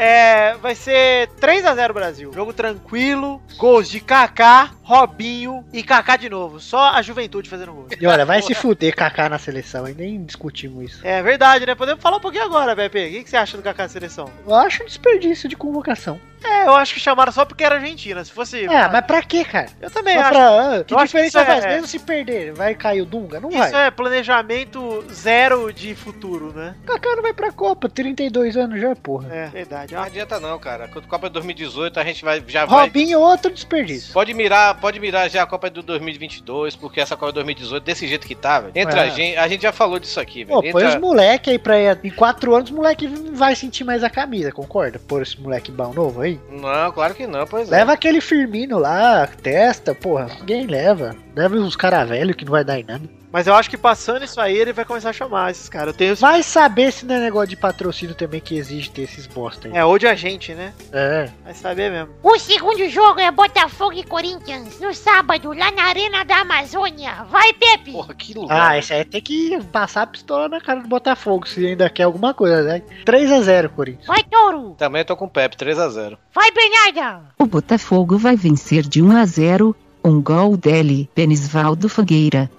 É, 0.00 0.54
vai 0.58 0.76
ser 0.76 1.28
3x0 1.40 1.92
Brasil. 1.92 2.32
Jogo 2.32 2.52
tranquilo. 2.52 3.42
Gols 3.56 3.88
de 3.88 3.98
Kaká, 3.98 4.70
Robinho 4.82 5.64
e 5.72 5.82
Kaká 5.82 6.16
de 6.16 6.28
novo. 6.30 6.60
Só 6.60 6.90
a 6.94 7.02
juventude 7.02 7.50
fazendo 7.50 7.72
gol. 7.72 7.86
E 8.00 8.06
olha, 8.06 8.24
vai 8.24 8.40
se 8.42 8.54
fuder 8.54 8.94
Kaká 8.94 9.28
na 9.28 9.38
seleção, 9.38 9.88
e 9.88 9.94
nem 9.94 10.22
discutimos 10.24 10.92
isso. 10.92 11.06
É 11.06 11.20
verdade, 11.20 11.66
né? 11.66 11.74
Podemos 11.74 12.00
falar 12.00 12.18
um 12.18 12.20
pouquinho 12.20 12.44
agora, 12.44 12.76
Pepe. 12.76 13.06
O 13.06 13.10
que, 13.10 13.24
que 13.24 13.30
você 13.30 13.36
acha 13.36 13.56
do 13.56 13.62
Kaká 13.62 13.82
na 13.82 13.88
seleção? 13.88 14.30
Eu 14.46 14.54
acho 14.54 14.84
um 14.84 14.86
desperdício 14.86 15.48
de 15.48 15.56
convocação. 15.56 16.20
É, 16.44 16.66
eu 16.68 16.76
acho 16.76 16.94
que 16.94 17.00
chamaram 17.00 17.32
só 17.32 17.44
porque 17.44 17.64
era 17.64 17.74
Argentina. 17.74 18.24
Se 18.24 18.30
fosse. 18.30 18.64
Ah, 18.66 18.88
mas 18.92 19.04
pra 19.04 19.20
quê, 19.22 19.44
cara? 19.44 19.66
Eu 19.80 19.90
também 19.90 20.14
Só 20.14 20.20
acho. 20.20 20.30
pra, 20.30 20.48
ah, 20.78 20.84
que 20.84 20.94
eu 20.94 20.98
acho 21.00 21.10
que 21.12 21.22
diferença 21.22 21.40
isso 21.42 21.50
é- 21.50 21.60
faz? 21.60 21.64
Mesmo 21.74 21.86
se 21.88 21.98
perder, 21.98 22.52
vai 22.52 22.76
cair 22.76 23.02
o 23.02 23.06
Dunga? 23.06 23.40
Não 23.40 23.48
Isso 23.50 23.58
vai. 23.58 23.86
é 23.88 23.90
planejamento 23.90 25.04
zero 25.12 25.72
de 25.72 25.96
futuro, 25.96 26.52
né? 26.54 26.76
Kaká 26.86 27.16
não 27.16 27.22
vai 27.22 27.32
pra 27.32 27.50
Copa, 27.50 27.88
32 27.88 28.56
anos 28.56 28.80
já, 28.80 28.94
porra. 28.94 29.28
É, 29.34 29.46
verdade. 29.46 29.87
Não 29.90 30.00
Ah, 30.00 30.04
adianta 30.04 30.38
não, 30.38 30.58
cara. 30.58 30.86
Quando 30.88 31.06
a 31.06 31.08
Copa 31.08 31.26
é 31.28 31.30
2018, 31.30 31.98
a 31.98 32.04
gente 32.04 32.22
vai, 32.24 32.42
já 32.46 32.66
vai... 32.66 32.84
Robinho, 32.86 33.18
outro 33.20 33.50
desperdício. 33.50 34.12
Pode 34.12 34.34
mirar, 34.34 34.78
pode 34.80 35.00
mirar 35.00 35.30
já 35.30 35.42
a 35.42 35.46
Copa 35.46 35.70
do 35.70 35.82
2022, 35.82 36.76
porque 36.76 37.00
essa 37.00 37.16
Copa 37.16 37.30
é 37.30 37.32
2018, 37.32 37.82
desse 37.82 38.06
jeito 38.06 38.26
que 38.26 38.34
tá, 38.34 38.60
velho. 38.60 38.72
Entre 38.74 38.98
É. 38.98 39.02
a 39.02 39.08
gente, 39.08 39.36
a 39.36 39.48
gente 39.48 39.62
já 39.62 39.72
falou 39.72 39.98
disso 39.98 40.20
aqui, 40.20 40.44
velho. 40.44 40.60
Pô, 40.62 40.70
põe 40.72 40.82
Entra- 40.84 40.88
os 40.96 41.00
moleque 41.00 41.50
aí 41.50 41.58
pra 41.58 41.80
ir. 41.80 41.98
Em 42.04 42.10
4 42.10 42.54
anos, 42.54 42.70
os 42.70 42.76
moleque 42.76 43.06
não 43.08 43.34
vai 43.34 43.56
sentir 43.56 43.82
mais 43.84 44.04
a 44.04 44.10
camisa, 44.10 44.52
concorda? 44.52 44.98
Pôr 44.98 45.22
esse 45.22 45.40
moleque 45.40 45.72
bom 45.72 45.92
novo 45.94 46.20
aí. 46.20 46.38
Não, 46.50 46.92
claro 46.92 47.14
que 47.14 47.26
não, 47.26 47.46
pois 47.46 47.68
é. 47.68 47.76
Leva 47.78 47.92
aquele 47.94 48.20
Firmino 48.20 48.78
lá, 48.78 49.26
testa, 49.42 49.94
porra. 49.94 50.26
Ninguém 50.40 50.66
leva. 50.66 51.16
Leva 51.34 51.54
uns 51.56 51.76
cara 51.76 52.04
velho 52.04 52.34
que 52.34 52.44
não 52.44 52.52
vai 52.52 52.62
dar 52.64 52.78
em 52.78 52.84
nada. 52.84 53.17
Mas 53.32 53.46
eu 53.46 53.54
acho 53.54 53.68
que 53.68 53.76
passando 53.76 54.24
isso 54.24 54.40
aí, 54.40 54.56
ele 54.56 54.72
vai 54.72 54.84
começar 54.84 55.10
a 55.10 55.12
chamar 55.12 55.50
esses 55.50 55.68
caras. 55.68 55.94
Tenho. 55.94 56.16
Vai 56.16 56.42
saber 56.42 56.92
se 56.92 57.04
não 57.04 57.14
é 57.14 57.20
negócio 57.20 57.48
de 57.48 57.56
patrocínio 57.56 58.14
também 58.14 58.40
que 58.40 58.56
exige 58.56 58.90
ter 58.90 59.02
esses 59.02 59.26
bosta 59.26 59.68
aí. 59.68 59.76
É, 59.76 59.84
ou 59.84 59.98
de 59.98 60.06
agente, 60.06 60.54
né? 60.54 60.72
É. 60.92 61.28
Vai 61.44 61.54
saber 61.54 61.90
mesmo. 61.90 62.14
O 62.22 62.38
segundo 62.38 62.88
jogo 62.88 63.20
é 63.20 63.30
Botafogo 63.30 63.92
e 63.92 64.02
Corinthians 64.02 64.80
no 64.80 64.94
sábado, 64.94 65.52
lá 65.52 65.70
na 65.70 65.84
Arena 65.84 66.24
da 66.24 66.40
Amazônia. 66.40 67.24
Vai, 67.28 67.52
Pepe. 67.52 67.92
Porra, 67.92 68.14
que 68.14 68.34
lugar. 68.34 68.70
Ah, 68.70 68.78
esse 68.78 68.92
aí 68.92 69.04
tem 69.04 69.20
que 69.20 69.58
passar 69.72 70.02
a 70.02 70.06
pistola 70.06 70.48
na 70.48 70.60
cara 70.60 70.80
do 70.80 70.88
Botafogo, 70.88 71.46
se 71.46 71.66
ainda 71.66 71.90
quer 71.90 72.04
alguma 72.04 72.32
coisa, 72.32 72.62
né? 72.62 72.82
3x0, 73.04 73.68
Corinthians. 73.68 74.06
Vai, 74.06 74.22
Touro. 74.24 74.74
Também 74.78 75.04
tô 75.04 75.16
com 75.16 75.26
o 75.26 75.30
Pepe, 75.30 75.56
3x0. 75.56 76.16
Vai, 76.34 76.50
Bernarda. 76.50 77.22
O 77.38 77.46
Botafogo 77.46 78.16
vai 78.16 78.36
vencer 78.36 78.82
de 78.82 79.02
1 79.02 79.16
a 79.16 79.24
0. 79.26 79.76
Um 80.08 80.22
gol 80.22 80.56
dele, 80.56 81.06
Penisvaldo 81.14 81.86
Fogueira. 81.86 82.50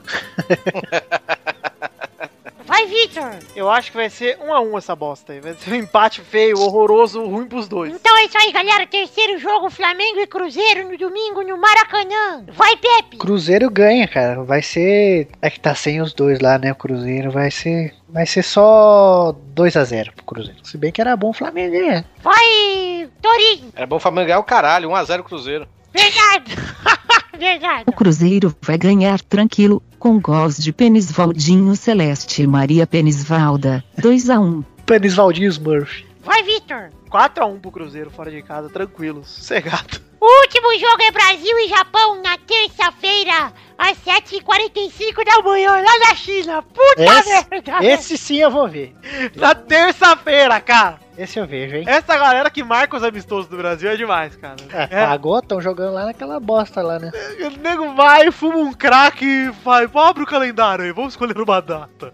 Vai, 2.63 2.85
Vitor. 2.85 3.39
Eu 3.55 3.67
acho 3.71 3.89
que 3.89 3.97
vai 3.97 4.07
ser 4.07 4.37
um 4.39 4.53
a 4.53 4.61
um 4.61 4.77
essa 4.77 4.95
bosta 4.95 5.33
aí. 5.33 5.39
Vai 5.39 5.55
ser 5.55 5.71
um 5.71 5.75
empate 5.75 6.21
feio, 6.21 6.59
horroroso, 6.59 7.25
ruim 7.25 7.47
pros 7.47 7.67
dois. 7.67 7.91
Então 7.91 8.15
é 8.19 8.25
isso 8.25 8.37
aí, 8.37 8.51
galera. 8.51 8.85
Terceiro 8.85 9.39
jogo, 9.39 9.71
Flamengo 9.71 10.19
e 10.19 10.27
Cruzeiro 10.27 10.91
no 10.91 10.95
domingo 10.95 11.41
no 11.41 11.57
Maracanã. 11.57 12.45
Vai, 12.53 12.75
Pepe. 12.77 13.17
Cruzeiro 13.17 13.67
ganha, 13.71 14.07
cara. 14.07 14.43
Vai 14.43 14.61
ser. 14.61 15.27
É 15.41 15.49
que 15.49 15.59
tá 15.59 15.73
sem 15.73 15.99
os 15.99 16.13
dois 16.13 16.39
lá, 16.39 16.59
né? 16.59 16.71
O 16.71 16.75
Cruzeiro 16.75 17.31
vai 17.31 17.49
ser. 17.49 17.95
Vai 18.07 18.27
ser 18.27 18.43
só 18.43 19.35
2x0 19.55 20.11
pro 20.13 20.25
Cruzeiro. 20.25 20.59
Se 20.63 20.77
bem 20.77 20.91
que 20.91 21.01
era 21.01 21.17
bom 21.17 21.31
o 21.31 21.33
Flamengo 21.33 21.71
ganhar. 21.71 22.05
Vai, 22.21 23.09
Torinho. 23.19 23.71
Era 23.75 23.87
bom 23.87 23.95
o 23.95 23.99
Flamengo 23.99 24.27
ganhar 24.27 24.39
o 24.39 24.43
caralho, 24.43 24.89
1x0 24.89 25.23
Cruzeiro. 25.23 25.67
Bernardo. 25.91 26.51
Bernardo. 27.37 27.87
O 27.87 27.93
Cruzeiro 27.93 28.55
vai 28.61 28.77
ganhar 28.77 29.21
tranquilo, 29.21 29.81
com 29.97 30.19
gols 30.19 30.57
de 30.57 30.73
Penisvaldinho 30.73 31.75
Celeste 31.75 32.43
e 32.43 32.47
Maria 32.47 32.85
Penisvalda. 32.85 33.83
2 33.97 34.29
a 34.29 34.39
1. 34.39 34.61
Penisvaldinho 34.85 35.49
Smurf. 35.49 36.05
Vai, 36.23 36.43
Vitor. 36.43 36.89
4x1 37.09 37.59
pro 37.59 37.71
Cruzeiro 37.71 38.09
fora 38.11 38.29
de 38.29 38.41
casa, 38.41 38.69
tranquilo, 38.69 39.23
sossegado. 39.23 40.01
O 40.21 40.41
último 40.41 40.77
jogo 40.77 41.01
é 41.01 41.11
Brasil 41.11 41.57
e 41.59 41.69
Japão 41.69 42.21
na 42.21 42.37
terça-feira, 42.37 43.53
às 43.79 43.97
7h45 43.97 45.23
da 45.25 45.41
manhã, 45.41 45.71
lá 45.71 45.99
na 46.09 46.15
China. 46.15 46.61
Puta 46.61 47.01
Esse- 47.03 47.29
merda. 47.49 47.85
Esse 47.85 48.17
sim 48.17 48.37
eu 48.37 48.51
vou 48.51 48.67
ver. 48.67 48.93
Na 49.35 49.55
terça-feira, 49.55 50.59
cara. 50.59 50.99
Esse 51.17 51.37
eu 51.37 51.45
vejo, 51.45 51.75
hein? 51.75 51.83
Essa 51.85 52.17
galera 52.17 52.49
que 52.49 52.63
marca 52.63 52.95
os 52.95 53.03
amistosos 53.03 53.47
do 53.49 53.57
Brasil 53.57 53.89
é 53.89 53.97
demais, 53.97 54.37
cara. 54.37 54.55
É, 54.71 55.01
É. 55.01 55.05
pagou, 55.05 55.41
tão 55.41 55.59
jogando 55.59 55.93
lá 55.95 56.05
naquela 56.05 56.39
bosta 56.39 56.81
lá, 56.81 56.97
né? 56.97 57.11
O 57.45 57.59
nego 57.61 57.93
vai, 57.93 58.31
fuma 58.31 58.55
um 58.55 58.71
crack 58.71 59.25
e 59.25 59.49
vai, 59.61 59.83
abre 59.95 60.23
o 60.23 60.25
calendário 60.25 60.85
aí, 60.85 60.93
vamos 60.93 61.11
escolher 61.13 61.37
uma 61.37 61.61
data. 61.61 62.13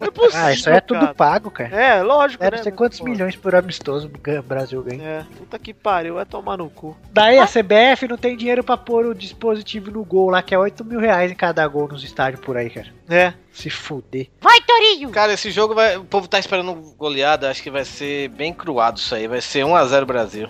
É 0.00 0.10
possível, 0.12 0.30
Ah, 0.46 0.52
isso 0.52 0.70
aí 0.70 0.76
é 0.76 0.80
tudo 0.80 1.00
cara. 1.00 1.14
pago, 1.14 1.50
cara. 1.50 1.74
É, 1.74 2.00
lógico, 2.04 2.40
Deve 2.44 2.58
né? 2.58 2.62
ser 2.62 2.70
quantos 2.70 3.00
pô, 3.00 3.06
milhões 3.06 3.34
por 3.34 3.52
amistoso 3.52 4.08
o 4.08 4.42
Brasil 4.42 4.80
ganha. 4.80 5.02
É, 5.02 5.24
puta 5.38 5.58
que 5.58 5.74
pariu, 5.74 6.14
vai 6.14 6.24
tomar 6.24 6.56
no 6.56 6.70
cu. 6.70 6.96
Daí 7.10 7.40
a 7.40 7.46
CBF 7.48 8.06
não 8.06 8.16
tem 8.16 8.36
dinheiro 8.36 8.62
pra 8.62 8.76
pôr 8.76 9.06
o 9.06 9.14
dispositivo 9.14 9.90
no 9.90 10.04
gol 10.04 10.30
lá, 10.30 10.40
que 10.40 10.54
é 10.54 10.58
8 10.58 10.84
mil 10.84 10.95
reais 10.98 11.30
em 11.30 11.34
cada 11.34 11.66
gol 11.66 11.88
nos 11.88 12.02
estádios 12.02 12.40
por 12.40 12.56
aí, 12.56 12.70
cara. 12.70 12.88
É. 13.08 13.32
Se 13.52 13.70
fuder. 13.70 14.28
Vai, 14.40 14.60
Torinho. 14.60 15.10
Cara, 15.10 15.32
esse 15.32 15.50
jogo 15.50 15.74
vai. 15.74 15.96
O 15.96 16.04
povo 16.04 16.28
tá 16.28 16.38
esperando 16.38 16.74
goleada, 16.96 17.50
acho 17.50 17.62
que 17.62 17.70
vai 17.70 17.84
ser 17.84 18.28
bem 18.30 18.52
cruado 18.52 18.98
isso 18.98 19.14
aí. 19.14 19.26
Vai 19.26 19.40
ser 19.40 19.64
1x0 19.64 20.04
Brasil. 20.04 20.48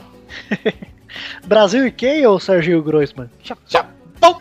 Brasil 1.47 1.87
e 1.87 1.93
quem 1.93 2.27
ou 2.27 2.39
Sergio 2.39 2.83
Groisman? 2.83 3.31
Japão! 3.43 4.39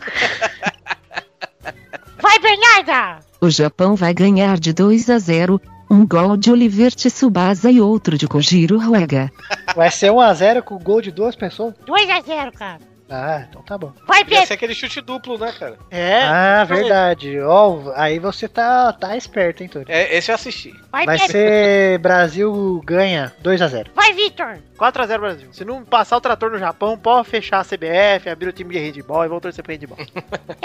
Vai, 2.18 2.38
Bernarda. 2.38 3.20
O 3.40 3.50
Japão 3.50 3.94
vai 3.94 4.12
ganhar 4.12 4.58
de 4.58 4.72
2 4.72 5.10
a 5.10 5.18
0. 5.18 5.60
Um 5.88 6.04
gol 6.04 6.36
de 6.36 6.50
Oliver 6.50 6.92
Tsubasa 6.92 7.70
e 7.70 7.80
outro 7.80 8.18
de 8.18 8.26
Kojiro 8.26 8.78
Ruega. 8.78 9.30
Vai 9.76 9.90
ser 9.90 10.10
1x0 10.10 10.62
com 10.62 10.78
gol 10.78 11.00
de 11.00 11.12
duas 11.12 11.36
pessoas? 11.36 11.74
2x0, 11.86 12.52
cara. 12.52 12.80
Ah, 13.08 13.44
então 13.48 13.62
tá 13.62 13.78
bom. 13.78 13.92
Vai, 14.06 14.24
Pedro. 14.24 14.46
ser 14.46 14.54
aquele 14.54 14.74
chute 14.74 15.00
duplo, 15.00 15.38
né, 15.38 15.52
cara? 15.56 15.78
É. 15.90 16.22
ah, 16.24 16.62
eu 16.62 16.66
ver. 16.66 16.74
verdade. 16.76 17.40
Ó, 17.40 17.92
aí 17.94 18.18
você 18.18 18.48
tá, 18.48 18.92
tá 18.92 19.16
esperto, 19.16 19.62
hein, 19.62 19.68
Tony? 19.68 19.84
É, 19.88 20.16
esse 20.16 20.30
eu 20.30 20.34
assisti. 20.34 20.72
Vai, 20.90 21.06
Vai 21.06 21.16
Pedro. 21.18 21.32
ser 21.32 21.98
Brasil 21.98 22.82
ganha 22.84 23.32
2x0. 23.42 23.86
Vai, 23.94 24.12
Vitor. 24.12 24.58
4x0 24.76 25.18
Brasil. 25.20 25.48
Se 25.52 25.64
não 25.64 25.84
passar 25.84 26.16
o 26.16 26.20
trator 26.20 26.50
no 26.50 26.58
Japão, 26.58 26.98
pode 26.98 27.28
fechar 27.28 27.60
a 27.60 27.64
CBF, 27.64 28.28
abrir 28.28 28.48
o 28.48 28.52
time 28.52 28.72
de 28.74 28.78
handball 28.78 29.24
e 29.24 29.28
vão 29.28 29.40
torcer 29.40 29.62
pro 29.62 29.72
handball. 29.72 29.98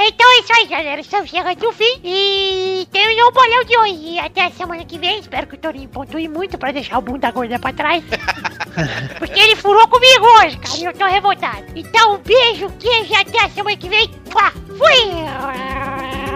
Então 0.04 0.32
é 0.32 0.40
isso 0.40 0.54
aí, 0.54 0.68
galera. 0.68 1.00
Estamos 1.02 1.30
chegando 1.30 1.66
ao 1.66 1.72
fim. 1.74 2.00
E 2.04 2.88
terminou 2.92 3.28
o 3.30 3.32
bolão 3.32 3.64
de 3.64 3.78
hoje. 3.78 4.14
E 4.14 4.20
até 4.20 4.46
a 4.46 4.50
semana 4.52 4.84
que 4.84 4.98
vem. 4.98 5.20
Espero 5.20 5.46
que 5.48 5.56
o 5.56 5.58
Torinho 5.58 5.88
pontue 5.90 6.28
muito 6.28 6.58
pra 6.58 6.72
deixar 6.72 6.98
o 6.98 7.02
bunda 7.02 7.30
gorda 7.32 7.60
pra 7.60 7.72
trás. 7.72 8.04
Porque 9.20 9.40
ele 9.40 9.56
furou 9.56 9.88
comigo 9.88 10.26
hoje, 10.40 10.58
cara. 10.58 10.78
E 10.78 10.84
eu 10.86 10.94
tô 10.94 11.06
revoltado. 11.06 11.66
Então, 11.76 12.20
beijo, 12.32 12.70
queijo 12.80 13.14
até 13.14 13.50
semana 13.50 13.76
que 13.76 13.90
vem. 13.90 14.10
Fui! 14.78 16.31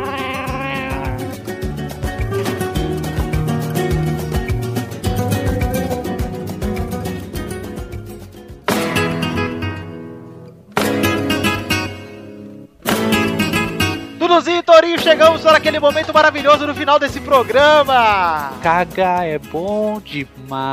Duduzinho 14.28 14.58
e 14.58 14.64
Torinho, 14.64 15.00
chegamos 15.00 15.42
para 15.42 15.58
aquele 15.58 15.80
momento 15.80 16.12
maravilhoso 16.12 16.66
no 16.66 16.74
final 16.74 16.98
desse 16.98 17.22
programa. 17.22 18.54
Caga 18.64 19.24
é 19.24 19.38
bom 19.38 19.98
É 19.98 20.00
demais. 20.02 20.66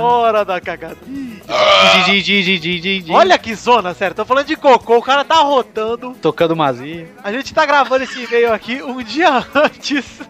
hora 0.00 0.46
da 0.46 0.58
cagadinha. 0.62 1.42
Di, 2.06 2.22
di, 2.22 2.42
di, 2.42 2.58
di, 2.58 2.80
di, 2.80 3.00
di. 3.02 3.12
Olha 3.12 3.36
que 3.38 3.54
zona, 3.54 3.92
sério. 3.92 4.16
Tô 4.16 4.24
falando 4.24 4.46
de 4.46 4.56
cocô, 4.56 4.96
o 4.96 5.02
cara 5.02 5.24
tá 5.26 5.34
rotando. 5.42 6.14
Tocando 6.22 6.56
mazinha. 6.56 7.06
A 7.22 7.30
gente 7.30 7.52
tá 7.52 7.66
gravando 7.66 8.04
esse 8.04 8.24
e-mail 8.24 8.50
aqui 8.54 8.82
um 8.82 9.02
dia 9.02 9.44
antes. 9.54 10.20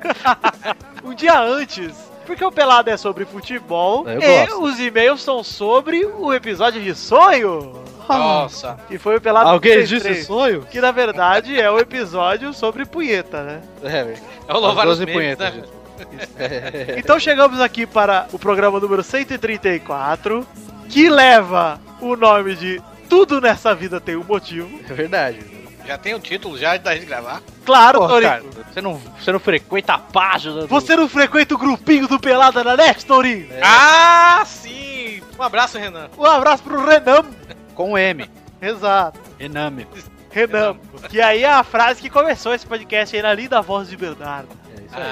um 1.05 1.15
dia 1.15 1.39
antes. 1.41 1.95
Porque 2.27 2.45
o 2.45 2.51
Pelado 2.51 2.91
é 2.91 2.97
sobre 2.97 3.25
futebol 3.25 4.09
Eu 4.09 4.21
e 4.21 4.47
gosto. 4.47 4.63
os 4.65 4.81
e-mails 4.81 5.23
são 5.23 5.45
sobre 5.45 6.05
o 6.05 6.33
episódio 6.35 6.83
de 6.83 6.95
sonho. 6.97 7.82
Nossa. 8.09 8.79
Que 8.89 8.99
foi 8.99 9.17
o 9.17 9.21
Pelado 9.21 9.51
Alguém 9.51 9.73
33, 9.85 10.17
disse 10.17 10.27
sonho? 10.27 10.63
Que 10.71 10.81
na 10.81 10.91
verdade 10.91 11.59
é 11.61 11.71
o 11.71 11.79
episódio 11.79 12.53
sobre 12.53 12.85
punheta, 12.85 13.43
né? 13.43 13.61
É, 13.83 14.05
velho. 14.05 14.23
É 14.49 14.55
o 14.55 14.59
louvar 14.59 14.87
os 14.87 14.99
12 14.99 15.07
memes, 15.07 15.15
punhetas, 15.37 15.55
né? 15.55 15.61
gente. 15.61 15.83
Então 16.99 17.19
chegamos 17.21 17.61
aqui 17.61 17.87
para 17.87 18.27
o 18.33 18.39
programa 18.39 18.81
número 18.81 19.03
134, 19.05 20.47
que 20.89 21.09
leva 21.09 21.81
o 22.01 22.17
nome 22.17 22.57
de 22.57 22.83
Tudo 23.09 23.41
nessa 23.41 23.75
vida 23.75 24.01
tem 24.01 24.17
um 24.17 24.25
motivo. 24.25 24.69
É 24.89 24.93
verdade. 24.93 25.39
Já 25.87 25.99
tem 25.99 26.15
o 26.15 26.21
título 26.21 26.57
já 26.57 26.77
da 26.77 26.95
gente 26.95 27.07
gravar. 27.07 27.43
Claro, 27.65 27.99
Porra, 27.99 28.11
Torinho. 28.11 28.31
cara, 28.31 28.45
você 28.73 28.81
não, 28.81 29.01
você 29.19 29.33
não 29.33 29.41
frequenta 29.41 29.95
a 29.95 29.99
página 29.99 30.63
do... 30.63 30.67
Você 30.69 30.97
não 30.97 31.09
frequenta 31.09 31.55
o 31.55 31.59
grupinho 31.59 32.07
do 32.09 32.19
Pelada 32.19 32.63
na 32.65 32.77
Net, 32.77 33.05
Torinho? 33.05 33.49
Ah, 33.61 34.43
sim! 34.47 35.21
Um 35.39 35.43
abraço, 35.43 35.79
Renan. 35.79 36.09
Um 36.17 36.25
abraço 36.25 36.63
pro 36.63 36.85
Renan. 36.87 37.25
Com 37.75 37.97
M. 37.97 38.29
Exato. 38.61 39.19
Ename. 39.41 39.87
Renan. 40.31 40.77
Que 41.11 41.21
aí 41.21 41.45
é 41.45 41.53
a 41.53 41.63
frase 41.63 42.01
que 42.01 42.09
começou 42.09 42.55
esse 42.55 42.67
podcast 42.67 43.15
aí 43.15 43.23
na 43.23 43.35
linda 43.35 43.61
voz 43.61 43.89
de 43.89 43.97
Bernardo. 43.97 44.49
É 44.79 44.83
isso 44.83 44.95
aí. 44.97 45.03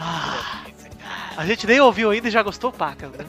Ah, 0.00 0.62
A 1.36 1.44
gente 1.46 1.66
nem 1.66 1.80
ouviu 1.80 2.10
ainda 2.10 2.28
e 2.28 2.30
já 2.30 2.42
gostou 2.42 2.70
paca. 2.72 3.08
né? 3.08 3.24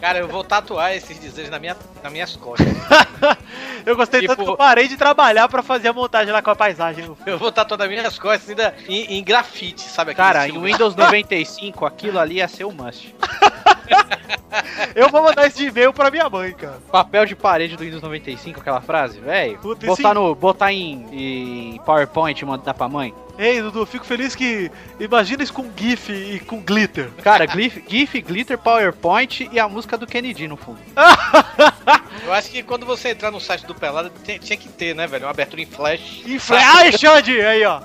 cara, 0.00 0.18
eu 0.18 0.28
vou 0.28 0.42
tatuar 0.42 0.92
esses 0.94 1.20
dizeres 1.20 1.50
na 1.50 1.58
minha, 1.58 1.76
nas 2.02 2.12
minhas 2.12 2.34
costas. 2.36 2.66
Eu 3.86 3.96
gostei 3.96 4.20
Tipo- 4.20 4.34
tanto 4.36 4.44
que 4.44 4.50
eu 4.50 4.56
parei 4.56 4.86
de 4.86 4.96
trabalhar 4.98 5.48
pra 5.48 5.62
fazer 5.62 5.88
a 5.88 5.92
montagem 5.94 6.30
lá 6.32 6.42
com 6.42 6.50
a 6.50 6.56
paisagem. 6.56 7.10
Eu 7.24 7.38
vou 7.38 7.50
tatuar 7.50 7.78
nas 7.78 7.88
minhas 7.88 8.18
costas 8.18 8.50
ainda 8.50 8.74
em, 8.86 9.16
em 9.18 9.24
grafite, 9.24 9.80
sabe? 9.82 10.14
Cara, 10.14 10.46
em? 10.46 10.60
Windows 10.60 10.94
95, 10.94 11.86
aquilo 11.86 12.18
ali 12.18 12.34
ia 12.36 12.48
ser 12.48 12.64
o 12.64 12.72
must. 12.72 13.14
Eu 14.94 15.08
vou 15.10 15.22
mandar 15.22 15.46
esse 15.46 15.64
e-mail 15.66 15.92
pra 15.92 16.10
minha 16.10 16.28
mãe, 16.28 16.52
cara. 16.52 16.78
Papel 16.90 17.26
de 17.26 17.36
parede 17.36 17.76
do 17.76 17.84
Windows 17.84 18.02
95, 18.02 18.60
aquela 18.60 18.80
frase, 18.80 19.20
velho. 19.20 19.58
Botar, 19.58 19.94
sim. 19.94 20.14
no, 20.14 20.34
botar 20.34 20.72
em, 20.72 21.06
em 21.12 21.78
PowerPoint 21.84 22.40
e 22.40 22.44
mandar 22.44 22.74
pra 22.74 22.88
mãe. 22.88 23.14
Ei, 23.38 23.62
Dudu, 23.62 23.86
fico 23.86 24.04
feliz 24.04 24.34
que. 24.34 24.70
Imagina 24.98 25.42
isso 25.42 25.52
com 25.52 25.70
GIF 25.76 26.10
e 26.12 26.40
com 26.40 26.60
glitter. 26.60 27.10
Cara, 27.22 27.46
GIF, 27.46 27.84
GIF, 27.88 28.20
Glitter, 28.20 28.58
PowerPoint 28.58 29.48
e 29.52 29.60
a 29.60 29.68
música 29.68 29.96
do 29.96 30.06
Kennedy 30.06 30.48
no 30.48 30.56
fundo. 30.56 30.80
Eu 32.26 32.32
acho 32.32 32.50
que 32.50 32.62
quando 32.62 32.84
você 32.84 33.10
entrar 33.10 33.30
no 33.30 33.40
site 33.40 33.64
do 33.64 33.74
Pelada, 33.74 34.10
tem- 34.24 34.38
tinha 34.38 34.56
que 34.56 34.68
ter, 34.68 34.94
né, 34.94 35.06
velho? 35.06 35.24
Uma 35.24 35.30
abertura 35.30 35.62
em 35.62 35.66
flash. 35.66 36.22
E 36.26 36.38
fle- 36.38 36.56
Ai, 36.58 36.92
Xande! 36.92 37.40
Aí, 37.40 37.64
ó. 37.64 37.80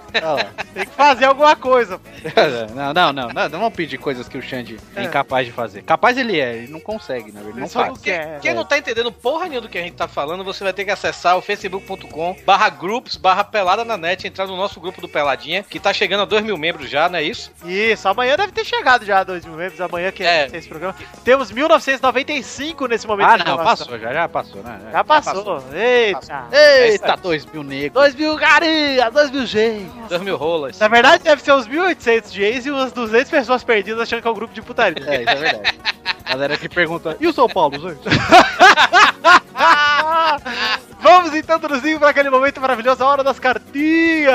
Tem 0.74 0.86
que 0.86 0.92
fazer 0.92 1.26
alguma 1.26 1.56
coisa. 1.56 2.00
Não, 2.74 2.94
não, 2.94 3.14
não, 3.14 3.28
não, 3.28 3.44
não 3.50 3.60
vamos 3.60 3.74
pedir 3.74 3.98
coisas 3.98 4.28
que 4.28 4.38
o 4.38 4.42
Xande 4.42 4.78
é 4.96 5.02
É. 5.02 5.04
incapaz 5.06 5.46
de 5.46 5.52
fazer. 5.52 5.84
Capaz 5.84 6.18
ele 6.18 6.40
é, 6.40 6.56
ele 6.58 6.68
não 6.72 6.80
consegue, 6.80 7.32
né? 7.32 7.42
Ele 7.42 7.50
Ele 7.52 7.60
não 7.62 7.68
só 7.68 7.80
não 7.82 7.88
faz. 7.90 8.02
quer. 8.02 8.40
Quem 8.40 8.54
não 8.54 8.66
tá 8.66 8.78
entendendo 8.78 9.12
porra 9.12 9.44
nenhuma 9.46 9.62
do 9.62 9.70
que 9.70 9.78
a 9.78 9.82
gente 9.82 9.94
tá 9.96 10.08
falando, 10.08 10.44
você 10.44 10.64
vai 10.64 10.74
ter 10.74 10.86
que 10.86 10.92
acessar 10.92 11.38
o 11.38 11.42
facebook.com 11.42 12.36
barra 12.46 12.70
groups 12.70 13.16
barra 13.18 13.44
pelada 13.44 13.84
na 13.86 13.98
net, 13.98 14.26
entrar 14.26 14.48
no 14.48 14.56
nosso 14.56 14.80
grupo 14.80 15.02
do 15.02 15.08
Peladinha, 15.44 15.64
que 15.64 15.80
tá 15.80 15.94
chegando 15.94 16.22
a 16.22 16.26
2 16.26 16.44
mil 16.44 16.58
membros 16.58 16.90
já, 16.90 17.10
não 17.10 17.20
é 17.20 17.24
isso? 17.24 17.52
Isso, 17.66 18.08
amanhã 18.08 18.36
deve 18.38 18.54
ter 18.54 18.64
chegado 18.66 19.06
já 19.06 19.24
2 19.24 19.46
mil 19.46 19.56
membros. 19.56 19.80
Amanhã 19.82 20.12
que 20.12 20.24
é, 20.24 20.48
É. 20.52 20.58
esse 20.58 20.68
programa. 20.68 20.96
Temos 21.24 21.52
1995 21.52 22.88
nesse 22.88 23.06
momento. 23.06 23.30
Ah, 23.30 23.38
de 23.38 23.46
não, 23.46 23.58
passou, 23.58 24.00
já, 24.00 24.14
já 24.14 24.30
passou, 24.30 24.64
né? 24.64 24.80
Já 24.92 25.04
passou. 25.04 25.64
Eita. 25.74 26.48
Eita, 26.52 27.16
dois 27.18 27.46
mil 27.46 27.64
negros. 27.64 27.94
2 27.94 28.16
mil 28.16 28.38
carinha, 28.38 29.12
2 29.12 29.32
mil 29.32 29.46
gente. 29.46 29.92
2 30.10 30.22
mil 30.22 30.38
rolas. 30.38 30.80
Na 30.80 30.88
verdade, 30.88 31.24
deve 31.24 31.42
ser 31.42 31.52
uns 31.54 31.68
1.800 31.68 32.32
Jays 32.34 32.66
e 32.66 32.72
umas 32.72 32.92
200 32.94 33.30
pessoas 33.30 33.64
perdidas 33.64 34.00
achando 34.02 34.22
que 34.22 34.28
é 34.28 34.32
um 34.32 34.36
grupo 34.36 34.54
de 34.54 34.62
putaria. 34.62 35.04
É, 35.06 35.22
isso 35.22 35.30
é 35.30 35.36
verdade. 35.36 35.80
Galera 36.26 36.58
que 36.58 36.70
pergunta, 36.70 37.18
e 37.20 37.28
o 37.28 37.34
São 37.34 37.48
Paulo, 37.50 37.78
gente? 37.80 38.00
Vamos 41.02 41.34
então, 41.36 41.60
Duduzinho, 41.60 42.00
para 42.00 42.10
aquele 42.10 42.30
momento 42.30 42.62
maravilhoso, 42.62 43.04
a 43.04 43.08
hora 43.08 43.24
das 43.24 43.40
cartinhas. 43.40 44.34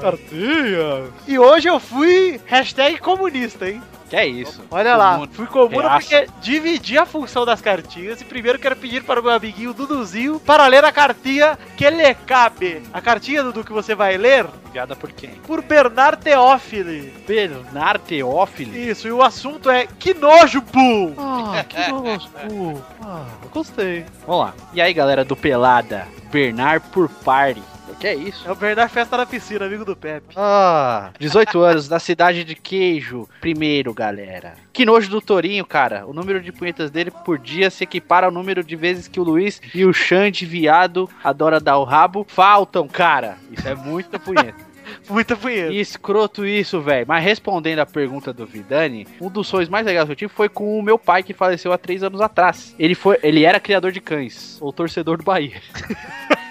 Cartinhas. 0.00 1.10
E 1.26 1.38
hoje 1.38 1.68
eu 1.68 1.78
fui 1.78 2.40
hashtag 2.46 2.98
comunista, 2.98 3.68
hein? 3.68 3.82
Que 4.14 4.20
é 4.20 4.26
isso? 4.26 4.62
Olha 4.70 4.96
lá, 4.96 5.14
Comuna. 5.14 5.32
fui 5.32 5.46
comuna 5.46 5.82
Reaça. 5.88 6.00
porque 6.08 6.28
dividi 6.40 6.96
a 6.96 7.04
função 7.04 7.44
das 7.44 7.60
cartinhas 7.60 8.20
e 8.20 8.24
primeiro 8.24 8.58
quero 8.60 8.76
pedir 8.76 9.02
para 9.02 9.18
o 9.20 9.22
meu 9.24 9.32
amiguinho 9.32 9.74
Duduzinho 9.74 10.38
para 10.38 10.66
ler 10.68 10.84
a 10.84 10.92
cartinha 10.92 11.58
que 11.76 11.88
lhe 11.90 12.14
cabe. 12.14 12.80
A 12.92 13.00
cartinha, 13.00 13.42
Dudu, 13.42 13.64
que 13.64 13.72
você 13.72 13.92
vai 13.94 14.16
ler 14.16 14.46
Piada 14.72 14.94
por 14.94 15.10
quem? 15.10 15.30
por 15.46 15.62
Bernard 15.62 16.22
Teófili. 16.22 17.12
Bernard 17.26 18.00
Teófilo? 18.04 18.76
Isso, 18.76 19.08
e 19.08 19.12
o 19.12 19.20
assunto 19.22 19.68
é 19.68 19.86
que 19.98 20.14
nojo, 20.14 20.60
Bull! 20.60 21.14
Ah, 21.18 21.64
que 21.68 21.76
nojo. 21.90 22.82
Ah, 23.02 23.24
gostei. 23.52 24.04
Vamos 24.26 24.46
lá. 24.46 24.54
E 24.72 24.80
aí, 24.80 24.92
galera 24.94 25.24
do 25.24 25.34
Pelada? 25.34 26.06
Bernard 26.30 26.84
por 26.92 27.08
Party. 27.08 27.62
Que 28.04 28.08
é 28.08 28.14
isso? 28.16 28.46
É 28.46 28.52
o 28.52 28.54
Bernard 28.54 28.92
Festa 28.92 29.16
na 29.16 29.24
Piscina, 29.24 29.64
amigo 29.64 29.82
do 29.82 29.96
Pepe. 29.96 30.34
Ah, 30.36 31.10
18 31.18 31.58
anos, 31.60 31.88
da 31.88 31.98
cidade 31.98 32.44
de 32.44 32.54
Queijo. 32.54 33.26
Primeiro, 33.40 33.94
galera. 33.94 34.56
Que 34.74 34.84
nojo 34.84 35.08
do 35.08 35.22
Torinho, 35.22 35.64
cara. 35.64 36.06
O 36.06 36.12
número 36.12 36.38
de 36.38 36.52
punhetas 36.52 36.90
dele 36.90 37.10
por 37.10 37.38
dia 37.38 37.70
se 37.70 37.82
equipara 37.82 38.26
ao 38.26 38.30
número 38.30 38.62
de 38.62 38.76
vezes 38.76 39.08
que 39.08 39.18
o 39.18 39.24
Luiz 39.24 39.58
e 39.74 39.86
o 39.86 39.92
Xande, 39.94 40.44
viado, 40.44 41.08
adora 41.24 41.58
dar 41.58 41.78
o 41.78 41.84
rabo, 41.84 42.26
faltam, 42.28 42.86
cara. 42.86 43.38
Isso 43.50 43.66
é 43.66 43.74
muita 43.74 44.18
punheta. 44.18 44.74
Muita 45.08 45.34
punheta. 45.34 45.72
Escroto 45.72 46.44
isso, 46.44 46.78
velho. 46.82 47.06
Mas 47.08 47.24
respondendo 47.24 47.78
a 47.78 47.86
pergunta 47.86 48.34
do 48.34 48.44
Vidani, 48.44 49.06
um 49.18 49.30
dos 49.30 49.46
sonhos 49.46 49.70
mais 49.70 49.86
legais 49.86 50.04
que 50.04 50.12
eu 50.12 50.16
tive 50.16 50.32
foi 50.32 50.50
com 50.50 50.78
o 50.78 50.82
meu 50.82 50.98
pai, 50.98 51.22
que 51.22 51.32
faleceu 51.32 51.72
há 51.72 51.78
três 51.78 52.02
anos 52.02 52.20
atrás. 52.20 52.74
Ele, 52.78 52.94
foi, 52.94 53.18
ele 53.22 53.44
era 53.44 53.58
criador 53.58 53.92
de 53.92 54.00
cães, 54.02 54.58
ou 54.60 54.74
torcedor 54.74 55.16
do 55.16 55.24
Bahia. 55.24 55.60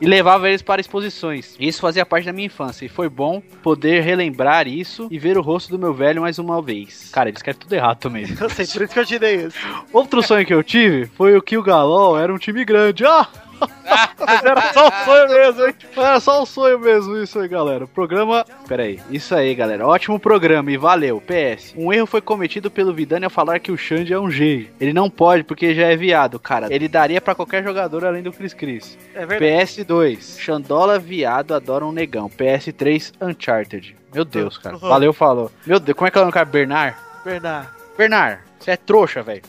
e 0.00 0.06
levava 0.06 0.48
eles 0.48 0.62
para 0.62 0.80
exposições. 0.80 1.56
Isso 1.58 1.80
fazia 1.80 2.04
parte 2.04 2.24
da 2.26 2.32
minha 2.32 2.46
infância 2.46 2.84
e 2.84 2.88
foi 2.88 3.08
bom 3.08 3.40
poder 3.62 4.02
relembrar 4.02 4.66
isso 4.66 5.08
e 5.10 5.18
ver 5.18 5.36
o 5.38 5.42
rosto 5.42 5.70
do 5.70 5.78
meu 5.78 5.94
velho 5.94 6.22
mais 6.22 6.38
uma 6.38 6.60
vez. 6.60 7.10
Cara, 7.12 7.28
ele 7.28 7.36
escreve 7.36 7.58
tudo 7.58 7.72
errado 7.72 7.98
também. 7.98 8.24
Eu 8.40 8.50
sei, 8.50 8.66
por 8.66 8.82
isso 8.82 8.92
que 8.92 8.98
eu 8.98 9.06
te 9.06 9.18
dei 9.18 9.46
isso. 9.46 9.58
Outro 9.92 10.22
sonho 10.22 10.44
que 10.44 10.52
eu 10.52 10.62
tive 10.62 11.06
foi 11.06 11.36
o 11.36 11.42
que 11.42 11.56
o 11.56 11.62
Galol 11.62 12.18
era 12.18 12.32
um 12.32 12.38
time 12.38 12.64
grande. 12.64 13.04
Ah! 13.06 13.28
Mas 14.26 14.44
era 14.44 14.72
só 14.72 14.88
um 14.88 15.04
sonho 15.04 15.28
mesmo, 15.28 15.66
hein? 15.66 15.74
Era 15.96 16.20
só 16.20 16.42
um 16.42 16.46
sonho 16.46 16.78
mesmo 16.78 17.16
isso 17.18 17.38
aí, 17.38 17.48
galera. 17.48 17.86
Programa. 17.86 18.44
Pera 18.66 18.84
aí. 18.84 19.00
Isso 19.10 19.34
aí, 19.34 19.54
galera. 19.54 19.86
Ótimo 19.86 20.18
programa 20.18 20.70
e 20.70 20.76
valeu. 20.76 21.20
PS. 21.20 21.74
Um 21.76 21.92
erro 21.92 22.06
foi 22.06 22.20
cometido 22.20 22.70
pelo 22.70 22.94
Vidani 22.94 23.24
ao 23.24 23.30
falar 23.30 23.58
que 23.58 23.72
o 23.72 23.76
Xande 23.76 24.12
é 24.12 24.18
um 24.18 24.30
G. 24.30 24.68
Ele 24.80 24.92
não 24.92 25.10
pode 25.10 25.44
porque 25.44 25.74
já 25.74 25.86
é 25.86 25.96
viado, 25.96 26.38
cara. 26.38 26.72
Ele 26.72 26.88
daria 26.88 27.20
pra 27.20 27.34
qualquer 27.34 27.62
jogador 27.62 28.04
além 28.04 28.22
do 28.22 28.32
Chris 28.32 28.54
Chris. 28.54 28.98
É 29.14 29.26
verdade. 29.26 29.84
PS2. 29.84 30.40
Xandola 30.40 30.98
viado 30.98 31.54
adora 31.54 31.84
um 31.84 31.92
negão. 31.92 32.28
PS3 32.28 33.12
Uncharted. 33.20 33.96
Meu 34.12 34.24
Deus, 34.24 34.58
cara. 34.58 34.76
Valeu, 34.76 35.12
falou. 35.12 35.50
Meu 35.66 35.80
Deus, 35.80 35.96
como 35.96 36.06
é 36.06 36.10
que 36.10 36.18
é 36.18 36.20
o 36.20 36.24
nome 36.24 36.32
cara? 36.32 36.46
Bernard? 36.46 36.96
Bernard. 37.24 37.68
Bernard, 37.96 38.40
você 38.58 38.72
é 38.72 38.76
trouxa, 38.76 39.22
velho. 39.22 39.42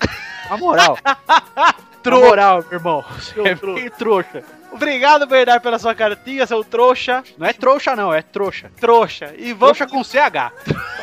Na 0.49 0.57
moral. 0.57 0.97
trouxa. 2.09 2.27
moral, 2.27 2.61
meu 2.63 2.73
irmão. 2.73 3.05
Você 3.15 3.33
Seu 3.33 3.45
é 3.77 3.89
trouxa. 3.89 4.43
Obrigado, 4.71 5.25
Bernardo, 5.25 5.61
pela 5.61 5.79
sua 5.79 5.95
cartinha, 5.95 6.45
seu 6.45 6.63
trouxa. 6.63 7.23
Não 7.37 7.47
é 7.47 7.53
trouxa, 7.53 7.95
não, 7.95 8.13
é 8.13 8.21
trouxa. 8.21 8.69
Trouxa. 8.79 9.33
E 9.37 9.53
vamos. 9.53 9.77
Trouxa 9.77 9.87
com 9.87 10.03
CH. 10.03 10.51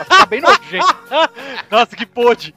Tá 0.08 0.26
bem 0.26 0.40
nojento. 0.42 0.86
Nossa, 1.70 1.96
que 1.96 2.04
pôde. 2.04 2.54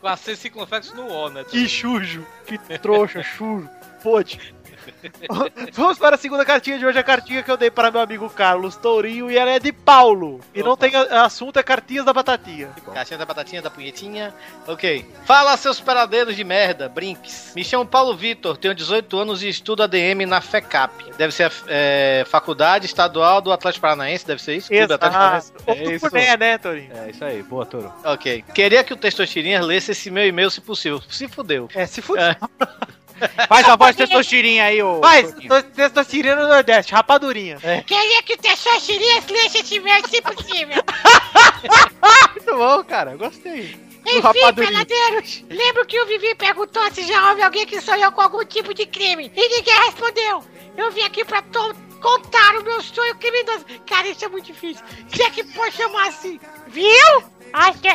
Com 0.00 0.08
a 0.08 0.16
C 0.16 0.34
circunflexo 0.34 0.96
no 0.96 1.06
O, 1.06 1.30
né? 1.30 1.44
Que 1.44 1.68
chujo. 1.68 2.26
Que 2.46 2.58
trouxa, 2.78 3.22
chulo. 3.22 3.68
Pôde. 4.02 4.54
Vamos 5.72 5.98
para 5.98 6.16
a 6.16 6.18
segunda 6.18 6.44
cartinha 6.44 6.78
de 6.78 6.86
hoje, 6.86 6.98
a 6.98 7.02
cartinha 7.02 7.42
que 7.42 7.50
eu 7.50 7.56
dei 7.56 7.70
para 7.70 7.90
meu 7.90 8.00
amigo 8.00 8.28
Carlos 8.30 8.76
Tourinho 8.76 9.30
e 9.30 9.36
ela 9.36 9.50
é 9.50 9.58
de 9.58 9.72
Paulo. 9.72 10.40
E 10.54 10.62
não 10.62 10.76
tem 10.76 10.94
assunto, 10.96 11.58
é 11.58 11.62
cartinhas 11.62 12.04
da 12.04 12.12
batatinha. 12.12 12.70
Caixinha 12.92 13.18
da 13.18 13.24
batatinha, 13.24 13.62
da 13.62 13.70
punhetinha. 13.70 14.34
Ok. 14.66 15.06
Fala, 15.24 15.56
seus 15.56 15.80
peladeiros 15.80 16.36
de 16.36 16.44
merda, 16.44 16.88
brinks. 16.88 17.52
Me 17.54 17.64
chamo 17.64 17.86
Paulo 17.86 18.16
Vitor, 18.16 18.56
tenho 18.56 18.74
18 18.74 19.18
anos 19.18 19.42
e 19.42 19.48
estudo 19.48 19.82
ADM 19.82 20.26
na 20.26 20.40
FECAP. 20.40 21.12
Deve 21.16 21.32
ser 21.32 21.44
a 21.44 21.52
é, 21.68 22.24
Faculdade 22.26 22.86
Estadual 22.86 23.40
do 23.40 23.52
Atlético 23.52 23.82
Paranaense, 23.82 24.26
deve 24.26 24.42
ser 24.42 24.56
isso? 24.56 24.68
Clube 24.68 24.92
Atlético 24.92 25.12
Paranaense. 25.12 25.52
É 25.66 25.94
isso. 25.94 26.14
Né, 26.38 26.58
Tourinho? 26.58 26.90
É 26.96 27.10
isso 27.10 27.24
aí, 27.24 27.42
boa, 27.42 27.66
Toro. 27.66 27.92
Ok. 28.04 28.44
Queria 28.54 28.82
que 28.84 28.92
o 28.92 28.96
Testosterinha 28.96 29.60
lesse 29.62 29.92
esse 29.92 30.10
meu 30.10 30.26
e-mail, 30.26 30.50
se 30.50 30.60
possível. 30.60 31.00
Se 31.08 31.28
fudeu. 31.28 31.68
É, 31.74 31.86
se 31.86 32.02
fuder. 32.02 32.36
Faz 33.48 33.68
a 33.68 33.76
voz 33.76 33.96
de 33.96 34.02
testosterinha 34.02 34.64
aí, 34.64 34.82
ô. 34.82 35.00
Faz, 35.00 35.32
Torinho. 35.32 35.62
testosterona 35.62 36.42
no 36.42 36.48
Nordeste, 36.48 36.92
rapadurinha. 36.92 37.58
Queria 37.86 38.22
que 38.22 38.34
o 38.34 38.38
Tessachirias 38.38 39.26
lesse 39.28 39.58
esse 39.58 39.80
meu, 39.80 40.08
se 40.08 40.20
possível. 40.20 40.82
Muito 42.32 42.56
bom, 42.56 42.84
cara. 42.84 43.16
Gostei. 43.16 43.84
Enfim, 44.06 44.54
peladeiros, 44.54 45.44
lembro 45.48 45.86
que 45.86 45.98
o 45.98 46.06
Vivi 46.06 46.34
perguntou 46.34 46.82
se 46.92 47.06
já 47.06 47.30
houve 47.30 47.42
alguém 47.42 47.64
que 47.64 47.80
sonhou 47.80 48.12
com 48.12 48.20
algum 48.20 48.44
tipo 48.44 48.74
de 48.74 48.84
crime 48.84 49.32
e 49.34 49.48
ninguém 49.48 49.74
respondeu. 49.86 50.44
Eu 50.76 50.90
vim 50.90 51.02
aqui 51.02 51.24
pra 51.24 51.42
contar 51.42 52.56
o 52.56 52.64
meu 52.64 52.82
sonho 52.82 53.14
criminoso. 53.16 53.64
Cara, 53.86 54.08
isso 54.08 54.24
é 54.24 54.28
muito 54.28 54.46
difícil. 54.46 54.84
Se 55.08 55.22
é 55.22 55.30
que 55.30 55.42
pode 55.44 55.74
chamar 55.74 56.08
assim, 56.08 56.38
viu? 56.66 57.24
Acho 57.54 57.78
que 57.78 57.86
é 57.86 57.94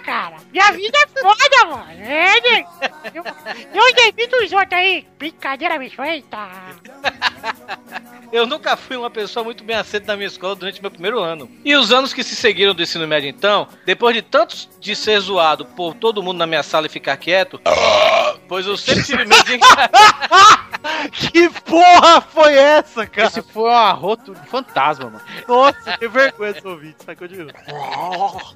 cara. 0.00 0.36
Minha 0.50 0.72
vida 0.72 0.96
é 0.96 1.20
foda, 1.20 1.64
mano. 1.66 1.90
É, 1.90 2.40
né? 2.40 2.66
Eu, 3.14 3.22
eu 3.74 3.94
devido 3.94 4.34
os 4.42 4.50
outros 4.50 4.72
aí. 4.72 5.06
Brincadeira 5.18 5.78
me 5.78 5.90
feita. 5.90 6.48
Eu 8.32 8.46
nunca 8.46 8.78
fui 8.78 8.96
uma 8.96 9.10
pessoa 9.10 9.44
muito 9.44 9.62
bem 9.62 9.76
aceita 9.76 10.06
na 10.06 10.16
minha 10.16 10.26
escola 10.26 10.56
durante 10.56 10.80
meu 10.80 10.90
primeiro 10.90 11.20
ano. 11.20 11.50
E 11.62 11.76
os 11.76 11.92
anos 11.92 12.14
que 12.14 12.24
se 12.24 12.34
seguiram 12.34 12.74
do 12.74 12.82
ensino 12.82 13.06
médio 13.06 13.28
então, 13.28 13.68
depois 13.84 14.14
de 14.14 14.22
tantos 14.22 14.70
de 14.80 14.96
ser 14.96 15.20
zoado 15.20 15.66
por 15.66 15.94
todo 15.94 16.22
mundo 16.22 16.38
na 16.38 16.46
minha 16.46 16.62
sala 16.62 16.86
e 16.86 16.90
ficar 16.90 17.18
quieto, 17.18 17.60
pois 18.48 18.66
eu 18.66 18.76
sempre 18.76 19.04
tive 19.04 19.24
medo 19.26 19.44
de 19.44 19.58
Que 21.30 21.48
porra 21.60 22.22
foi 22.22 22.54
essa, 22.54 23.06
cara? 23.06 23.28
Esse 23.28 23.42
foi 23.42 23.64
um 23.64 23.74
arroto 23.74 24.34
de 24.34 24.46
fantasma, 24.48 25.10
mano. 25.10 25.24
Nossa, 25.46 25.98
que 25.98 26.08
vergonha 26.08 26.50
esse 26.50 26.66
ouvinte, 26.66 26.96
sacou 27.04 27.28
de 27.28 27.36
novo. 27.36 28.54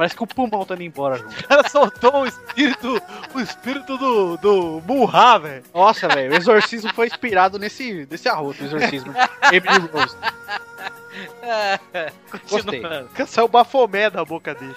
Parece 0.00 0.16
que 0.16 0.22
o 0.22 0.26
pulmão 0.26 0.64
tá 0.64 0.72
indo 0.72 0.84
embora 0.84 1.22
cara 1.46 1.68
soltou 1.68 2.22
o 2.22 2.26
espírito, 2.26 3.02
o 3.34 3.40
espírito 3.40 3.98
do, 3.98 4.38
do 4.38 4.82
Murra, 4.86 5.38
velho. 5.38 5.62
Nossa, 5.74 6.08
velho, 6.08 6.32
o 6.32 6.36
exorcismo 6.36 6.90
foi 6.94 7.08
inspirado 7.08 7.58
nesse, 7.58 8.08
nesse 8.10 8.26
arroto, 8.26 8.62
o 8.62 8.64
exorcismo. 8.66 9.12
Emily 9.52 9.90
Rose. 9.92 10.16
Gostei. 12.48 12.80
Continuando. 12.80 13.10
Saiu 13.26 13.46
bafomé 13.46 14.08
da 14.08 14.24
boca 14.24 14.54
dele. 14.54 14.74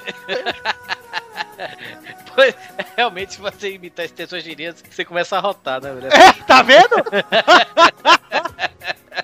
Pois, 2.36 2.53
realmente, 2.97 3.36
se 3.36 3.39
você 3.39 3.76
imitar 3.76 4.03
esse 4.03 4.13
testosterinhas, 4.13 4.84
você 4.89 5.05
começa 5.05 5.38
a 5.38 5.39
rotar, 5.39 5.82
né, 5.82 5.93
velho? 5.93 6.07
É, 6.07 6.34
tá 6.45 6.61
vendo? 6.63 6.95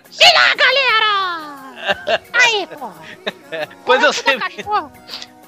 Se 0.10 0.24
lá, 0.24 0.56
galera! 0.56 2.22
Aí, 2.32 2.68
pô. 2.68 2.90
Pois 3.84 4.02
eu 4.02 4.14
Vamos 4.14 4.22
pro 4.22 4.32
sempre... 4.32 4.64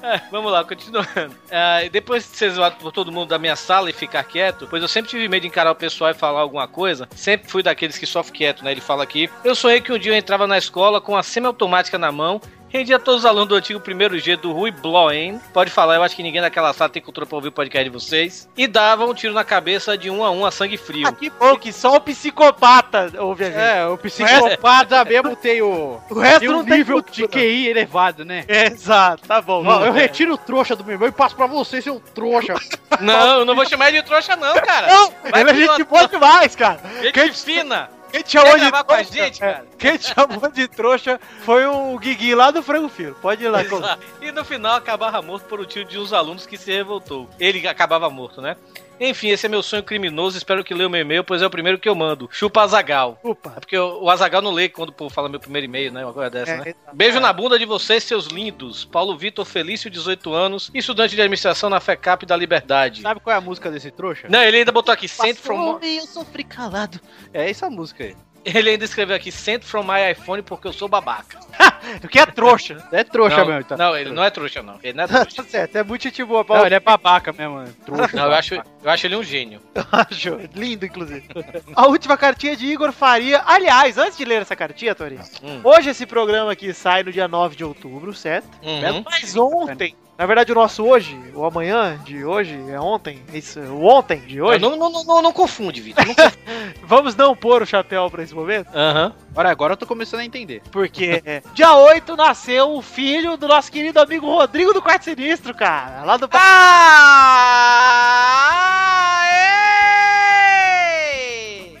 É, 0.02 0.20
vamos 0.30 0.50
lá, 0.50 0.64
continuando. 0.64 1.08
E 1.84 1.88
depois 1.88 2.24
de 2.24 2.36
ser 2.36 2.50
zoado 2.50 2.76
por 2.76 2.90
todo 2.92 3.12
mundo 3.12 3.28
da 3.28 3.38
minha 3.38 3.54
sala 3.56 3.90
e 3.90 3.92
ficar 3.92 4.24
quieto, 4.24 4.66
pois 4.68 4.82
eu 4.82 4.88
sempre 4.88 5.10
tive 5.10 5.28
medo 5.28 5.42
de 5.42 5.48
encarar 5.48 5.70
o 5.70 5.74
pessoal 5.74 6.10
e 6.10 6.14
falar 6.14 6.40
alguma 6.40 6.66
coisa, 6.66 7.08
sempre 7.14 7.50
fui 7.50 7.62
daqueles 7.62 7.98
que 7.98 8.06
sofrem 8.06 8.38
quieto, 8.38 8.64
né? 8.64 8.72
Ele 8.72 8.80
fala 8.80 9.02
aqui. 9.02 9.30
Eu 9.44 9.54
sonhei 9.54 9.80
que 9.80 9.92
um 9.92 9.98
dia 9.98 10.12
eu 10.12 10.16
entrava 10.16 10.46
na 10.46 10.58
escola 10.58 11.00
com 11.00 11.16
a 11.16 11.22
semiautomática 11.22 11.98
na 11.98 12.10
mão. 12.10 12.40
Rendia 12.72 12.98
todos 12.98 13.20
os 13.20 13.26
alunos 13.26 13.48
do 13.48 13.54
antigo 13.54 13.78
primeiro 13.78 14.18
G 14.18 14.34
do 14.34 14.50
Rui 14.50 14.70
Bloen. 14.70 15.38
Pode 15.52 15.70
falar, 15.70 15.96
eu 15.96 16.02
acho 16.02 16.16
que 16.16 16.22
ninguém 16.22 16.40
daquela 16.40 16.72
sala 16.72 16.88
tem 16.88 17.02
cultura 17.02 17.26
pra 17.26 17.36
ouvir 17.36 17.48
o 17.48 17.52
podcast 17.52 17.84
de 17.84 17.90
vocês. 17.90 18.48
E 18.56 18.66
dava 18.66 19.04
um 19.04 19.12
tiro 19.12 19.34
na 19.34 19.44
cabeça 19.44 19.96
de 19.98 20.08
um 20.08 20.24
a 20.24 20.30
um 20.30 20.46
a 20.46 20.50
sangue 20.50 20.78
frio. 20.78 21.06
Ah, 21.06 21.12
que 21.12 21.28
bom 21.28 21.54
que 21.56 21.70
só 21.70 21.96
o 21.96 22.00
psicopata 22.00 23.12
ouve 23.18 23.44
a 23.44 23.50
gente. 23.50 23.58
É, 23.58 23.86
o 23.86 23.98
psicopata 23.98 25.04
mesmo 25.04 25.36
tem 25.36 25.60
o, 25.60 26.00
O 26.08 26.18
resto 26.18 26.40
tem 26.40 26.48
um 26.48 26.52
não 26.52 26.64
tem 26.64 26.78
nível 26.78 27.02
de 27.02 27.22
cultura. 27.22 27.28
QI 27.44 27.68
elevado, 27.68 28.24
né? 28.24 28.44
Exato, 28.48 29.28
tá 29.28 29.42
bom. 29.42 29.62
Ó, 29.66 29.84
eu 29.84 29.92
retiro 29.92 30.32
o 30.32 30.38
trouxa 30.38 30.74
do 30.74 30.82
meu 30.82 30.94
irmão 30.94 31.08
e 31.08 31.12
passo 31.12 31.36
pra 31.36 31.46
você, 31.46 31.82
seu 31.82 32.00
trouxa. 32.14 32.54
Não, 33.00 33.40
eu 33.40 33.44
não 33.44 33.54
vou 33.54 33.66
chamar 33.66 33.88
ele 33.88 34.00
de 34.02 34.06
trouxa, 34.06 34.36
não, 34.36 34.54
cara. 34.54 34.86
Não, 34.86 35.12
Vai 35.30 35.40
ele 35.40 35.50
é 35.50 35.54
gente 35.54 35.84
boa 35.84 36.06
demais, 36.06 36.54
cara. 36.54 36.78
Gente 37.00 37.12
Quem- 37.12 37.32
fina. 37.32 37.88
Quem 38.12 38.22
te 38.22 38.32
chamou 38.32 38.58
de 38.58 38.70
com 38.70 38.84
trouxa, 38.84 39.12
gente, 39.12 39.42
é? 39.42 39.64
Quem 39.78 39.96
te 39.96 40.14
chamou 40.14 40.50
de 40.50 40.68
trouxa 40.68 41.18
foi 41.44 41.64
o 41.64 41.98
Guigui 41.98 42.34
lá 42.34 42.50
do 42.50 42.62
Frango 42.62 42.88
Filho. 42.88 43.16
Pode 43.22 43.42
ir 43.42 43.48
lá. 43.48 43.62
Exato. 43.62 44.02
E 44.20 44.30
no 44.30 44.44
final 44.44 44.76
acabava 44.76 45.22
morto 45.22 45.46
por 45.46 45.58
um 45.58 45.64
tiro 45.64 45.88
de 45.88 45.98
uns 45.98 46.12
alunos 46.12 46.46
que 46.46 46.58
se 46.58 46.70
revoltou. 46.70 47.28
Ele 47.40 47.66
acabava 47.66 48.10
morto, 48.10 48.42
né? 48.42 48.56
Enfim, 49.04 49.28
esse 49.30 49.46
é 49.46 49.48
meu 49.48 49.62
sonho 49.62 49.82
criminoso. 49.82 50.38
Espero 50.38 50.62
que 50.62 50.72
leia 50.72 50.86
o 50.86 50.90
meu 50.90 51.00
e-mail, 51.00 51.24
pois 51.24 51.42
é 51.42 51.46
o 51.46 51.50
primeiro 51.50 51.78
que 51.78 51.88
eu 51.88 51.94
mando. 51.94 52.28
Chupa 52.30 52.62
Azagal. 52.62 53.18
É 53.24 53.60
porque 53.60 53.76
o 53.76 54.08
Azagal 54.08 54.40
não 54.40 54.52
lê 54.52 54.68
quando 54.68 54.90
o 54.90 54.92
povo 54.92 55.12
fala 55.12 55.28
meu 55.28 55.40
primeiro 55.40 55.64
e-mail, 55.64 55.92
né? 55.92 56.04
Uma 56.04 56.12
coisa 56.12 56.30
dessa, 56.30 56.52
É, 56.52 56.56
né? 56.58 56.62
exato. 56.68 56.96
Beijo 56.96 57.18
na 57.18 57.32
bunda 57.32 57.58
de 57.58 57.64
vocês, 57.64 58.04
seus 58.04 58.26
lindos. 58.26 58.84
Paulo 58.84 59.16
Vitor 59.18 59.44
Felício, 59.44 59.90
18 59.90 60.32
anos, 60.32 60.70
estudante 60.72 61.16
de 61.16 61.20
administração 61.20 61.68
na 61.68 61.80
FECAP 61.80 62.24
da 62.24 62.36
Liberdade. 62.36 63.02
Sabe 63.02 63.20
qual 63.20 63.34
é 63.34 63.38
a 63.38 63.40
música 63.40 63.70
desse 63.70 63.90
trouxa? 63.90 64.28
Não, 64.28 64.42
ele 64.42 64.58
ainda 64.58 64.70
botou 64.70 64.92
aqui, 64.92 65.08
sent 65.08 65.36
from... 65.36 65.80
e 65.82 65.96
eu 65.96 66.06
sofri 66.06 66.44
calado. 66.44 67.00
É 67.34 67.50
essa 67.50 67.68
música 67.68 68.04
aí. 68.04 68.14
Ele 68.44 68.70
ainda 68.70 68.84
escreveu 68.84 69.14
aqui, 69.14 69.30
sent 69.30 69.62
from 69.62 69.84
my 69.84 70.10
iPhone 70.10 70.42
porque 70.42 70.66
eu 70.66 70.72
sou 70.72 70.88
babaca. 70.88 71.38
Porque 72.00 72.18
é 72.18 72.26
trouxa. 72.26 72.76
É 72.92 73.02
trouxa 73.02 73.38
não, 73.38 73.46
mesmo, 73.46 73.60
então. 73.60 73.76
não, 73.76 73.96
ele 73.96 74.12
não 74.12 74.22
é 74.22 74.30
trouxa, 74.30 74.62
não. 74.62 74.78
Ele 74.82 74.96
não 74.96 75.04
é 75.04 75.06
trouxa. 75.08 75.32
Tá 75.42 75.42
certo, 75.42 75.76
é 75.76 75.82
muito 75.82 76.02
gente 76.02 76.22
boa, 76.22 76.44
Não, 76.48 76.64
ele 76.64 76.76
é 76.76 76.80
babaca 76.80 77.32
mesmo, 77.32 77.60
é 77.60 77.66
trouxa. 77.84 78.16
Não, 78.16 78.26
eu 78.26 78.32
acho, 78.32 78.54
eu 78.54 78.90
acho 78.90 79.06
ele 79.06 79.16
um 79.16 79.22
gênio. 79.22 79.60
Acho 79.90 80.38
lindo, 80.54 80.86
inclusive. 80.86 81.26
A 81.74 81.86
última 81.86 82.16
cartinha 82.16 82.56
de 82.56 82.66
Igor 82.66 82.92
Faria. 82.92 83.42
Aliás, 83.44 83.98
antes 83.98 84.16
de 84.16 84.24
ler 84.24 84.42
essa 84.42 84.54
cartinha, 84.54 84.94
Torinho, 84.94 85.22
Hum. 85.42 85.60
hoje 85.64 85.90
esse 85.90 86.06
programa 86.06 86.52
aqui 86.52 86.72
sai 86.72 87.02
no 87.02 87.10
dia 87.12 87.26
9 87.26 87.56
de 87.56 87.64
outubro, 87.64 88.14
certo? 88.14 88.48
Uhum. 88.62 89.02
Mas 89.04 89.36
ontem, 89.36 89.96
na 90.22 90.26
verdade 90.26 90.52
o 90.52 90.54
nosso 90.54 90.84
hoje, 90.84 91.18
o 91.34 91.44
amanhã 91.44 91.98
de 92.04 92.24
hoje, 92.24 92.56
é 92.70 92.78
ontem, 92.78 93.20
isso, 93.34 93.58
o 93.58 93.84
ontem 93.86 94.20
de 94.20 94.40
hoje, 94.40 94.60
Não, 94.60 94.76
não, 94.76 94.88
não, 94.88 95.02
não, 95.04 95.20
não 95.20 95.32
confunde, 95.32 95.80
Vitor. 95.80 96.06
não 96.06 96.14
confunde. 96.14 96.38
vamos 96.86 97.16
não 97.16 97.34
pôr 97.34 97.60
o 97.60 97.66
chapéu 97.66 98.08
pra 98.08 98.22
esse 98.22 98.32
momento? 98.32 98.68
Aham. 98.72 99.12
Agora, 99.32 99.50
agora 99.50 99.72
eu 99.72 99.76
tô 99.76 99.84
começando 99.84 100.20
a 100.20 100.24
entender. 100.24 100.62
Porque 100.70 101.20
é, 101.26 101.42
dia 101.52 101.74
8 101.74 102.14
nasceu 102.14 102.70
o 102.70 102.80
filho 102.80 103.36
do 103.36 103.48
nosso 103.48 103.72
querido 103.72 104.00
amigo 104.00 104.26
Rodrigo 104.26 104.72
do 104.72 104.80
Quarto 104.80 105.06
Sinistro, 105.06 105.52
cara, 105.56 106.04
lá 106.04 106.16
do... 106.16 106.28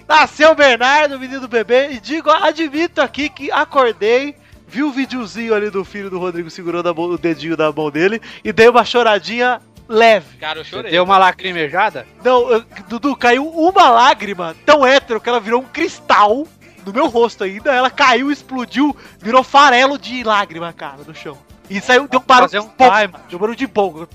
Nasceu 0.08 0.50
o 0.50 0.54
Bernardo, 0.56 1.16
menino 1.16 1.46
bebê, 1.46 1.92
e 1.92 2.00
digo, 2.00 2.28
admito 2.28 3.00
aqui 3.00 3.28
que 3.28 3.52
acordei, 3.52 4.34
vi 4.72 4.82
o 4.82 4.90
videozinho 4.90 5.54
ali 5.54 5.68
do 5.68 5.84
filho 5.84 6.08
do 6.08 6.18
Rodrigo 6.18 6.48
segurando 6.48 6.88
a 6.88 6.94
mão- 6.94 7.10
o 7.10 7.18
dedinho 7.18 7.56
da 7.58 7.70
mão 7.70 7.90
dele 7.90 8.20
e 8.42 8.50
dei 8.54 8.68
uma 8.70 8.84
choradinha 8.86 9.60
leve. 9.86 10.38
Cara, 10.38 10.60
eu 10.60 10.64
Você 10.64 10.70
chorei. 10.70 10.90
deu 10.90 11.04
uma 11.04 11.18
lacrimejada? 11.18 12.06
Não, 12.24 12.50
eu- 12.50 12.64
Dudu, 12.88 13.14
caiu 13.14 13.46
uma 13.46 13.90
lágrima 13.90 14.56
tão 14.64 14.86
hétero 14.86 15.20
que 15.20 15.28
ela 15.28 15.40
virou 15.40 15.60
um 15.60 15.64
cristal 15.66 16.46
no 16.86 16.92
meu 16.92 17.06
rosto 17.06 17.44
ainda, 17.44 17.72
ela 17.72 17.90
caiu, 17.90 18.30
explodiu, 18.32 18.96
virou 19.20 19.44
farelo 19.44 19.98
de 19.98 20.24
lágrima, 20.24 20.72
cara, 20.72 20.98
no 21.06 21.14
chão. 21.14 21.36
E 21.70 21.80
saiu, 21.80 22.06
deu 22.06 22.20
um 22.20 22.22
barulho 22.22 22.62
um 22.62 22.68
de 22.68 22.74
pouco, 22.74 22.96
time. 22.96 23.12
deu 23.28 23.36
um 23.36 23.40
barulho 23.40 23.56
de 23.56 23.68
pouco, 23.68 24.08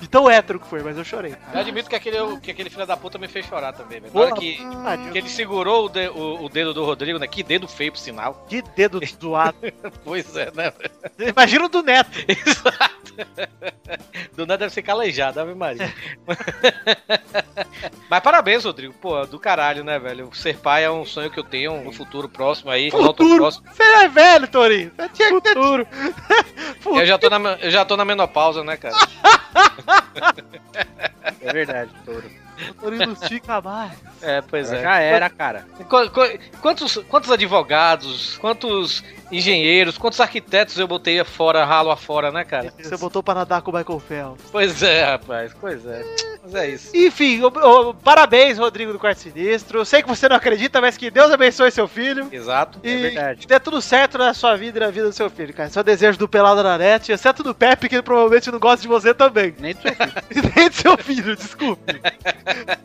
de 0.00 0.08
tão 0.08 0.28
hétero 0.28 0.60
que 0.60 0.66
foi, 0.66 0.82
mas 0.82 0.96
eu 0.96 1.04
chorei. 1.04 1.34
Eu 1.54 1.60
admito 1.60 1.88
que 1.88 1.96
aquele, 1.96 2.18
que 2.40 2.50
aquele 2.50 2.68
filho 2.68 2.84
da 2.86 2.96
puta 2.96 3.16
me 3.18 3.28
fez 3.28 3.46
chorar 3.46 3.72
também, 3.72 4.00
velho. 4.00 4.06
Na 4.06 4.20
Porra, 4.20 4.26
hora 4.32 4.34
que, 4.40 4.58
pariu. 4.82 5.12
que 5.12 5.18
ele 5.18 5.28
segurou 5.28 5.86
o, 5.86 5.88
de- 5.88 6.08
o- 6.08 6.44
o 6.44 6.48
dedo 6.48 6.74
do 6.74 6.84
Rodrigo, 6.84 7.18
né? 7.18 7.26
Que 7.26 7.42
dedo 7.42 7.66
feio 7.66 7.92
pro 7.92 8.00
sinal. 8.00 8.44
Que 8.48 8.60
dedo 8.76 9.00
zoado. 9.22 9.56
Pois 10.04 10.36
é, 10.36 10.50
né? 10.54 10.72
Imagina 11.18 11.64
o 11.64 11.68
do 11.68 11.82
Neto. 11.82 12.10
Exato. 12.28 12.98
Do 14.36 14.46
nada 14.46 14.58
deve 14.58 14.72
ser 14.74 14.82
calejado, 14.82 15.40
Ave 15.40 15.54
Maria. 15.54 15.92
Mas 18.08 18.20
parabéns, 18.20 18.64
Rodrigo. 18.64 18.94
Pô, 18.94 19.24
do 19.26 19.38
caralho, 19.38 19.82
né, 19.84 19.98
velho? 19.98 20.30
Ser 20.34 20.56
pai 20.58 20.84
é 20.84 20.90
um 20.90 21.04
sonho 21.04 21.30
que 21.30 21.38
eu 21.38 21.44
tenho 21.44 21.82
no 21.82 21.92
futuro 21.92 22.28
próximo 22.28 22.70
aí. 22.70 22.90
Futuro. 22.90 23.36
próximo. 23.36 23.66
Você 23.72 23.82
é 23.82 24.08
velho, 24.08 24.48
Torinho. 24.48 24.92
Você 24.96 25.08
tinha 25.10 25.40
que 25.40 25.54
Eu 26.96 27.06
já, 27.06 27.18
tô 27.18 27.28
na, 27.30 27.52
eu 27.60 27.70
já 27.70 27.84
tô 27.84 27.96
na 27.96 28.04
menopausa, 28.04 28.62
né, 28.64 28.76
cara? 28.76 28.96
É 31.40 31.52
verdade, 31.52 31.90
touro. 32.04 32.30
O 32.70 32.74
Torinho 32.74 33.06
não 33.06 33.12
estica 33.14 33.60
mais. 33.60 33.92
É, 34.22 34.40
pois 34.42 34.72
é. 34.72 34.82
Já 34.82 34.98
era, 34.98 35.30
cara. 35.30 35.64
Qu- 35.88 36.10
qu- 36.10 36.38
Quantos, 36.60 36.96
quantos 37.08 37.30
advogados, 37.30 38.36
quantos 38.38 39.04
engenheiros, 39.30 39.96
quantos 39.98 40.20
arquitetos 40.20 40.78
eu 40.78 40.88
botei 40.88 41.22
fora, 41.24 41.64
ralo 41.64 41.90
afora, 41.90 42.30
né, 42.32 42.44
cara? 42.44 42.72
Você 42.78 42.96
botou 42.96 43.22
pra 43.22 43.34
nadar 43.34 43.62
com 43.62 43.70
o 43.70 43.74
Michael 43.76 44.00
Phelps. 44.00 44.44
Pois 44.50 44.82
é, 44.82 45.04
rapaz, 45.04 45.52
pois 45.60 45.84
é. 45.86 46.02
Mas 46.42 46.54
é 46.54 46.68
isso. 46.70 46.96
Enfim, 46.96 47.42
ô, 47.42 47.48
ô, 47.48 47.94
parabéns, 47.94 48.58
Rodrigo 48.58 48.92
do 48.92 48.98
Quarto 48.98 49.18
Sinistro. 49.20 49.80
Eu 49.80 49.84
sei 49.84 50.02
que 50.02 50.08
você 50.08 50.28
não 50.28 50.36
acredita, 50.36 50.80
mas 50.80 50.96
que 50.96 51.10
Deus 51.10 51.30
abençoe 51.30 51.70
seu 51.70 51.86
filho. 51.86 52.28
Exato. 52.32 52.78
E 52.82 52.90
É 52.90 52.96
verdade. 52.96 53.40
que 53.40 53.46
dê 53.46 53.60
tudo 53.60 53.82
certo 53.82 54.16
na 54.16 54.32
sua 54.32 54.56
vida 54.56 54.78
e 54.78 54.80
na 54.80 54.90
vida 54.90 55.06
do 55.08 55.12
seu 55.12 55.28
filho, 55.28 55.52
cara. 55.52 55.68
Só 55.68 55.82
desejo 55.82 56.18
do 56.18 56.28
Pelado 56.28 56.62
na 56.62 56.78
net, 56.78 57.12
exceto 57.12 57.42
do 57.42 57.54
Pepe, 57.54 57.88
que 57.88 57.96
ele 57.96 58.02
provavelmente 58.02 58.50
não 58.50 58.58
gosta 58.58 58.80
de 58.82 58.88
você 58.88 59.12
também. 59.12 59.54
Nem 59.58 59.74
do 59.74 59.82
seu 59.82 59.92
filho. 59.94 60.52
Nem 60.56 60.68
do 60.68 60.74
seu 60.74 60.96
filho, 60.98 61.36
desculpe. 61.36 62.00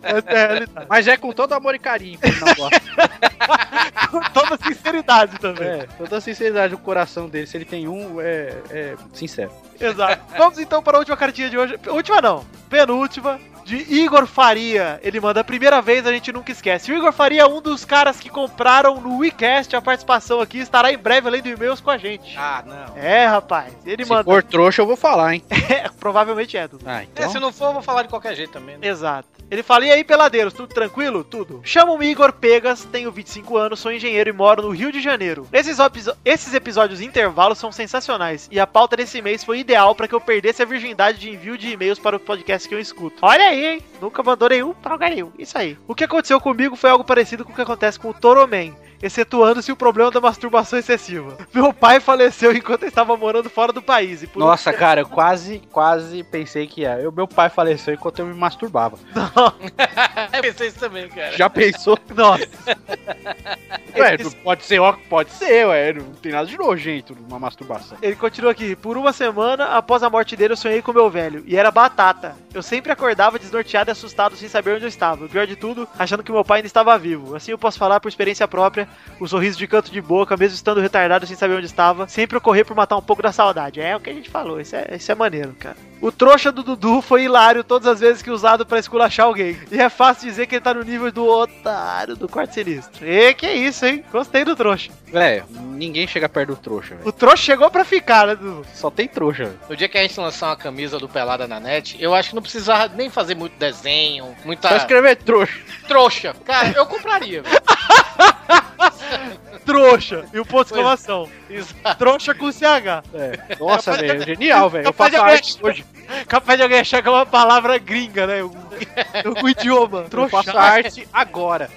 Essa 0.01 0.29
é 0.29 0.43
a 0.43 0.47
realidade. 0.47 0.87
Mas 0.89 1.07
é 1.07 1.17
com 1.17 1.31
todo 1.31 1.53
amor 1.53 1.75
e 1.75 1.79
carinho 1.79 2.19
que 2.19 2.27
ele 2.27 2.39
não 2.39 2.53
gosta. 2.53 2.81
Com 4.11 4.21
toda 4.31 4.57
sinceridade 4.57 5.39
também. 5.39 5.67
É, 5.67 5.87
toda 5.97 6.21
sinceridade 6.21 6.71
do 6.71 6.77
coração 6.77 7.27
dele, 7.27 7.47
se 7.47 7.57
ele 7.57 7.65
tem 7.65 7.87
um, 7.87 8.21
é, 8.21 8.53
é 8.69 8.95
sincero. 9.11 9.51
Exato. 9.79 10.23
Vamos 10.37 10.59
então 10.59 10.83
para 10.83 10.97
a 10.97 10.99
última 10.99 11.17
cartinha 11.17 11.49
de 11.49 11.57
hoje. 11.57 11.79
Última 11.87 12.21
não, 12.21 12.45
penúltima. 12.69 13.39
De 13.63 13.75
Igor 13.93 14.25
Faria. 14.27 14.99
Ele 15.03 15.19
manda 15.19 15.39
a 15.39 15.43
primeira 15.43 15.81
vez, 15.81 16.05
a 16.05 16.11
gente 16.11 16.31
nunca 16.31 16.51
esquece. 16.51 16.91
O 16.91 16.95
Igor 16.97 17.11
Faria 17.13 17.41
é 17.43 17.45
um 17.45 17.61
dos 17.61 17.85
caras 17.85 18.19
que 18.19 18.29
compraram 18.29 18.99
no 18.99 19.17
WeCast 19.19 19.75
a 19.75 19.81
participação 19.81 20.41
aqui. 20.41 20.59
Estará 20.59 20.91
em 20.91 20.97
breve 20.97 21.29
lendo 21.29 21.47
e-mails 21.47 21.79
com 21.81 21.89
a 21.91 21.97
gente. 21.97 22.35
Ah, 22.37 22.63
não. 22.65 22.97
É, 22.97 23.25
rapaz. 23.25 23.73
Ele 23.85 24.03
Se 24.03 24.09
manda. 24.09 24.23
for 24.23 24.43
trouxa, 24.43 24.81
eu 24.81 24.85
vou 24.87 24.95
falar, 24.97 25.35
hein? 25.35 25.43
É, 25.73 25.89
provavelmente 25.97 26.55
é, 26.57 26.67
Dudu. 26.67 26.83
Ah, 26.85 27.01
É, 27.01 27.03
então. 27.03 27.29
se 27.31 27.39
não 27.39 27.51
for, 27.51 27.67
eu 27.67 27.73
vou 27.73 27.81
falar 27.81 28.03
de 28.03 28.09
qualquer 28.09 28.35
jeito 28.35 28.51
também. 28.51 28.77
Né? 28.77 28.87
Exato. 28.87 29.27
Ele 29.49 29.63
fala, 29.63 29.85
e 29.85 29.91
aí, 29.91 30.03
peladeiros, 30.03 30.53
tudo 30.53 30.73
tranquilo? 30.73 31.23
Tudo. 31.23 31.61
Chamo-me 31.63 32.07
Igor 32.07 32.33
Pegas, 32.33 32.83
tenho 32.85 33.11
25 33.11 33.55
anos, 33.57 33.79
sou 33.79 33.91
engenheiro 33.91 34.29
e 34.29 34.33
moro 34.33 34.63
no 34.63 34.69
Rio 34.69 34.91
de 34.91 34.99
Janeiro. 35.01 35.47
Esses, 35.53 35.77
esses 36.25 36.53
episódios 36.53 37.01
intervalos 37.01 37.57
são 37.59 37.71
sensacionais, 37.71 38.47
e 38.51 38.59
a 38.59 38.65
pauta 38.65 38.97
desse 38.97 39.21
mês 39.21 39.43
foi 39.43 39.59
ideal 39.59 39.93
para 39.93 40.07
que 40.07 40.15
eu 40.15 40.21
perdesse 40.21 40.61
a 40.63 40.65
virgindade 40.65 41.19
de 41.19 41.29
envio 41.29 41.57
de 41.57 41.69
e-mails 41.69 41.99
para 41.99 42.15
o 42.15 42.19
podcast 42.19 42.67
que 42.67 42.73
eu 42.73 42.79
escuto. 42.79 43.17
Olha 43.21 43.45
aí, 43.45 43.52
hein? 43.59 43.81
Nunca 44.01 44.23
mandou 44.23 44.49
nenhum 44.49 44.73
pra 44.73 44.93
lugar 44.93 45.09
nenhum. 45.09 45.31
Isso 45.37 45.57
aí. 45.57 45.77
O 45.87 45.95
que 45.95 46.03
aconteceu 46.03 46.39
comigo 46.39 46.75
foi 46.75 46.89
algo 46.89 47.03
parecido 47.03 47.43
com 47.43 47.51
o 47.51 47.55
que 47.55 47.61
acontece 47.61 47.99
com 47.99 48.09
o 48.09 48.13
Toroman. 48.13 48.73
Excetuando-se 49.03 49.69
o 49.69 49.75
problema 49.75 50.09
da 50.09 50.21
masturbação 50.21 50.79
excessiva. 50.79 51.37
Meu 51.53 51.73
pai 51.73 51.99
faleceu 51.99 52.55
enquanto 52.55 52.83
eu 52.83 52.87
estava 52.87 53.17
morando 53.17 53.49
fora 53.49 53.73
do 53.73 53.81
país. 53.81 54.23
E 54.23 54.27
por 54.27 54.39
Nossa, 54.39 54.71
cara, 54.71 55.01
eu 55.01 55.05
quase, 55.05 55.61
quase 55.73 56.23
pensei 56.23 56.65
que 56.67 56.81
ia. 56.81 56.97
Eu, 57.01 57.11
meu 57.11 57.27
pai 57.27 57.49
faleceu 57.49 57.93
enquanto 57.93 58.19
eu 58.19 58.25
me 58.25 58.33
masturbava. 58.33 58.97
Eu 60.33 60.41
pensei 60.41 60.67
isso 60.67 60.79
também, 60.79 61.07
cara. 61.09 61.31
Já 61.37 61.49
pensou? 61.49 61.97
Nossa. 62.15 62.47
Ué, 63.95 64.17
não 64.17 64.31
pode 64.31 64.63
ser, 64.63 64.79
ó, 64.79 64.93
pode 65.09 65.31
ser, 65.31 65.67
ué. 65.67 65.93
Não 65.93 66.13
tem 66.13 66.31
nada 66.31 66.47
de 66.47 66.57
nojento 66.57 67.15
numa 67.15 67.37
masturbação. 67.37 67.97
Ele 68.01 68.15
continua 68.15 68.51
aqui. 68.51 68.75
Por 68.75 68.97
uma 68.97 69.13
semana 69.13 69.65
após 69.77 70.01
a 70.01 70.09
morte 70.09 70.35
dele, 70.35 70.53
eu 70.53 70.57
sonhei 70.57 70.81
com 70.81 70.91
meu 70.91 71.09
velho. 71.09 71.43
E 71.45 71.55
era 71.55 71.69
batata. 71.69 72.35
Eu 72.53 72.63
sempre 72.63 72.91
acordava 72.91 73.37
desnorteado 73.37 73.91
e 73.91 73.91
assustado 73.91 74.35
sem 74.35 74.49
saber 74.49 74.75
onde 74.75 74.85
eu 74.85 74.89
estava. 74.89 75.25
O 75.25 75.29
pior 75.29 75.45
de 75.45 75.55
tudo, 75.55 75.87
achando 75.97 76.23
que 76.23 76.31
meu 76.31 76.43
pai 76.43 76.59
ainda 76.59 76.67
estava 76.67 76.97
vivo. 76.97 77.35
Assim 77.35 77.51
eu 77.51 77.57
posso 77.57 77.77
falar 77.77 77.99
por 77.99 78.09
experiência 78.09 78.47
própria. 78.47 78.87
O 79.19 79.27
sorriso 79.27 79.57
de 79.57 79.67
canto 79.67 79.91
de 79.91 80.01
boca, 80.01 80.35
mesmo 80.35 80.55
estando 80.55 80.81
retardado 80.81 81.25
sem 81.25 81.35
saber 81.35 81.55
onde 81.55 81.65
estava, 81.65 82.07
sempre 82.07 82.37
ocorrer 82.37 82.65
por 82.65 82.75
matar 82.75 82.97
um 82.97 83.01
pouco 83.01 83.21
da 83.21 83.31
saudade. 83.31 83.79
É 83.79 83.95
o 83.95 83.99
que 83.99 84.09
a 84.09 84.13
gente 84.13 84.29
falou. 84.29 84.59
Isso 84.59 84.75
é, 84.75 84.95
isso 84.95 85.11
é 85.11 85.15
maneiro, 85.15 85.55
cara. 85.57 85.77
O 86.01 86.11
trouxa 86.11 86.51
do 86.51 86.63
Dudu 86.63 87.01
foi 87.01 87.23
hilário 87.23 87.63
todas 87.63 87.87
as 87.87 88.01
vezes 88.01 88.21
que 88.21 88.29
usado 88.29 88.65
pra 88.65 88.79
esculachar 88.79 89.25
alguém. 89.25 89.57
E 89.71 89.79
é 89.79 89.87
fácil 89.89 90.27
dizer 90.27 90.47
que 90.47 90.55
ele 90.55 90.61
tá 90.61 90.73
no 90.73 90.83
nível 90.83 91.09
do 91.11 91.25
otário 91.25 92.17
do 92.17 92.27
quarto 92.27 92.53
sinistro. 92.53 93.07
E 93.07 93.33
que 93.33 93.49
isso, 93.49 93.85
hein? 93.85 94.03
Gostei 94.11 94.43
do 94.43 94.53
trouxa. 94.55 94.91
É, 95.13 95.43
ninguém 95.53 96.05
chega 96.05 96.27
perto 96.27 96.49
do 96.49 96.55
trouxa, 96.57 96.95
velho. 96.95 97.07
O 97.07 97.11
trouxa 97.13 97.43
chegou 97.43 97.71
pra 97.71 97.85
ficar, 97.85 98.27
né, 98.27 98.35
Dudu? 98.35 98.65
Só 98.73 98.91
tem 98.91 99.07
trouxa, 99.07 99.45
velho. 99.45 99.59
No 99.69 99.77
dia 99.77 99.87
que 99.87 99.97
a 99.97 100.01
gente 100.01 100.19
lançar 100.19 100.47
uma 100.47 100.57
camisa 100.57 100.99
do 100.99 101.07
Pelada 101.07 101.47
na 101.47 101.59
net, 101.61 101.95
eu 102.01 102.13
acho 102.13 102.29
que 102.29 102.35
não 102.35 102.41
precisava 102.41 102.93
nem 102.93 103.09
fazer 103.09 103.35
muito 103.35 103.57
desenho, 103.57 104.35
muita 104.43 104.67
Só 104.67 104.75
escrever 104.75 105.15
trouxa. 105.15 105.57
trouxa. 105.87 106.35
Cara, 106.43 106.73
eu 106.75 106.85
compraria, 106.85 107.41
velho. 107.41 107.61
Trouxa. 109.65 110.25
E 110.33 110.39
o 110.39 110.45
ponto 110.45 110.67
de 110.67 110.73
exclamação. 110.73 111.29
Exato. 111.49 111.97
Trouxa 111.97 112.33
com 112.35 112.51
CH. 112.51 113.01
É. 113.13 113.55
Nossa, 113.59 113.93
velho, 113.93 114.21
genial, 114.23 114.69
velho. 114.69 114.85
Eu 114.87 114.93
Capaz 114.93 115.11
de 115.11 115.17
faço 115.17 115.25
alguém- 115.29 115.37
arte 115.37 115.57
hoje. 115.61 115.85
Capaz 116.27 116.57
de 116.57 116.63
alguém 116.63 116.79
achar 116.79 117.01
que 117.01 117.07
é 117.07 117.11
uma 117.11 117.25
palavra 117.25 117.77
gringa, 117.77 118.27
né? 118.27 118.43
Um, 118.43 118.51
um 119.43 119.47
idioma. 119.49 120.05
Eu 120.11 120.29
faço 120.29 120.51
Trouxa. 120.51 120.59
arte 120.59 121.07
agora. 121.13 121.69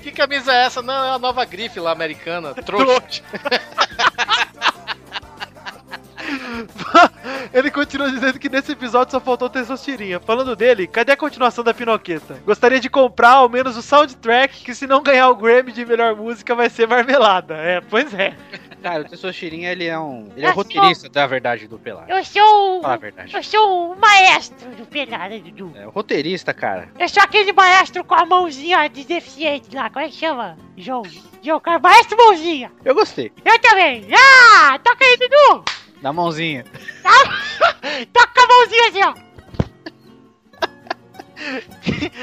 Que 0.00 0.10
camisa 0.10 0.52
é 0.52 0.64
essa? 0.64 0.80
Não, 0.80 1.04
é 1.04 1.10
a 1.10 1.18
nova 1.18 1.44
grife 1.44 1.78
lá 1.78 1.92
americana. 1.92 2.54
Trouxa. 2.54 2.84
Trouxa. 3.00 3.22
Continua 8.04 8.20
dizendo 8.20 8.38
que 8.38 8.48
nesse 8.50 8.72
episódio 8.72 9.12
só 9.12 9.20
faltou 9.20 9.48
Testosterinha. 9.48 10.20
Falando 10.20 10.54
dele, 10.54 10.86
cadê 10.86 11.12
a 11.12 11.16
continuação 11.16 11.64
da 11.64 11.72
Pinoqueta? 11.72 12.38
Gostaria 12.44 12.78
de 12.78 12.90
comprar 12.90 13.30
ao 13.30 13.48
menos 13.48 13.78
o 13.78 13.82
soundtrack, 13.82 14.62
que 14.62 14.74
se 14.74 14.86
não 14.86 15.02
ganhar 15.02 15.30
o 15.30 15.36
Grammy 15.36 15.72
de 15.72 15.86
melhor 15.86 16.14
música 16.14 16.54
vai 16.54 16.68
ser 16.68 16.86
marmelada. 16.86 17.54
É, 17.54 17.80
pois 17.80 18.12
é. 18.12 18.34
Cara, 18.82 19.00
o 19.00 19.04
Tessoxirinha, 19.06 19.72
ele 19.72 19.86
é 19.86 19.98
um. 19.98 20.28
Ele 20.36 20.44
é 20.44 20.48
Eu 20.50 20.52
o 20.52 20.56
roteirista 20.56 21.08
da 21.08 21.26
verdade 21.26 21.66
do 21.66 21.78
Pelado. 21.78 22.12
Eu 22.12 22.22
sou. 22.22 22.82
Fala 22.82 22.94
a 22.94 22.98
verdade. 22.98 23.34
Eu 23.34 23.42
sou 23.42 23.92
o 23.92 23.98
maestro 23.98 24.68
do 24.72 24.84
pelado, 24.84 25.38
Dudu. 25.38 25.72
É, 25.74 25.86
o 25.86 25.90
roteirista, 25.90 26.52
cara. 26.52 26.90
Eu 26.98 27.08
sou 27.08 27.22
aquele 27.22 27.54
maestro 27.54 28.04
com 28.04 28.14
a 28.14 28.26
mãozinha 28.26 28.86
de 28.88 29.04
deficiente 29.04 29.74
lá. 29.74 29.88
Como 29.88 30.04
é 30.04 30.10
que 30.10 30.16
chama? 30.16 30.58
João. 30.76 31.02
João, 31.42 31.58
cara, 31.58 31.78
maestro 31.78 32.18
mãozinha. 32.18 32.70
Eu 32.84 32.94
gostei. 32.94 33.32
Eu 33.42 33.58
também. 33.60 34.06
Ah, 34.12 34.78
toca 34.84 35.02
aí, 35.02 35.16
Dudu. 35.16 35.64
Da 36.04 36.12
mãozinha. 36.12 36.64
Toca 38.12 38.42
a 38.42 38.46
mãozinha 38.46 38.88
assim, 38.90 39.02
ó. 39.02 39.14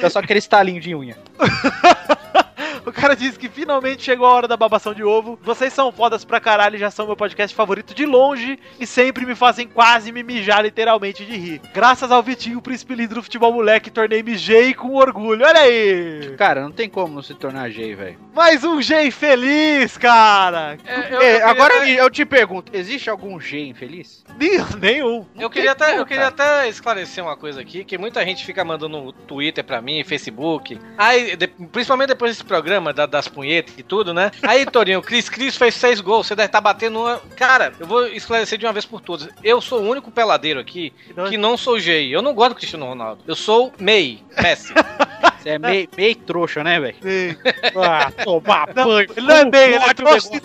É 0.04 0.06
só 0.08 0.20
aquele 0.20 0.38
estalinho 0.38 0.80
de 0.80 0.94
unha. 0.94 1.18
O 2.92 2.92
cara 2.92 3.16
disse 3.16 3.38
que 3.40 3.48
finalmente 3.50 4.04
chegou 4.04 4.26
a 4.26 4.32
hora 4.34 4.48
da 4.48 4.58
babação 4.58 4.94
de 4.94 5.04
ovo. 5.04 5.40
Vocês 5.44 5.72
são 5.74 5.92
fodas 5.92 6.26
pra 6.26 6.40
caralho 6.40 6.76
e 6.76 6.80
já 6.80 6.90
são 6.92 7.06
meu 7.08 7.16
podcast 7.16 7.56
favorito 7.56 7.94
de 7.94 8.06
longe 8.06 8.60
e 8.80 8.86
sempre 8.88 9.26
me 9.26 9.36
fazem 9.36 9.68
quase 9.68 10.12
me 10.12 10.24
mijar 10.24 10.64
literalmente 10.64 11.26
de 11.26 11.36
rir. 11.38 11.62
Graças 11.74 12.12
ao 12.12 12.22
Vitinho, 12.24 12.58
o 12.58 12.62
príncipe 12.62 12.96
lindo 12.96 13.16
do 13.16 13.24
futebol 13.24 13.54
moleque, 13.54 13.90
tornei 13.92 14.22
mijei 14.24 14.74
com 14.74 14.96
orgulho. 14.96 15.46
Olha 15.46 15.62
aí! 15.62 16.34
Cara, 16.38 16.62
não 16.62 16.72
tem 16.72 16.90
como 16.90 17.14
não 17.16 17.22
se 17.22 17.34
tornar 17.36 17.70
gay, 17.70 17.94
velho. 17.96 18.18
Mais 18.34 18.64
um 18.64 18.82
G 18.82 19.12
feliz, 19.12 19.98
cara! 19.98 20.78
É, 20.86 20.98
eu- 21.00 21.04
eu 21.04 21.22
É, 21.22 21.32
queria 21.34 21.48
agora 21.48 21.78
até- 21.78 21.92
eu 22.02 22.10
te 22.10 22.26
pergunto, 22.26 22.72
existe 22.76 23.10
algum 23.10 23.38
gay 23.38 23.68
infeliz? 23.70 24.24
Nem- 24.40 24.52
Nenhum. 24.80 25.26
Eu 25.40 25.50
queria, 25.50 25.72
até, 25.74 25.98
eu 26.00 26.06
queria 26.06 26.28
até 26.28 26.68
esclarecer 26.68 27.24
uma 27.24 27.36
coisa 27.38 27.62
aqui, 27.62 27.84
que 27.84 27.98
muita 27.98 28.24
gente 28.26 28.46
fica 28.46 28.64
mandando 28.66 28.98
no 29.00 29.12
Twitter 29.14 29.64
pra 29.64 29.82
mim, 29.82 30.04
Facebook. 30.04 30.80
Aí, 30.98 31.36
de- 31.36 31.48
principalmente 31.48 32.10
depois 32.10 32.32
desse 32.32 32.44
programa 32.44 32.71
da- 32.94 33.06
das 33.06 33.28
punhetas 33.28 33.74
e 33.78 33.84
tudo, 33.84 34.14
né? 34.14 34.32
Aí, 34.44 34.66
Torinho, 34.66 35.00
o 35.00 35.02
Cris 35.02 35.28
Cris 35.30 35.56
fez 35.58 35.74
seis 35.76 36.00
gols, 36.00 36.28
você 36.28 36.36
deve 36.36 36.48
estar 36.48 36.62
batendo 36.62 37.00
uma. 37.00 37.20
Cara, 37.36 37.74
eu 37.80 37.86
vou 37.88 38.06
esclarecer 38.08 38.58
de 38.58 38.66
uma 38.66 38.74
vez 38.74 38.86
por 38.86 39.02
todas. 39.02 39.28
Eu 39.44 39.60
sou 39.62 39.82
o 39.82 39.90
único 39.90 40.12
peladeiro 40.12 40.60
aqui 40.60 40.94
que 41.30 41.38
não 41.38 41.58
sou 41.58 41.78
gay. 41.80 42.14
Eu 42.14 42.22
não 42.22 42.34
gosto 42.34 42.50
do 42.54 42.56
Cristiano 42.56 42.86
Ronaldo. 42.86 43.22
Eu 43.28 43.36
sou 43.36 43.74
Mei, 43.80 44.24
Messi. 44.42 44.74
Você 45.42 45.50
é 45.50 45.60
meio, 45.60 45.90
meio 45.98 46.16
trouxa, 46.16 46.64
né, 46.64 46.80
velho? 46.80 46.96
Ah, 47.76 48.12
tomar 48.24 48.70
Não, 48.76 48.86
banho. 48.86 49.10
ele 49.18 49.26
não 49.26 49.36
é 49.36 49.46
meio, 49.46 49.76
ele 49.76 49.76
é 49.76 50.14
assim? 50.16 50.40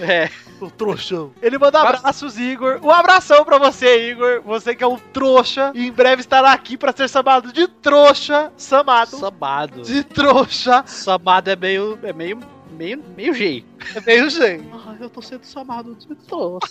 É. 0.00 0.30
O 0.60 0.70
trouxão. 0.70 1.32
Ele 1.42 1.58
manda 1.58 1.80
abraços, 1.80 2.38
Igor. 2.38 2.80
Um 2.82 2.90
abração 2.90 3.44
pra 3.44 3.58
você, 3.58 4.10
Igor. 4.10 4.40
Você 4.42 4.74
que 4.74 4.82
é 4.82 4.86
um 4.86 4.96
trouxa 4.98 5.70
e 5.74 5.86
em 5.86 5.92
breve 5.92 6.20
estará 6.20 6.52
aqui 6.52 6.76
pra 6.76 6.92
ser 6.92 7.08
chamado 7.08 7.52
de 7.52 7.66
trouxa. 7.68 8.52
Samado. 8.56 9.16
Samado. 9.18 9.82
De 9.82 10.02
trouxa. 10.04 10.82
Samado 10.86 11.50
é 11.50 11.56
meio. 11.56 11.98
É 12.02 12.12
meio. 12.12 12.38
meio. 12.70 13.02
meio 13.16 13.34
gay. 13.34 13.64
É 13.94 14.00
meio 14.00 14.30
jeito. 14.30 14.64
Ah, 14.86 14.94
eu 15.00 15.10
tô 15.10 15.20
sendo 15.20 15.44
chamado 15.44 15.94
de 15.96 16.06
trouxa. 16.14 16.68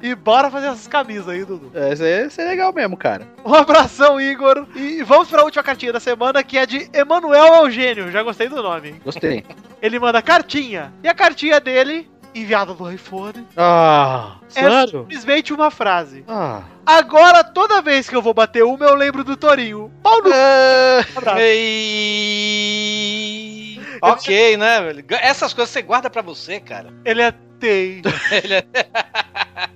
E 0.00 0.14
bora 0.14 0.50
fazer 0.50 0.68
essas 0.68 0.88
camisas 0.88 1.28
aí, 1.28 1.44
Dudu. 1.44 1.70
É, 1.74 1.92
isso 1.92 2.02
aí 2.02 2.26
isso 2.26 2.40
é 2.40 2.44
legal 2.44 2.72
mesmo, 2.72 2.96
cara. 2.96 3.28
Um 3.44 3.54
abração, 3.54 4.20
Igor. 4.20 4.66
E 4.74 5.02
vamos 5.02 5.28
pra 5.28 5.44
última 5.44 5.62
cartinha 5.62 5.92
da 5.92 6.00
semana, 6.00 6.42
que 6.42 6.56
é 6.58 6.66
de 6.66 6.88
Emanuel 6.92 7.64
Eugênio. 7.64 8.10
Já 8.10 8.22
gostei 8.22 8.48
do 8.48 8.62
nome. 8.62 8.88
hein? 8.88 9.00
Gostei. 9.04 9.44
Ele 9.82 9.98
manda 9.98 10.22
cartinha. 10.22 10.92
E 11.02 11.08
a 11.08 11.14
cartinha 11.14 11.58
dele, 11.60 12.08
enviada 12.34 12.72
do 12.72 12.90
iPhone, 12.90 13.44
Ah, 13.56 14.36
é 14.54 14.62
sério? 14.62 15.00
simplesmente 15.00 15.52
uma 15.52 15.70
frase. 15.70 16.24
Ah. 16.28 16.62
Agora, 16.86 17.42
toda 17.44 17.82
vez 17.82 18.08
que 18.08 18.14
eu 18.16 18.22
vou 18.22 18.32
bater 18.32 18.62
uma, 18.64 18.86
eu 18.86 18.94
lembro 18.94 19.22
do 19.24 19.36
Torinho. 19.36 19.92
Pau 20.02 20.22
no. 20.22 20.30
Ei... 22.12 23.80
Ok, 24.00 24.56
né, 24.56 24.80
velho? 24.80 25.04
Essas 25.10 25.52
coisas 25.52 25.70
você 25.72 25.82
guarda 25.82 26.08
pra 26.10 26.22
você, 26.22 26.58
cara. 26.60 26.92
Ele 27.04 27.22
é. 27.22 27.34
Ele 27.62 28.54
é- 28.54 28.64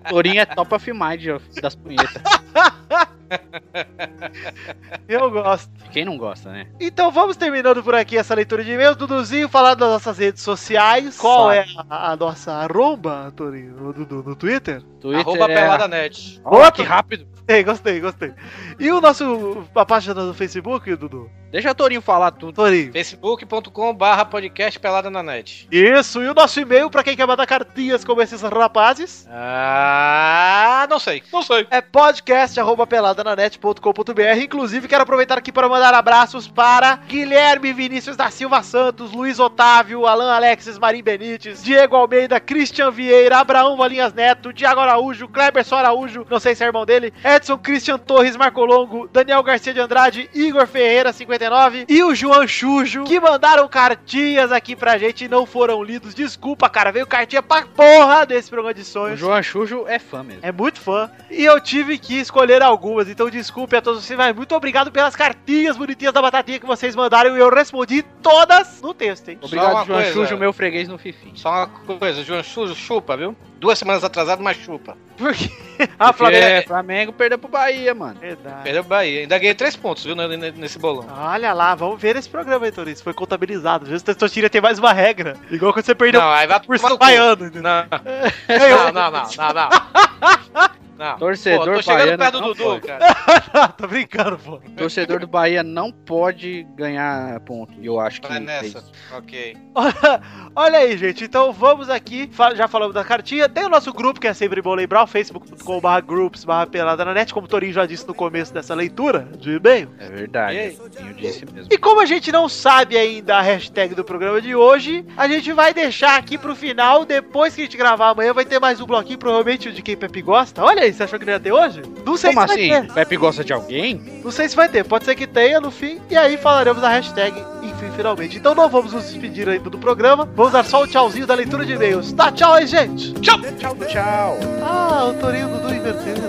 Torinho 0.08 0.40
é 0.40 0.44
top 0.44 0.74
of 0.74 0.92
mind 0.92 1.24
das 1.62 1.76
punhetas. 1.76 2.20
Eu 5.08 5.30
gosto. 5.30 5.70
Quem 5.90 6.04
não 6.04 6.16
gosta, 6.16 6.50
né? 6.50 6.66
Então 6.80 7.10
vamos 7.10 7.36
terminando 7.36 7.82
por 7.82 7.94
aqui 7.94 8.16
essa 8.16 8.34
leitura 8.34 8.64
de 8.64 8.72
e-mails. 8.72 8.96
Duduzinho, 8.96 9.48
falar 9.48 9.74
das 9.74 9.88
nossas 9.88 10.18
redes 10.18 10.42
sociais. 10.42 11.16
Qual 11.16 11.48
Fala. 11.48 11.56
é 11.56 11.66
a, 11.88 12.12
a 12.12 12.16
nossa 12.16 12.52
arromba, 12.52 13.32
Torinho, 13.34 13.92
Dudu, 13.92 14.22
no 14.22 14.36
Twitter? 14.36 14.82
Twitter 15.00 15.20
Arroba 15.20 15.50
é... 15.50 15.54
pelada 15.54 15.88
net. 15.88 16.40
Ó, 16.44 16.70
que 16.70 16.82
rápido. 16.82 17.35
Gostei, 17.46 17.62
gostei, 17.62 18.00
gostei. 18.00 18.32
E 18.78 18.90
o 18.90 19.00
nosso, 19.00 19.64
a 19.74 19.86
página 19.86 20.14
do 20.14 20.34
Facebook, 20.34 20.94
Dudu? 20.96 21.30
Deixa 21.52 21.70
o 21.70 21.74
Torinho 21.74 22.02
falar 22.02 22.32
tudo. 22.32 22.52
Torinho. 22.52 22.92
facebook.com 22.92 23.94
barra 23.94 24.24
podcast 24.24 24.80
pelada 24.80 25.08
na 25.08 25.22
net. 25.22 25.68
Isso, 25.70 26.20
e 26.20 26.28
o 26.28 26.34
nosso 26.34 26.58
e-mail 26.58 26.90
pra 26.90 27.04
quem 27.04 27.16
quer 27.16 27.24
mandar 27.24 27.46
cartinhas 27.46 28.04
como 28.04 28.20
esses 28.20 28.42
rapazes 28.42 29.28
Ah, 29.30 30.88
não 30.90 30.98
sei, 30.98 31.22
não 31.32 31.40
sei. 31.42 31.68
é 31.70 31.80
podcast.peladananet.com.br. 31.80 34.42
Inclusive, 34.42 34.88
quero 34.88 35.04
aproveitar 35.04 35.38
aqui 35.38 35.52
para 35.52 35.68
mandar 35.68 35.94
abraços 35.94 36.48
para 36.48 36.96
Guilherme 37.06 37.72
Vinícius 37.72 38.16
da 38.16 38.28
Silva 38.28 38.64
Santos, 38.64 39.12
Luiz 39.12 39.38
Otávio, 39.38 40.04
Alan 40.04 40.32
Alexis, 40.34 40.78
Marim 40.78 41.02
Benites, 41.02 41.62
Diego 41.62 41.94
Almeida, 41.94 42.40
Christian 42.40 42.90
Vieira, 42.90 43.38
Abraão 43.38 43.76
Valinhas 43.76 44.12
Neto, 44.12 44.52
Diago 44.52 44.80
Araújo, 44.80 45.28
Kleberson 45.28 45.76
Araújo, 45.76 46.26
não 46.28 46.40
sei 46.40 46.56
se 46.56 46.64
é 46.64 46.66
irmão 46.66 46.84
dele, 46.84 47.14
Edson 47.36 47.58
Christian 47.58 47.98
Torres 47.98 48.34
Marco 48.36 48.64
Longo, 48.64 49.08
Daniel 49.12 49.42
Garcia 49.42 49.74
de 49.74 49.80
Andrade, 49.80 50.30
Igor 50.34 50.66
Ferreira, 50.66 51.12
59, 51.12 51.84
e 51.88 52.02
o 52.02 52.14
João 52.14 52.46
Chujo, 52.48 53.04
que 53.04 53.20
mandaram 53.20 53.68
cartinhas 53.68 54.50
aqui 54.50 54.74
pra 54.74 54.96
gente 54.96 55.24
e 55.24 55.28
não 55.28 55.44
foram 55.44 55.82
lidos. 55.82 56.14
Desculpa, 56.14 56.68
cara, 56.70 56.90
veio 56.90 57.06
cartinha 57.06 57.42
pra 57.42 57.66
porra 57.66 58.24
desse 58.24 58.48
programa 58.48 58.72
de 58.72 58.80
O 58.80 58.84
sonhos. 58.84 59.20
João 59.20 59.42
Xujo 59.42 59.84
é 59.86 59.98
fã 59.98 60.22
mesmo. 60.22 60.40
É 60.42 60.50
muito 60.50 60.80
fã. 60.80 61.10
E 61.30 61.44
eu 61.44 61.60
tive 61.60 61.98
que 61.98 62.18
escolher 62.18 62.62
algumas. 62.62 63.08
Então 63.08 63.28
desculpe 63.28 63.76
a 63.76 63.82
todos 63.82 64.02
vocês, 64.04 64.16
mas 64.16 64.34
muito 64.34 64.54
obrigado 64.54 64.90
pelas 64.90 65.14
cartinhas 65.14 65.76
bonitinhas 65.76 66.14
da 66.14 66.22
batatinha 66.22 66.58
que 66.58 66.66
vocês 66.66 66.96
mandaram. 66.96 67.36
E 67.36 67.40
eu 67.40 67.50
respondi 67.50 68.02
todas 68.22 68.80
no 68.80 68.94
texto, 68.94 69.28
hein? 69.28 69.38
Obrigado, 69.42 69.86
João 69.86 70.00
coisa. 70.00 70.12
Xujo, 70.12 70.36
meu 70.38 70.52
freguês 70.52 70.88
no 70.88 70.96
Fifi. 70.96 71.32
Só 71.34 71.50
uma 71.50 71.98
coisa, 71.98 72.24
João 72.24 72.42
Chujo, 72.42 72.74
chupa, 72.74 73.16
viu? 73.16 73.36
Duas 73.58 73.78
semanas 73.78 74.04
atrasado, 74.04 74.42
mas 74.42 74.56
chupa. 74.56 74.96
Porque. 75.16 75.50
Ah, 75.98 76.10
Porque 76.10 76.16
Flamengo. 76.38 76.66
Flamengo 76.68 77.12
perdeu 77.12 77.25
pro 77.38 77.48
Bahia, 77.48 77.94
mano. 77.94 78.18
Verdade. 78.20 78.62
Perdeu 78.62 78.82
o 78.82 78.84
Bahia. 78.84 79.20
Ainda 79.22 79.38
ganhei 79.38 79.54
três 79.54 79.74
pontos, 79.74 80.04
viu, 80.04 80.14
nesse 80.14 80.78
bolão. 80.78 81.06
Olha 81.18 81.52
lá, 81.52 81.74
vamos 81.74 82.00
ver 82.00 82.16
esse 82.16 82.28
programa, 82.28 82.64
Heitor. 82.66 82.88
Isso 82.88 83.02
foi 83.02 83.12
contabilizado. 83.12 83.84
Às 83.84 83.90
vezes 83.90 84.02
o 84.02 84.06
Testosterona 84.06 84.50
tem 84.50 84.60
mais 84.60 84.78
uma 84.78 84.92
regra. 84.92 85.36
Igual 85.50 85.72
quando 85.72 85.84
você 85.84 85.94
perdeu 85.94 86.20
Não, 86.20 86.30
aí 86.30 86.46
vai 86.46 86.60
por 86.60 86.78
cu. 86.78 86.98
baiano. 86.98 87.50
Não, 87.56 87.62
não, 87.62 88.92
não, 88.92 89.10
não, 89.10 89.10
não, 89.10 89.54
não. 89.54 90.76
Não. 90.98 91.18
Torcedor 91.18 91.66
Pô, 91.66 91.74
tô 91.74 91.82
chegando 91.82 92.18
perto 92.18 92.40
do 92.40 92.46
Dudu, 92.48 92.64
pode. 92.64 92.86
cara. 92.86 93.68
Tô 93.76 93.86
brincando, 93.86 94.38
pô. 94.38 94.60
Torcedor 94.76 95.20
do 95.20 95.26
Bahia 95.26 95.62
não 95.62 95.92
pode 95.92 96.66
ganhar 96.74 97.38
ponto. 97.40 97.74
E 97.80 97.86
eu 97.86 98.00
acho 98.00 98.20
que 98.20 98.28
Vai 98.28 98.38
é 98.38 98.40
nessa. 98.40 98.78
isso. 98.78 98.92
Ok. 99.14 99.56
Olha, 100.56 100.78
aí, 100.78 100.96
gente. 100.96 101.24
Então 101.24 101.52
vamos 101.52 101.90
aqui. 101.90 102.30
Já 102.54 102.66
falamos 102.66 102.94
da 102.94 103.04
cartinha. 103.04 103.48
Tem 103.48 103.64
o 103.64 103.68
nosso 103.68 103.92
grupo, 103.92 104.18
que 104.18 104.26
é 104.26 104.32
sempre 104.32 104.62
bom 104.62 104.74
lembrar, 104.74 105.02
o 105.02 105.06
facebook.com.br 105.06 106.00
groups 106.06 106.46
pelada 106.70 107.04
na 107.04 107.12
net, 107.12 107.32
como 107.34 107.46
o 107.46 107.48
Torinho 107.48 107.72
já 107.72 107.84
disse 107.84 108.06
no 108.06 108.14
começo 108.14 108.54
dessa 108.54 108.74
leitura 108.74 109.28
de 109.38 109.56
e-mail. 109.56 109.90
É 109.98 110.08
verdade. 110.08 110.56
E? 110.56 110.76
Eu 110.76 111.12
disse 111.14 111.44
mesmo. 111.52 111.68
E 111.70 111.76
como 111.76 112.00
a 112.00 112.06
gente 112.06 112.32
não 112.32 112.48
sabe 112.48 112.96
ainda 112.96 113.36
a 113.36 113.42
hashtag 113.42 113.94
do 113.94 114.04
programa 114.04 114.40
de 114.40 114.54
hoje, 114.54 115.04
a 115.16 115.28
gente 115.28 115.52
vai 115.52 115.74
deixar 115.74 116.16
aqui 116.16 116.38
pro 116.38 116.56
final. 116.56 117.04
Depois 117.04 117.54
que 117.54 117.60
a 117.60 117.64
gente 117.64 117.76
gravar 117.76 118.10
amanhã, 118.10 118.32
vai 118.32 118.44
ter 118.44 118.58
mais 118.58 118.80
um 118.80 118.86
bloquinho, 118.86 119.18
provavelmente 119.18 119.68
o 119.68 119.72
de 119.72 119.82
quem 119.82 119.96
Pepe 119.96 120.22
gosta. 120.22 120.62
Olha 120.64 120.82
aí, 120.82 120.85
você 120.92 121.02
achou 121.04 121.18
que 121.18 121.24
não 121.26 121.32
ia 121.32 121.40
ter 121.40 121.52
hoje? 121.52 121.82
Não 122.04 122.16
sei 122.16 122.32
Como 122.34 122.46
se 122.46 122.54
assim? 122.54 122.68
vai 122.70 122.82
ter. 122.82 122.92
Pepe 122.92 123.16
gosta 123.16 123.44
de 123.44 123.52
alguém? 123.52 124.00
Não 124.24 124.30
sei 124.30 124.48
se 124.48 124.56
vai 124.56 124.68
ter. 124.68 124.84
Pode 124.84 125.04
ser 125.04 125.14
que 125.14 125.26
tenha 125.26 125.60
no 125.60 125.70
fim. 125.70 126.00
E 126.10 126.16
aí 126.16 126.36
falaremos 126.36 126.82
a 126.84 126.88
hashtag, 126.88 127.36
enfim, 127.62 127.90
finalmente. 127.96 128.36
Então 128.38 128.54
não 128.54 128.68
vamos 128.68 128.92
nos 128.92 129.04
despedir 129.04 129.48
ainda 129.48 129.68
do 129.70 129.78
programa. 129.78 130.28
Vamos 130.34 130.52
dar 130.52 130.64
só 130.64 130.82
o 130.82 130.86
tchauzinho 130.86 131.26
da 131.26 131.34
leitura 131.34 131.64
de 131.64 131.72
e-mails. 131.74 132.12
Tá, 132.12 132.30
tchau 132.32 132.54
aí, 132.54 132.66
gente. 132.66 133.12
Tchau, 133.14 133.38
tchau, 133.58 133.76
tchau. 133.88 134.38
Ah, 134.62 135.06
o 135.10 135.14
Torinho 135.20 135.48
Dudu 135.48 135.74
inverteram. 135.74 136.22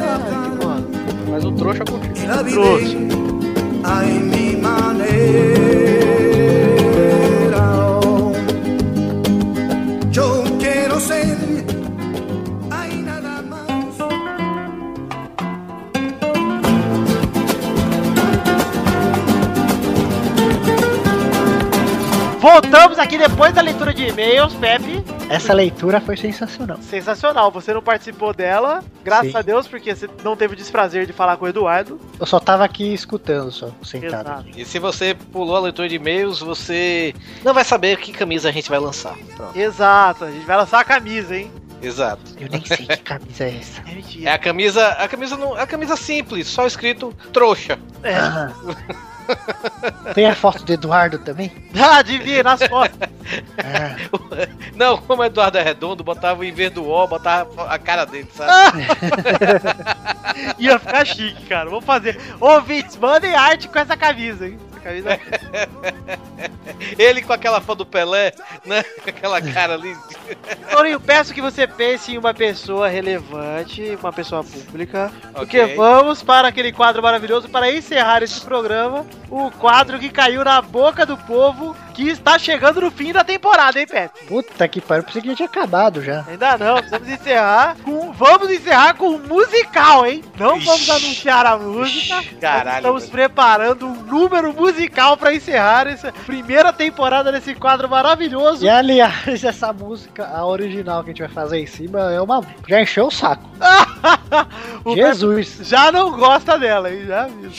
Ah, 0.00 0.18
que. 0.28 1.30
Mas 1.30 1.44
o 1.44 1.52
trouxa 1.52 1.84
continua. 1.84 2.36
La 2.36 2.44
Trouxa. 2.44 2.86
viviré 2.86 3.14
a 3.84 4.00
mi 4.02 4.56
manera. 4.56 5.64
Yo 10.12 10.44
quiero 10.58 11.00
ser. 11.00 11.53
Voltamos 22.44 22.98
aqui 22.98 23.16
depois 23.16 23.54
da 23.54 23.62
leitura 23.62 23.94
de 23.94 24.06
e-mails, 24.06 24.52
Pepe. 24.52 25.02
Essa 25.30 25.54
leitura 25.54 25.98
foi 25.98 26.14
sensacional. 26.14 26.76
Sensacional, 26.82 27.50
você 27.50 27.72
não 27.72 27.80
participou 27.80 28.34
dela, 28.34 28.84
graças 29.02 29.32
Sim. 29.32 29.38
a 29.38 29.40
Deus, 29.40 29.66
porque 29.66 29.96
você 29.96 30.06
não 30.22 30.36
teve 30.36 30.52
o 30.52 30.56
desprazer 30.56 31.06
de 31.06 31.14
falar 31.14 31.38
com 31.38 31.46
o 31.46 31.48
Eduardo. 31.48 31.98
Eu 32.20 32.26
só 32.26 32.38
tava 32.38 32.62
aqui 32.62 32.92
escutando, 32.92 33.50
só, 33.50 33.70
sentado. 33.82 34.28
Exato. 34.28 34.60
E 34.60 34.62
se 34.66 34.78
você 34.78 35.16
pulou 35.32 35.56
a 35.56 35.60
leitura 35.60 35.88
de 35.88 35.94
e-mails, 35.94 36.40
você 36.40 37.14
não 37.42 37.54
vai 37.54 37.64
saber 37.64 37.96
que 37.96 38.12
camisa 38.12 38.50
a 38.50 38.52
gente 38.52 38.68
vai 38.68 38.78
lançar. 38.78 39.16
Pronto. 39.34 39.58
Exato, 39.58 40.24
a 40.24 40.30
gente 40.30 40.44
vai 40.44 40.58
lançar 40.58 40.80
a 40.80 40.84
camisa, 40.84 41.34
hein? 41.34 41.50
Exato. 41.80 42.20
Eu 42.38 42.50
nem 42.50 42.62
sei 42.62 42.86
que 42.86 42.98
camisa 42.98 43.44
é 43.44 43.56
essa. 43.56 43.82
É. 44.20 44.28
É 44.28 44.32
a 44.32 44.38
camisa, 44.38 44.86
a 44.86 45.08
camisa 45.08 45.36
não, 45.38 45.54
a 45.54 45.66
camisa 45.66 45.96
simples, 45.96 46.46
só 46.46 46.66
escrito 46.66 47.14
trouxa. 47.32 47.78
É. 48.02 48.14
Ah. 48.14 48.52
Tem 50.14 50.26
a 50.26 50.34
foto 50.34 50.64
do 50.64 50.72
Eduardo 50.72 51.18
também? 51.18 51.52
Ah, 51.76 51.98
adivinha, 51.98 52.42
nas 52.42 52.62
fotos. 52.62 52.96
Ah, 53.58 53.96
Não, 54.74 54.96
como 54.98 55.22
o 55.22 55.24
Eduardo 55.24 55.58
é 55.58 55.62
redondo, 55.62 56.04
botava 56.04 56.46
em 56.46 56.52
vez 56.52 56.70
do 56.70 56.88
O, 56.88 57.06
botava 57.06 57.66
a 57.68 57.78
cara 57.78 58.04
dele, 58.04 58.28
sabe? 58.32 58.86
Ia 60.58 60.78
ficar 60.78 61.04
chique, 61.04 61.46
cara. 61.46 61.68
Vamos 61.68 61.84
fazer. 61.84 62.18
Ouvintes, 62.40 62.96
mandem 62.96 63.34
arte 63.34 63.68
com 63.68 63.78
essa 63.78 63.96
camisa, 63.96 64.46
hein? 64.46 64.58
Camisa 64.84 65.18
Ele 66.98 67.22
com 67.22 67.32
aquela 67.32 67.60
foto 67.60 67.78
do 67.78 67.86
Pelé, 67.86 68.32
né? 68.64 68.84
Aquela 69.06 69.40
cara 69.40 69.74
ali. 69.74 69.96
Torinho, 70.70 71.00
peço 71.00 71.32
que 71.32 71.40
você 71.40 71.66
pense 71.66 72.12
em 72.12 72.18
uma 72.18 72.34
pessoa 72.34 72.88
relevante, 72.88 73.96
uma 74.00 74.12
pessoa 74.12 74.44
pública. 74.44 75.10
Porque 75.32 75.60
Ok. 75.60 75.76
vamos 75.76 76.22
para 76.22 76.48
aquele 76.48 76.72
quadro 76.72 77.02
maravilhoso 77.02 77.48
para 77.48 77.72
encerrar 77.72 78.22
esse 78.22 78.40
programa. 78.40 79.06
O 79.30 79.50
quadro 79.50 79.98
que 79.98 80.10
caiu 80.10 80.44
na 80.44 80.60
boca 80.60 81.06
do 81.06 81.16
povo, 81.16 81.74
que 81.94 82.08
está 82.08 82.38
chegando 82.38 82.80
no 82.80 82.90
fim 82.90 83.12
da 83.12 83.22
temporada, 83.24 83.78
hein, 83.80 83.86
Pepe? 83.86 84.26
puta 84.26 84.66
que 84.68 84.80
pariu, 84.80 85.04
pensei 85.04 85.22
que 85.22 85.28
já 85.28 85.34
tinha 85.36 85.46
acabado 85.48 86.02
já. 86.02 86.24
Ainda 86.28 86.58
não, 86.58 86.74
precisamos 86.76 87.08
encerrar 87.08 87.76
com. 87.84 88.12
Vamos 88.12 88.50
encerrar 88.50 88.94
com 88.94 89.10
um 89.10 89.18
musical, 89.18 90.04
hein? 90.06 90.22
Não 90.38 90.58
vamos 90.60 90.82
Ixi. 90.82 90.90
anunciar 90.90 91.46
a 91.46 91.56
música. 91.56 92.20
Ixi, 92.20 92.34
caralho, 92.36 92.78
Estamos 92.78 93.06
preparando 93.06 93.86
um 93.86 93.94
número 93.94 94.52
musical 94.52 95.16
para 95.16 95.32
encerrar 95.34 95.86
essa 95.86 96.12
primeira 96.26 96.72
temporada 96.72 97.30
desse 97.32 97.54
quadro 97.54 97.88
maravilhoso. 97.88 98.64
E 98.64 98.68
aliás, 98.68 99.42
essa 99.44 99.72
música, 99.72 100.26
a 100.26 100.44
original 100.46 101.02
que 101.04 101.10
a 101.10 101.12
gente 101.12 101.22
vai 101.22 101.30
fazer 101.32 101.58
em 101.60 101.66
cima, 101.66 102.12
é 102.12 102.20
uma. 102.20 102.42
Já 102.68 102.82
encheu 102.82 103.06
o 103.06 103.10
saco. 103.10 103.48
O 104.84 104.94
Jesus. 104.94 105.60
já 105.62 105.90
não 105.90 106.10
gosta 106.12 106.58
dela, 106.58 106.92
hein? 106.92 107.06
Já 107.06 107.26
viu. 107.26 107.50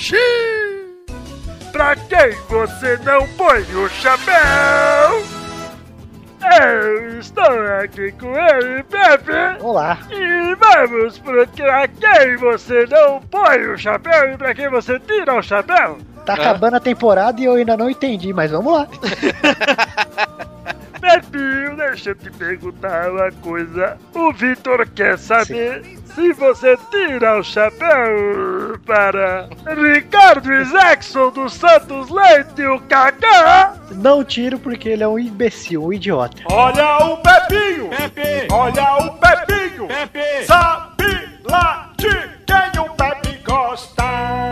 Pra 1.76 1.94
quem 1.94 2.32
você 2.48 2.98
não 3.04 3.28
põe 3.36 3.62
o 3.76 3.90
chapéu? 3.90 5.26
Eu 6.42 7.20
estou 7.20 7.44
aqui 7.84 8.14
com 8.14 8.34
ele, 8.34 8.82
Pepe. 8.84 9.34
Olá. 9.60 9.98
E 10.10 10.56
vamos 10.56 11.20
pra 11.20 11.46
quem 11.90 12.38
você 12.38 12.86
não 12.86 13.20
põe 13.30 13.66
o 13.66 13.78
chapéu 13.78 14.32
e 14.32 14.38
pra 14.38 14.56
quem 14.56 14.70
você 14.70 14.98
tira 15.02 15.38
o 15.38 15.42
chapéu? 15.42 15.98
Tá 16.26 16.36
acabando 16.36 16.78
a 16.78 16.80
temporada 16.80 17.42
e 17.42 17.44
eu 17.44 17.56
ainda 17.56 17.76
não 17.76 17.90
entendi, 17.90 18.32
mas 18.32 18.52
vamos 18.52 18.72
lá. 18.72 18.88
Pepinho, 21.02 21.76
deixa 21.76 22.12
eu 22.12 22.16
te 22.16 22.32
perguntar 22.32 23.12
uma 23.12 23.30
coisa. 23.34 23.98
O 24.14 24.32
Vitor 24.32 24.88
quer 24.92 25.20
saber 25.20 25.82
se 26.16 26.32
você 26.32 26.78
tira 26.90 27.38
o 27.38 27.44
chapéu 27.44 28.80
para 28.86 29.50
Ricardo 29.76 30.52
Isaacson 30.54 31.30
dos 31.30 31.54
Santos 31.54 32.10
Leite, 32.10 32.66
o 32.66 32.80
Kaká. 32.80 33.76
Não 33.92 34.24
tiro 34.24 34.58
porque 34.58 34.90
ele 34.90 35.04
é 35.04 35.08
um 35.08 35.20
imbecil, 35.20 35.84
um 35.84 35.94
idiota. 35.94 36.42
Olha 36.50 36.98
o 37.06 37.18
Pepinho! 37.18 37.90
Pepe! 37.90 38.48
Olha 38.52 38.96
o 39.06 39.18
Pepinho! 39.18 39.88
Pepe! 39.88 40.46
Sabe 40.46 41.40
lá 41.44 41.92
de 41.98 42.10
quem 42.46 42.82
o 42.82 42.90
Pepe 42.96 43.38
gosta! 43.44 44.45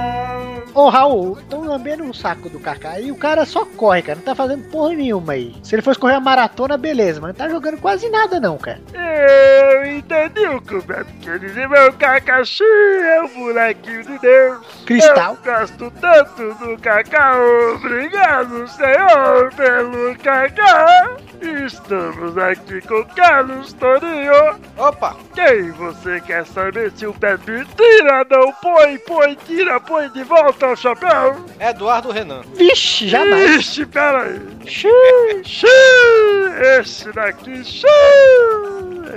Ô 0.74 0.90
Raul, 0.90 1.38
então 1.46 1.62
lambendo 1.62 2.04
o 2.04 2.14
saco 2.14 2.50
do 2.50 2.60
Kaká. 2.60 3.00
E 3.00 3.12
o 3.12 3.16
cara 3.16 3.46
só 3.46 3.64
corre, 3.66 4.02
cara. 4.02 4.16
Não 4.16 4.24
tá 4.24 4.34
fazendo 4.34 4.64
porra 4.70 4.94
nenhuma 4.94 5.34
aí. 5.34 5.56
Se 5.62 5.76
ele 5.76 5.84
fosse 5.84 6.00
correr 6.00 6.16
a 6.16 6.20
maratona, 6.20 6.78
beleza. 6.78 7.22
Mas 7.22 7.30
não 7.30 7.36
tá 7.36 7.50
jogando 7.50 7.78
quase 7.80 8.10
nada, 8.10 8.40
não, 8.40 8.58
cara. 8.58 8.82
Eu 8.94 9.86
entendi 9.86 10.48
o 10.48 10.62
que 10.62 10.76
o 10.76 10.82
Beto 10.82 11.12
quer 11.22 11.38
dizer. 11.38 11.70
Meu 11.70 11.94
Kakashi 11.94 12.64
é 12.64 13.22
o 13.22 13.38
molequinho 13.38 14.04
de 14.04 14.18
Deus. 14.18 14.66
Cristal. 14.86 15.38
Eu 15.46 15.54
gosto 15.54 15.92
tanto 16.02 16.54
do 16.56 16.78
Kaká. 16.82 17.36
Obrigado, 17.76 18.68
Senhor, 18.68 19.54
pelo 19.56 20.18
Kaká. 20.18 21.18
Estamos 21.66 22.38
aqui 22.38 22.82
com 22.82 23.04
Carlos 23.16 23.74
Torinho. 23.74 24.56
Opa! 24.78 25.16
Quem 25.36 25.72
você 25.72 26.22
quer 26.22 26.46
saber 26.46 26.92
se 26.96 27.06
o 27.06 27.14
Pepe 27.14 27.66
tira, 27.76 28.26
não 28.30 28.52
põe, 28.54 28.98
põe, 29.00 29.36
tira, 29.46 29.80
põe 29.80 30.10
de 30.10 30.24
volta 30.24 30.63
o 30.68 30.76
chapéu? 30.76 31.46
Eduardo 31.60 32.12
Renan. 32.12 32.42
Vixe, 32.56 33.08
jamais. 33.08 33.62
Ixi, 33.62 33.86
peraí. 33.86 34.42
Xiii. 34.66 35.44
Xiii, 35.44 36.80
esse 36.80 37.12
daqui, 37.12 37.64
xiii, 37.64 37.90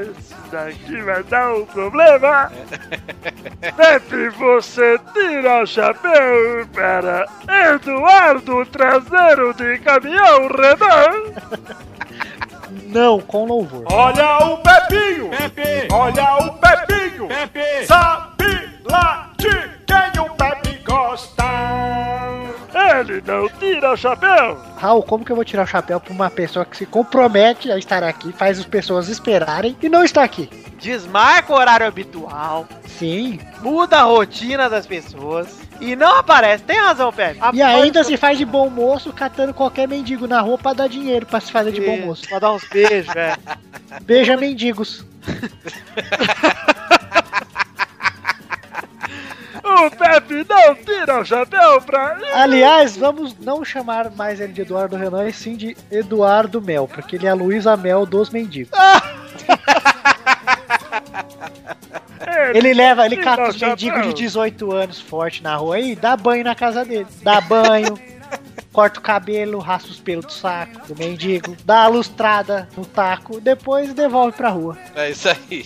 esse 0.02 0.34
daqui 0.50 1.02
vai 1.02 1.22
dar 1.24 1.54
um 1.54 1.64
problema. 1.66 2.50
Pepe, 3.76 4.28
você 4.30 4.98
tira 5.12 5.62
o 5.62 5.66
chapéu 5.66 6.66
para 6.74 7.26
Eduardo 7.74 8.66
Traseiro 8.66 9.54
de 9.54 9.78
Caminhão 9.78 10.48
Renan. 10.48 11.34
Não, 12.86 13.20
com 13.20 13.46
louvor. 13.46 13.84
Olha 13.92 14.38
o 14.38 14.58
Pepinho! 14.58 15.30
Pepe! 15.30 15.88
Olha 15.92 16.36
o 16.36 16.52
Pepinho! 16.54 17.28
Pepe! 17.28 17.86
Sabe 17.86 18.44
o 18.84 19.75
Pepe 21.16 21.36
gosta! 21.36 21.44
Ele 23.00 23.22
não 23.26 23.48
tira 23.58 23.92
o 23.92 23.96
chapéu! 23.96 24.58
Raul, 24.76 25.02
como 25.02 25.24
que 25.24 25.32
eu 25.32 25.36
vou 25.36 25.44
tirar 25.44 25.64
o 25.64 25.66
chapéu 25.66 25.98
pra 25.98 26.12
uma 26.12 26.30
pessoa 26.30 26.64
que 26.64 26.76
se 26.76 26.84
compromete 26.84 27.70
a 27.70 27.78
estar 27.78 28.02
aqui, 28.02 28.32
faz 28.32 28.58
as 28.58 28.66
pessoas 28.66 29.08
esperarem 29.08 29.76
e 29.82 29.88
não 29.88 30.04
está 30.04 30.22
aqui? 30.22 30.48
Desmarca 30.78 31.52
o 31.52 31.56
horário 31.56 31.86
habitual, 31.86 32.66
Sim. 32.86 33.40
muda 33.62 33.98
a 33.98 34.02
rotina 34.02 34.68
das 34.68 34.86
pessoas 34.86 35.58
e 35.80 35.96
não 35.96 36.18
aparece. 36.18 36.64
Tem 36.64 36.78
razão, 36.78 37.12
Pepe. 37.12 37.40
E 37.54 37.62
ainda 37.62 38.04
se 38.04 38.16
faz 38.16 38.36
de 38.36 38.44
bom 38.44 38.68
moço 38.68 39.12
catando 39.12 39.54
qualquer 39.54 39.88
mendigo 39.88 40.26
na 40.26 40.40
rua 40.40 40.58
pra 40.58 40.74
dar 40.74 40.88
dinheiro 40.88 41.24
pra 41.26 41.40
se 41.40 41.50
fazer 41.50 41.72
de 41.72 41.80
bom 41.80 41.98
moço. 41.98 42.28
Pra 42.28 42.38
dar 42.38 42.52
uns 42.52 42.64
beijos, 42.68 43.14
é. 43.16 43.36
Beija 44.02 44.36
mendigos. 44.36 45.04
O 49.76 49.90
Pepe 49.90 50.46
não 50.48 50.74
tira 50.74 51.20
o 51.20 51.24
chapéu 51.24 51.80
pra. 51.82 52.18
Aliás, 52.34 52.96
vamos 52.96 53.36
não 53.38 53.64
chamar 53.64 54.10
mais 54.10 54.40
ele 54.40 54.52
de 54.52 54.62
Eduardo 54.62 54.96
Renan, 54.96 55.28
e 55.28 55.32
sim 55.32 55.54
de 55.56 55.76
Eduardo 55.90 56.62
Mel, 56.62 56.88
porque 56.88 57.16
ele 57.16 57.26
é 57.26 57.30
a 57.30 57.34
Luísa 57.34 57.76
Mel 57.76 58.06
dos 58.06 58.30
mendigos. 58.30 58.76
Ele 62.54 62.74
leva, 62.74 63.06
ele 63.06 63.16
cata 63.18 63.48
os 63.48 63.60
mendigos 63.60 64.00
de 64.00 64.06
chapéu. 64.06 64.12
18 64.12 64.72
anos 64.72 65.00
forte 65.00 65.42
na 65.42 65.56
rua 65.56 65.78
e 65.78 65.94
dá 65.94 66.16
banho 66.16 66.44
na 66.44 66.54
casa 66.54 66.84
dele. 66.84 67.06
Dá 67.22 67.40
banho, 67.40 67.98
corta 68.76 69.00
o 69.00 69.02
cabelo, 69.02 69.58
raspa 69.58 69.88
os 69.88 69.98
pelos 69.98 70.26
do 70.26 70.32
saco 70.32 70.86
do 70.86 70.94
mendigo, 70.96 71.56
dá 71.64 71.84
a 71.84 71.88
lustrada 71.88 72.68
no 72.76 72.84
taco, 72.84 73.40
depois 73.40 73.94
devolve 73.94 74.36
pra 74.36 74.50
rua. 74.50 74.76
É 74.94 75.10
isso 75.10 75.30
aí. 75.30 75.64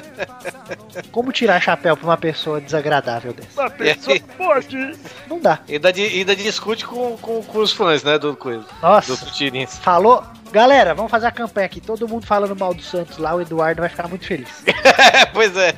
Como 1.12 1.30
tirar 1.30 1.60
chapéu 1.60 1.94
pra 1.94 2.06
uma 2.06 2.16
pessoa 2.16 2.58
desagradável 2.58 3.34
dessa? 3.34 3.60
Uma 3.60 3.68
pessoa 3.68 4.18
pode. 4.38 4.98
Não 5.28 5.38
dá. 5.38 5.60
ainda, 5.68 5.90
ainda 5.90 6.34
discute 6.34 6.86
com, 6.86 7.18
com, 7.18 7.42
com 7.42 7.58
os 7.58 7.70
fãs, 7.70 8.02
né? 8.02 8.18
Do 8.18 8.34
coisa. 8.34 8.62
Do 8.62 8.80
Nossa, 8.80 9.14
Futirins. 9.14 9.76
falou. 9.76 10.24
Galera, 10.52 10.94
vamos 10.94 11.10
fazer 11.10 11.26
a 11.26 11.30
campanha 11.30 11.64
aqui. 11.64 11.80
Todo 11.80 12.06
mundo 12.06 12.26
falando 12.26 12.54
mal 12.54 12.74
do 12.74 12.82
Santos 12.82 13.16
lá, 13.16 13.34
o 13.34 13.40
Eduardo 13.40 13.80
vai 13.80 13.88
ficar 13.88 14.06
muito 14.06 14.26
feliz. 14.26 14.62
pois 15.32 15.56
é. 15.56 15.74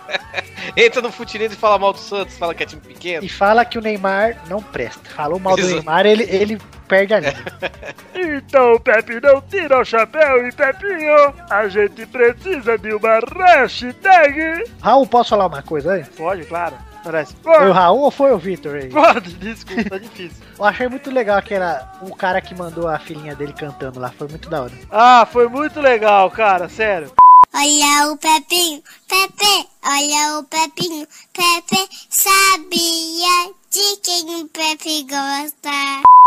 Entra 0.76 1.02
no 1.02 1.12
Futirins 1.12 1.52
e 1.52 1.56
fala 1.56 1.78
mal 1.78 1.92
do 1.92 1.98
Santos, 1.98 2.38
fala 2.38 2.54
que 2.54 2.62
é 2.62 2.66
time 2.66 2.80
pequeno. 2.80 3.24
E 3.24 3.28
fala 3.28 3.64
que 3.64 3.78
o 3.78 3.82
Neymar 3.82 4.38
não 4.48 4.62
presta. 4.62 5.10
Falou 5.10 5.38
mal 5.38 5.54
do 5.54 5.60
Isso. 5.60 5.74
Neymar, 5.74 6.06
ele, 6.06 6.22
ele 6.24 6.58
perde 6.88 7.12
a 7.12 7.20
linha. 7.20 7.44
Então, 8.14 8.78
Pepe 8.80 9.20
não 9.20 9.42
tira 9.42 9.80
o 9.80 9.84
chapéu 9.84 10.46
e 10.46 10.52
Pepinho, 10.52 11.34
a 11.50 11.68
gente 11.68 12.06
precisa 12.06 12.78
de 12.78 12.94
uma 12.94 13.20
hashtag. 13.20 14.64
Raul, 14.80 15.06
posso 15.06 15.30
falar 15.30 15.46
uma 15.46 15.62
coisa 15.62 15.94
aí? 15.94 16.04
Pode, 16.04 16.44
claro. 16.44 16.74
Parece. 17.02 17.34
Foi 17.42 17.68
o 17.68 17.72
Raul 17.72 18.00
ou 18.00 18.10
foi 18.10 18.32
o 18.32 18.38
Vitor 18.38 18.76
aí? 18.76 18.88
Pode, 18.90 19.32
desculpa, 19.34 19.90
tá 19.90 19.98
difícil. 19.98 20.44
Eu 20.58 20.64
achei 20.64 20.88
muito 20.88 21.10
legal 21.10 21.38
aquela. 21.38 21.92
O 22.02 22.14
cara 22.14 22.40
que 22.40 22.54
mandou 22.54 22.86
a 22.88 22.98
filhinha 22.98 23.34
dele 23.34 23.52
cantando 23.52 23.98
lá. 23.98 24.10
Foi 24.10 24.28
muito 24.28 24.50
da 24.50 24.62
hora. 24.62 24.72
Ah, 24.90 25.26
foi 25.30 25.48
muito 25.48 25.80
legal, 25.80 26.30
cara, 26.30 26.68
sério. 26.68 27.12
Olha 27.52 28.12
o 28.12 28.16
Pepinho, 28.16 28.80
Pepe, 29.08 29.68
olha 29.84 30.38
o 30.38 30.44
Pepinho, 30.44 31.04
Pepe, 31.32 31.88
sabia 32.08 33.52
de 33.68 33.96
quem 34.04 34.42
o 34.42 34.48
Pepe 34.48 35.02
gosta. 35.02 35.70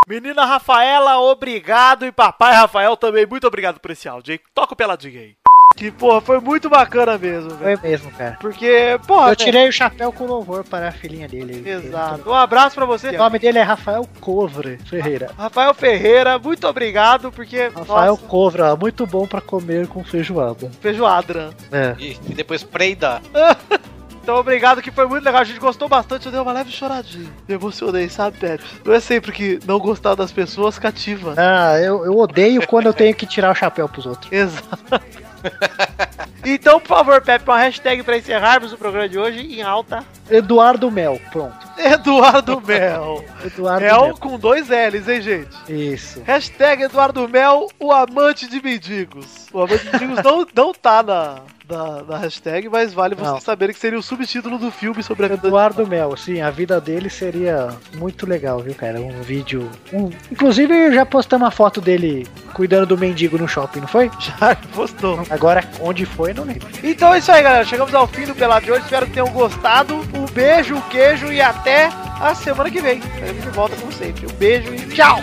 Menina 0.05 0.43
Rafaela, 0.43 1.19
obrigado. 1.19 2.05
E 2.05 2.11
papai 2.11 2.53
Rafael 2.53 2.97
também, 2.97 3.25
muito 3.25 3.47
obrigado 3.47 3.79
por 3.79 3.91
esse 3.91 4.09
áudio, 4.09 4.33
hein? 4.33 4.39
Toca 4.53 4.73
o 4.73 4.75
peladinho 4.75 5.17
aí. 5.17 5.35
Que, 5.75 5.91
porra, 5.91 6.21
foi 6.21 6.39
muito 6.39 6.69
bacana 6.69 7.17
mesmo, 7.17 7.49
velho. 7.51 7.77
Foi 7.79 7.89
mesmo, 7.89 8.11
cara. 8.11 8.37
Porque, 8.39 8.99
porra, 9.07 9.31
Eu 9.31 9.35
tirei 9.35 9.67
o 9.67 9.71
chapéu 9.71 10.11
com 10.11 10.25
louvor 10.25 10.63
para 10.63 10.89
a 10.89 10.91
filhinha 10.91 11.27
dele. 11.27 11.67
Exato. 11.67 12.29
Um 12.29 12.33
abraço 12.33 12.75
pra 12.75 12.85
você. 12.85 13.09
O 13.09 13.17
nome 13.17 13.39
dele 13.39 13.57
é 13.57 13.63
Rafael 13.63 14.07
Covre 14.19 14.77
Ferreira. 14.85 15.31
Rafael 15.37 15.73
Ferreira, 15.73 16.37
muito 16.37 16.67
obrigado, 16.67 17.31
porque. 17.31 17.71
Rafael 17.75 18.13
nossa, 18.13 18.27
Covre, 18.27 18.61
ó, 18.61 18.75
muito 18.75 19.05
bom 19.07 19.25
pra 19.25 19.41
comer 19.41 19.87
com 19.87 20.03
feijoada. 20.03 20.71
feijoada. 20.79 21.49
É. 21.71 21.95
E, 21.99 22.17
e 22.29 22.33
depois 22.33 22.63
preida. 22.63 23.21
Então, 24.23 24.37
obrigado, 24.37 24.81
que 24.81 24.89
foi 24.89 25.05
muito 25.05 25.25
legal. 25.25 25.41
A 25.41 25.43
gente 25.43 25.59
gostou 25.59 25.89
bastante. 25.89 26.27
Eu 26.27 26.31
dei 26.31 26.39
uma 26.39 26.53
leve 26.53 26.71
choradinha. 26.71 27.29
Me 27.45 27.55
emocionei, 27.55 28.07
sabe, 28.07 28.37
Pepe? 28.37 28.63
Não 28.85 28.93
é 28.93 29.01
sempre 29.01 29.33
que 29.33 29.59
não 29.67 29.77
gostar 29.77 30.15
das 30.15 30.31
pessoas 30.31 30.79
cativa. 30.79 31.33
Ah, 31.35 31.77
eu, 31.77 32.05
eu 32.05 32.17
odeio 32.17 32.65
quando 32.65 32.85
eu 32.85 32.93
tenho 32.93 33.13
que 33.13 33.25
tirar 33.25 33.51
o 33.51 33.55
chapéu 33.55 33.89
pros 33.89 34.05
outros. 34.05 34.31
Exato. 34.31 34.79
então, 36.45 36.79
por 36.79 36.87
favor, 36.87 37.21
Pepe, 37.21 37.49
uma 37.49 37.59
hashtag 37.59 38.03
pra 38.03 38.17
encerrarmos 38.17 38.73
o 38.73 38.77
programa 38.77 39.07
de 39.09 39.17
hoje 39.17 39.39
em 39.39 39.61
alta. 39.61 40.03
Eduardo 40.29 40.89
Mel, 40.91 41.19
pronto. 41.31 41.67
Eduardo 41.77 42.61
Mel. 42.65 43.23
Eduardo 43.43 43.85
Mel 43.85 44.01
Mel. 44.05 44.17
com 44.17 44.39
dois 44.39 44.67
L's, 44.69 45.07
hein, 45.07 45.21
gente? 45.21 45.55
Isso. 45.67 46.21
Hashtag 46.25 46.83
Eduardo 46.83 47.27
Mel, 47.27 47.67
o 47.79 47.91
amante 47.91 48.47
de 48.47 48.61
mendigos. 48.61 49.47
O 49.51 49.61
amante 49.61 49.85
de 49.85 49.91
mendigos 49.91 50.23
não, 50.23 50.47
não 50.55 50.73
tá 50.73 51.03
na, 51.03 51.41
na, 51.73 52.03
na 52.03 52.17
hashtag, 52.17 52.69
mas 52.69 52.93
vale 52.93 53.15
vocês 53.15 53.29
Não. 53.33 53.39
saberem 53.41 53.73
que 53.73 53.79
seria 53.81 53.97
o 53.99 54.03
subtítulo 54.03 54.57
do 54.57 54.71
filme 54.71 55.01
sobre 55.03 55.25
a 55.25 55.29
vida 55.29 55.47
Eduardo 55.47 55.85
Mel, 55.87 56.15
sim, 56.15 56.41
a 56.41 56.49
vida 56.49 56.79
dele 56.79 57.09
seria 57.09 57.69
muito 57.95 58.25
legal, 58.25 58.59
viu, 58.59 58.73
cara? 58.75 58.99
Um 59.01 59.21
vídeo. 59.21 59.69
um- 59.91 60.09
Inclusive, 60.31 60.93
já 60.93 61.05
postamos 61.05 61.45
uma 61.45 61.51
foto 61.51 61.81
dele 61.81 62.27
cuidando 62.53 62.85
do 62.85 62.97
mendigo 62.97 63.37
no 63.37 63.47
shopping, 63.47 63.79
não 63.81 63.87
foi? 63.87 64.09
Já 64.19 64.55
postou. 64.73 65.21
Agora, 65.29 65.63
onde 65.81 66.05
foi, 66.05 66.33
não 66.33 66.43
lembro. 66.43 66.67
Então 66.83 67.13
é 67.13 67.17
isso 67.19 67.31
aí, 67.31 67.41
galera. 67.43 67.65
Chegamos 67.65 67.93
ao 67.93 68.07
fim 68.07 68.25
do 68.25 68.35
Pelado 68.35 68.65
de 68.65 68.71
hoje. 68.71 68.83
Espero 68.83 69.05
que 69.07 69.13
tenham 69.13 69.27
gostado. 69.29 69.95
Um 70.13 70.25
beijo, 70.31 70.75
um 70.75 70.81
queijo 70.81 71.31
e 71.31 71.41
até 71.41 71.89
a 72.21 72.33
semana 72.35 72.69
que 72.69 72.79
vem. 72.81 72.99
Estaremos 72.99 73.41
de 73.43 73.49
volta 73.49 73.75
como 73.75 73.91
sempre. 73.91 74.25
Um 74.25 74.33
beijo 74.35 74.73
e 74.73 74.79
tchau! 74.89 75.19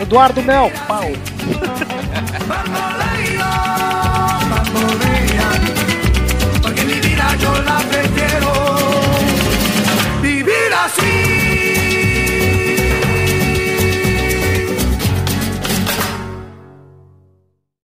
Eduardo 0.00 0.42
Mel, 0.42 0.70
pau. 0.88 1.04
porque 6.62 6.84
mi 6.84 6.94
vida 6.94 7.36
yo 7.40 7.52
la 7.62 7.78
prefiero 7.90 8.52
vivir 10.22 10.72
así. 10.84 11.29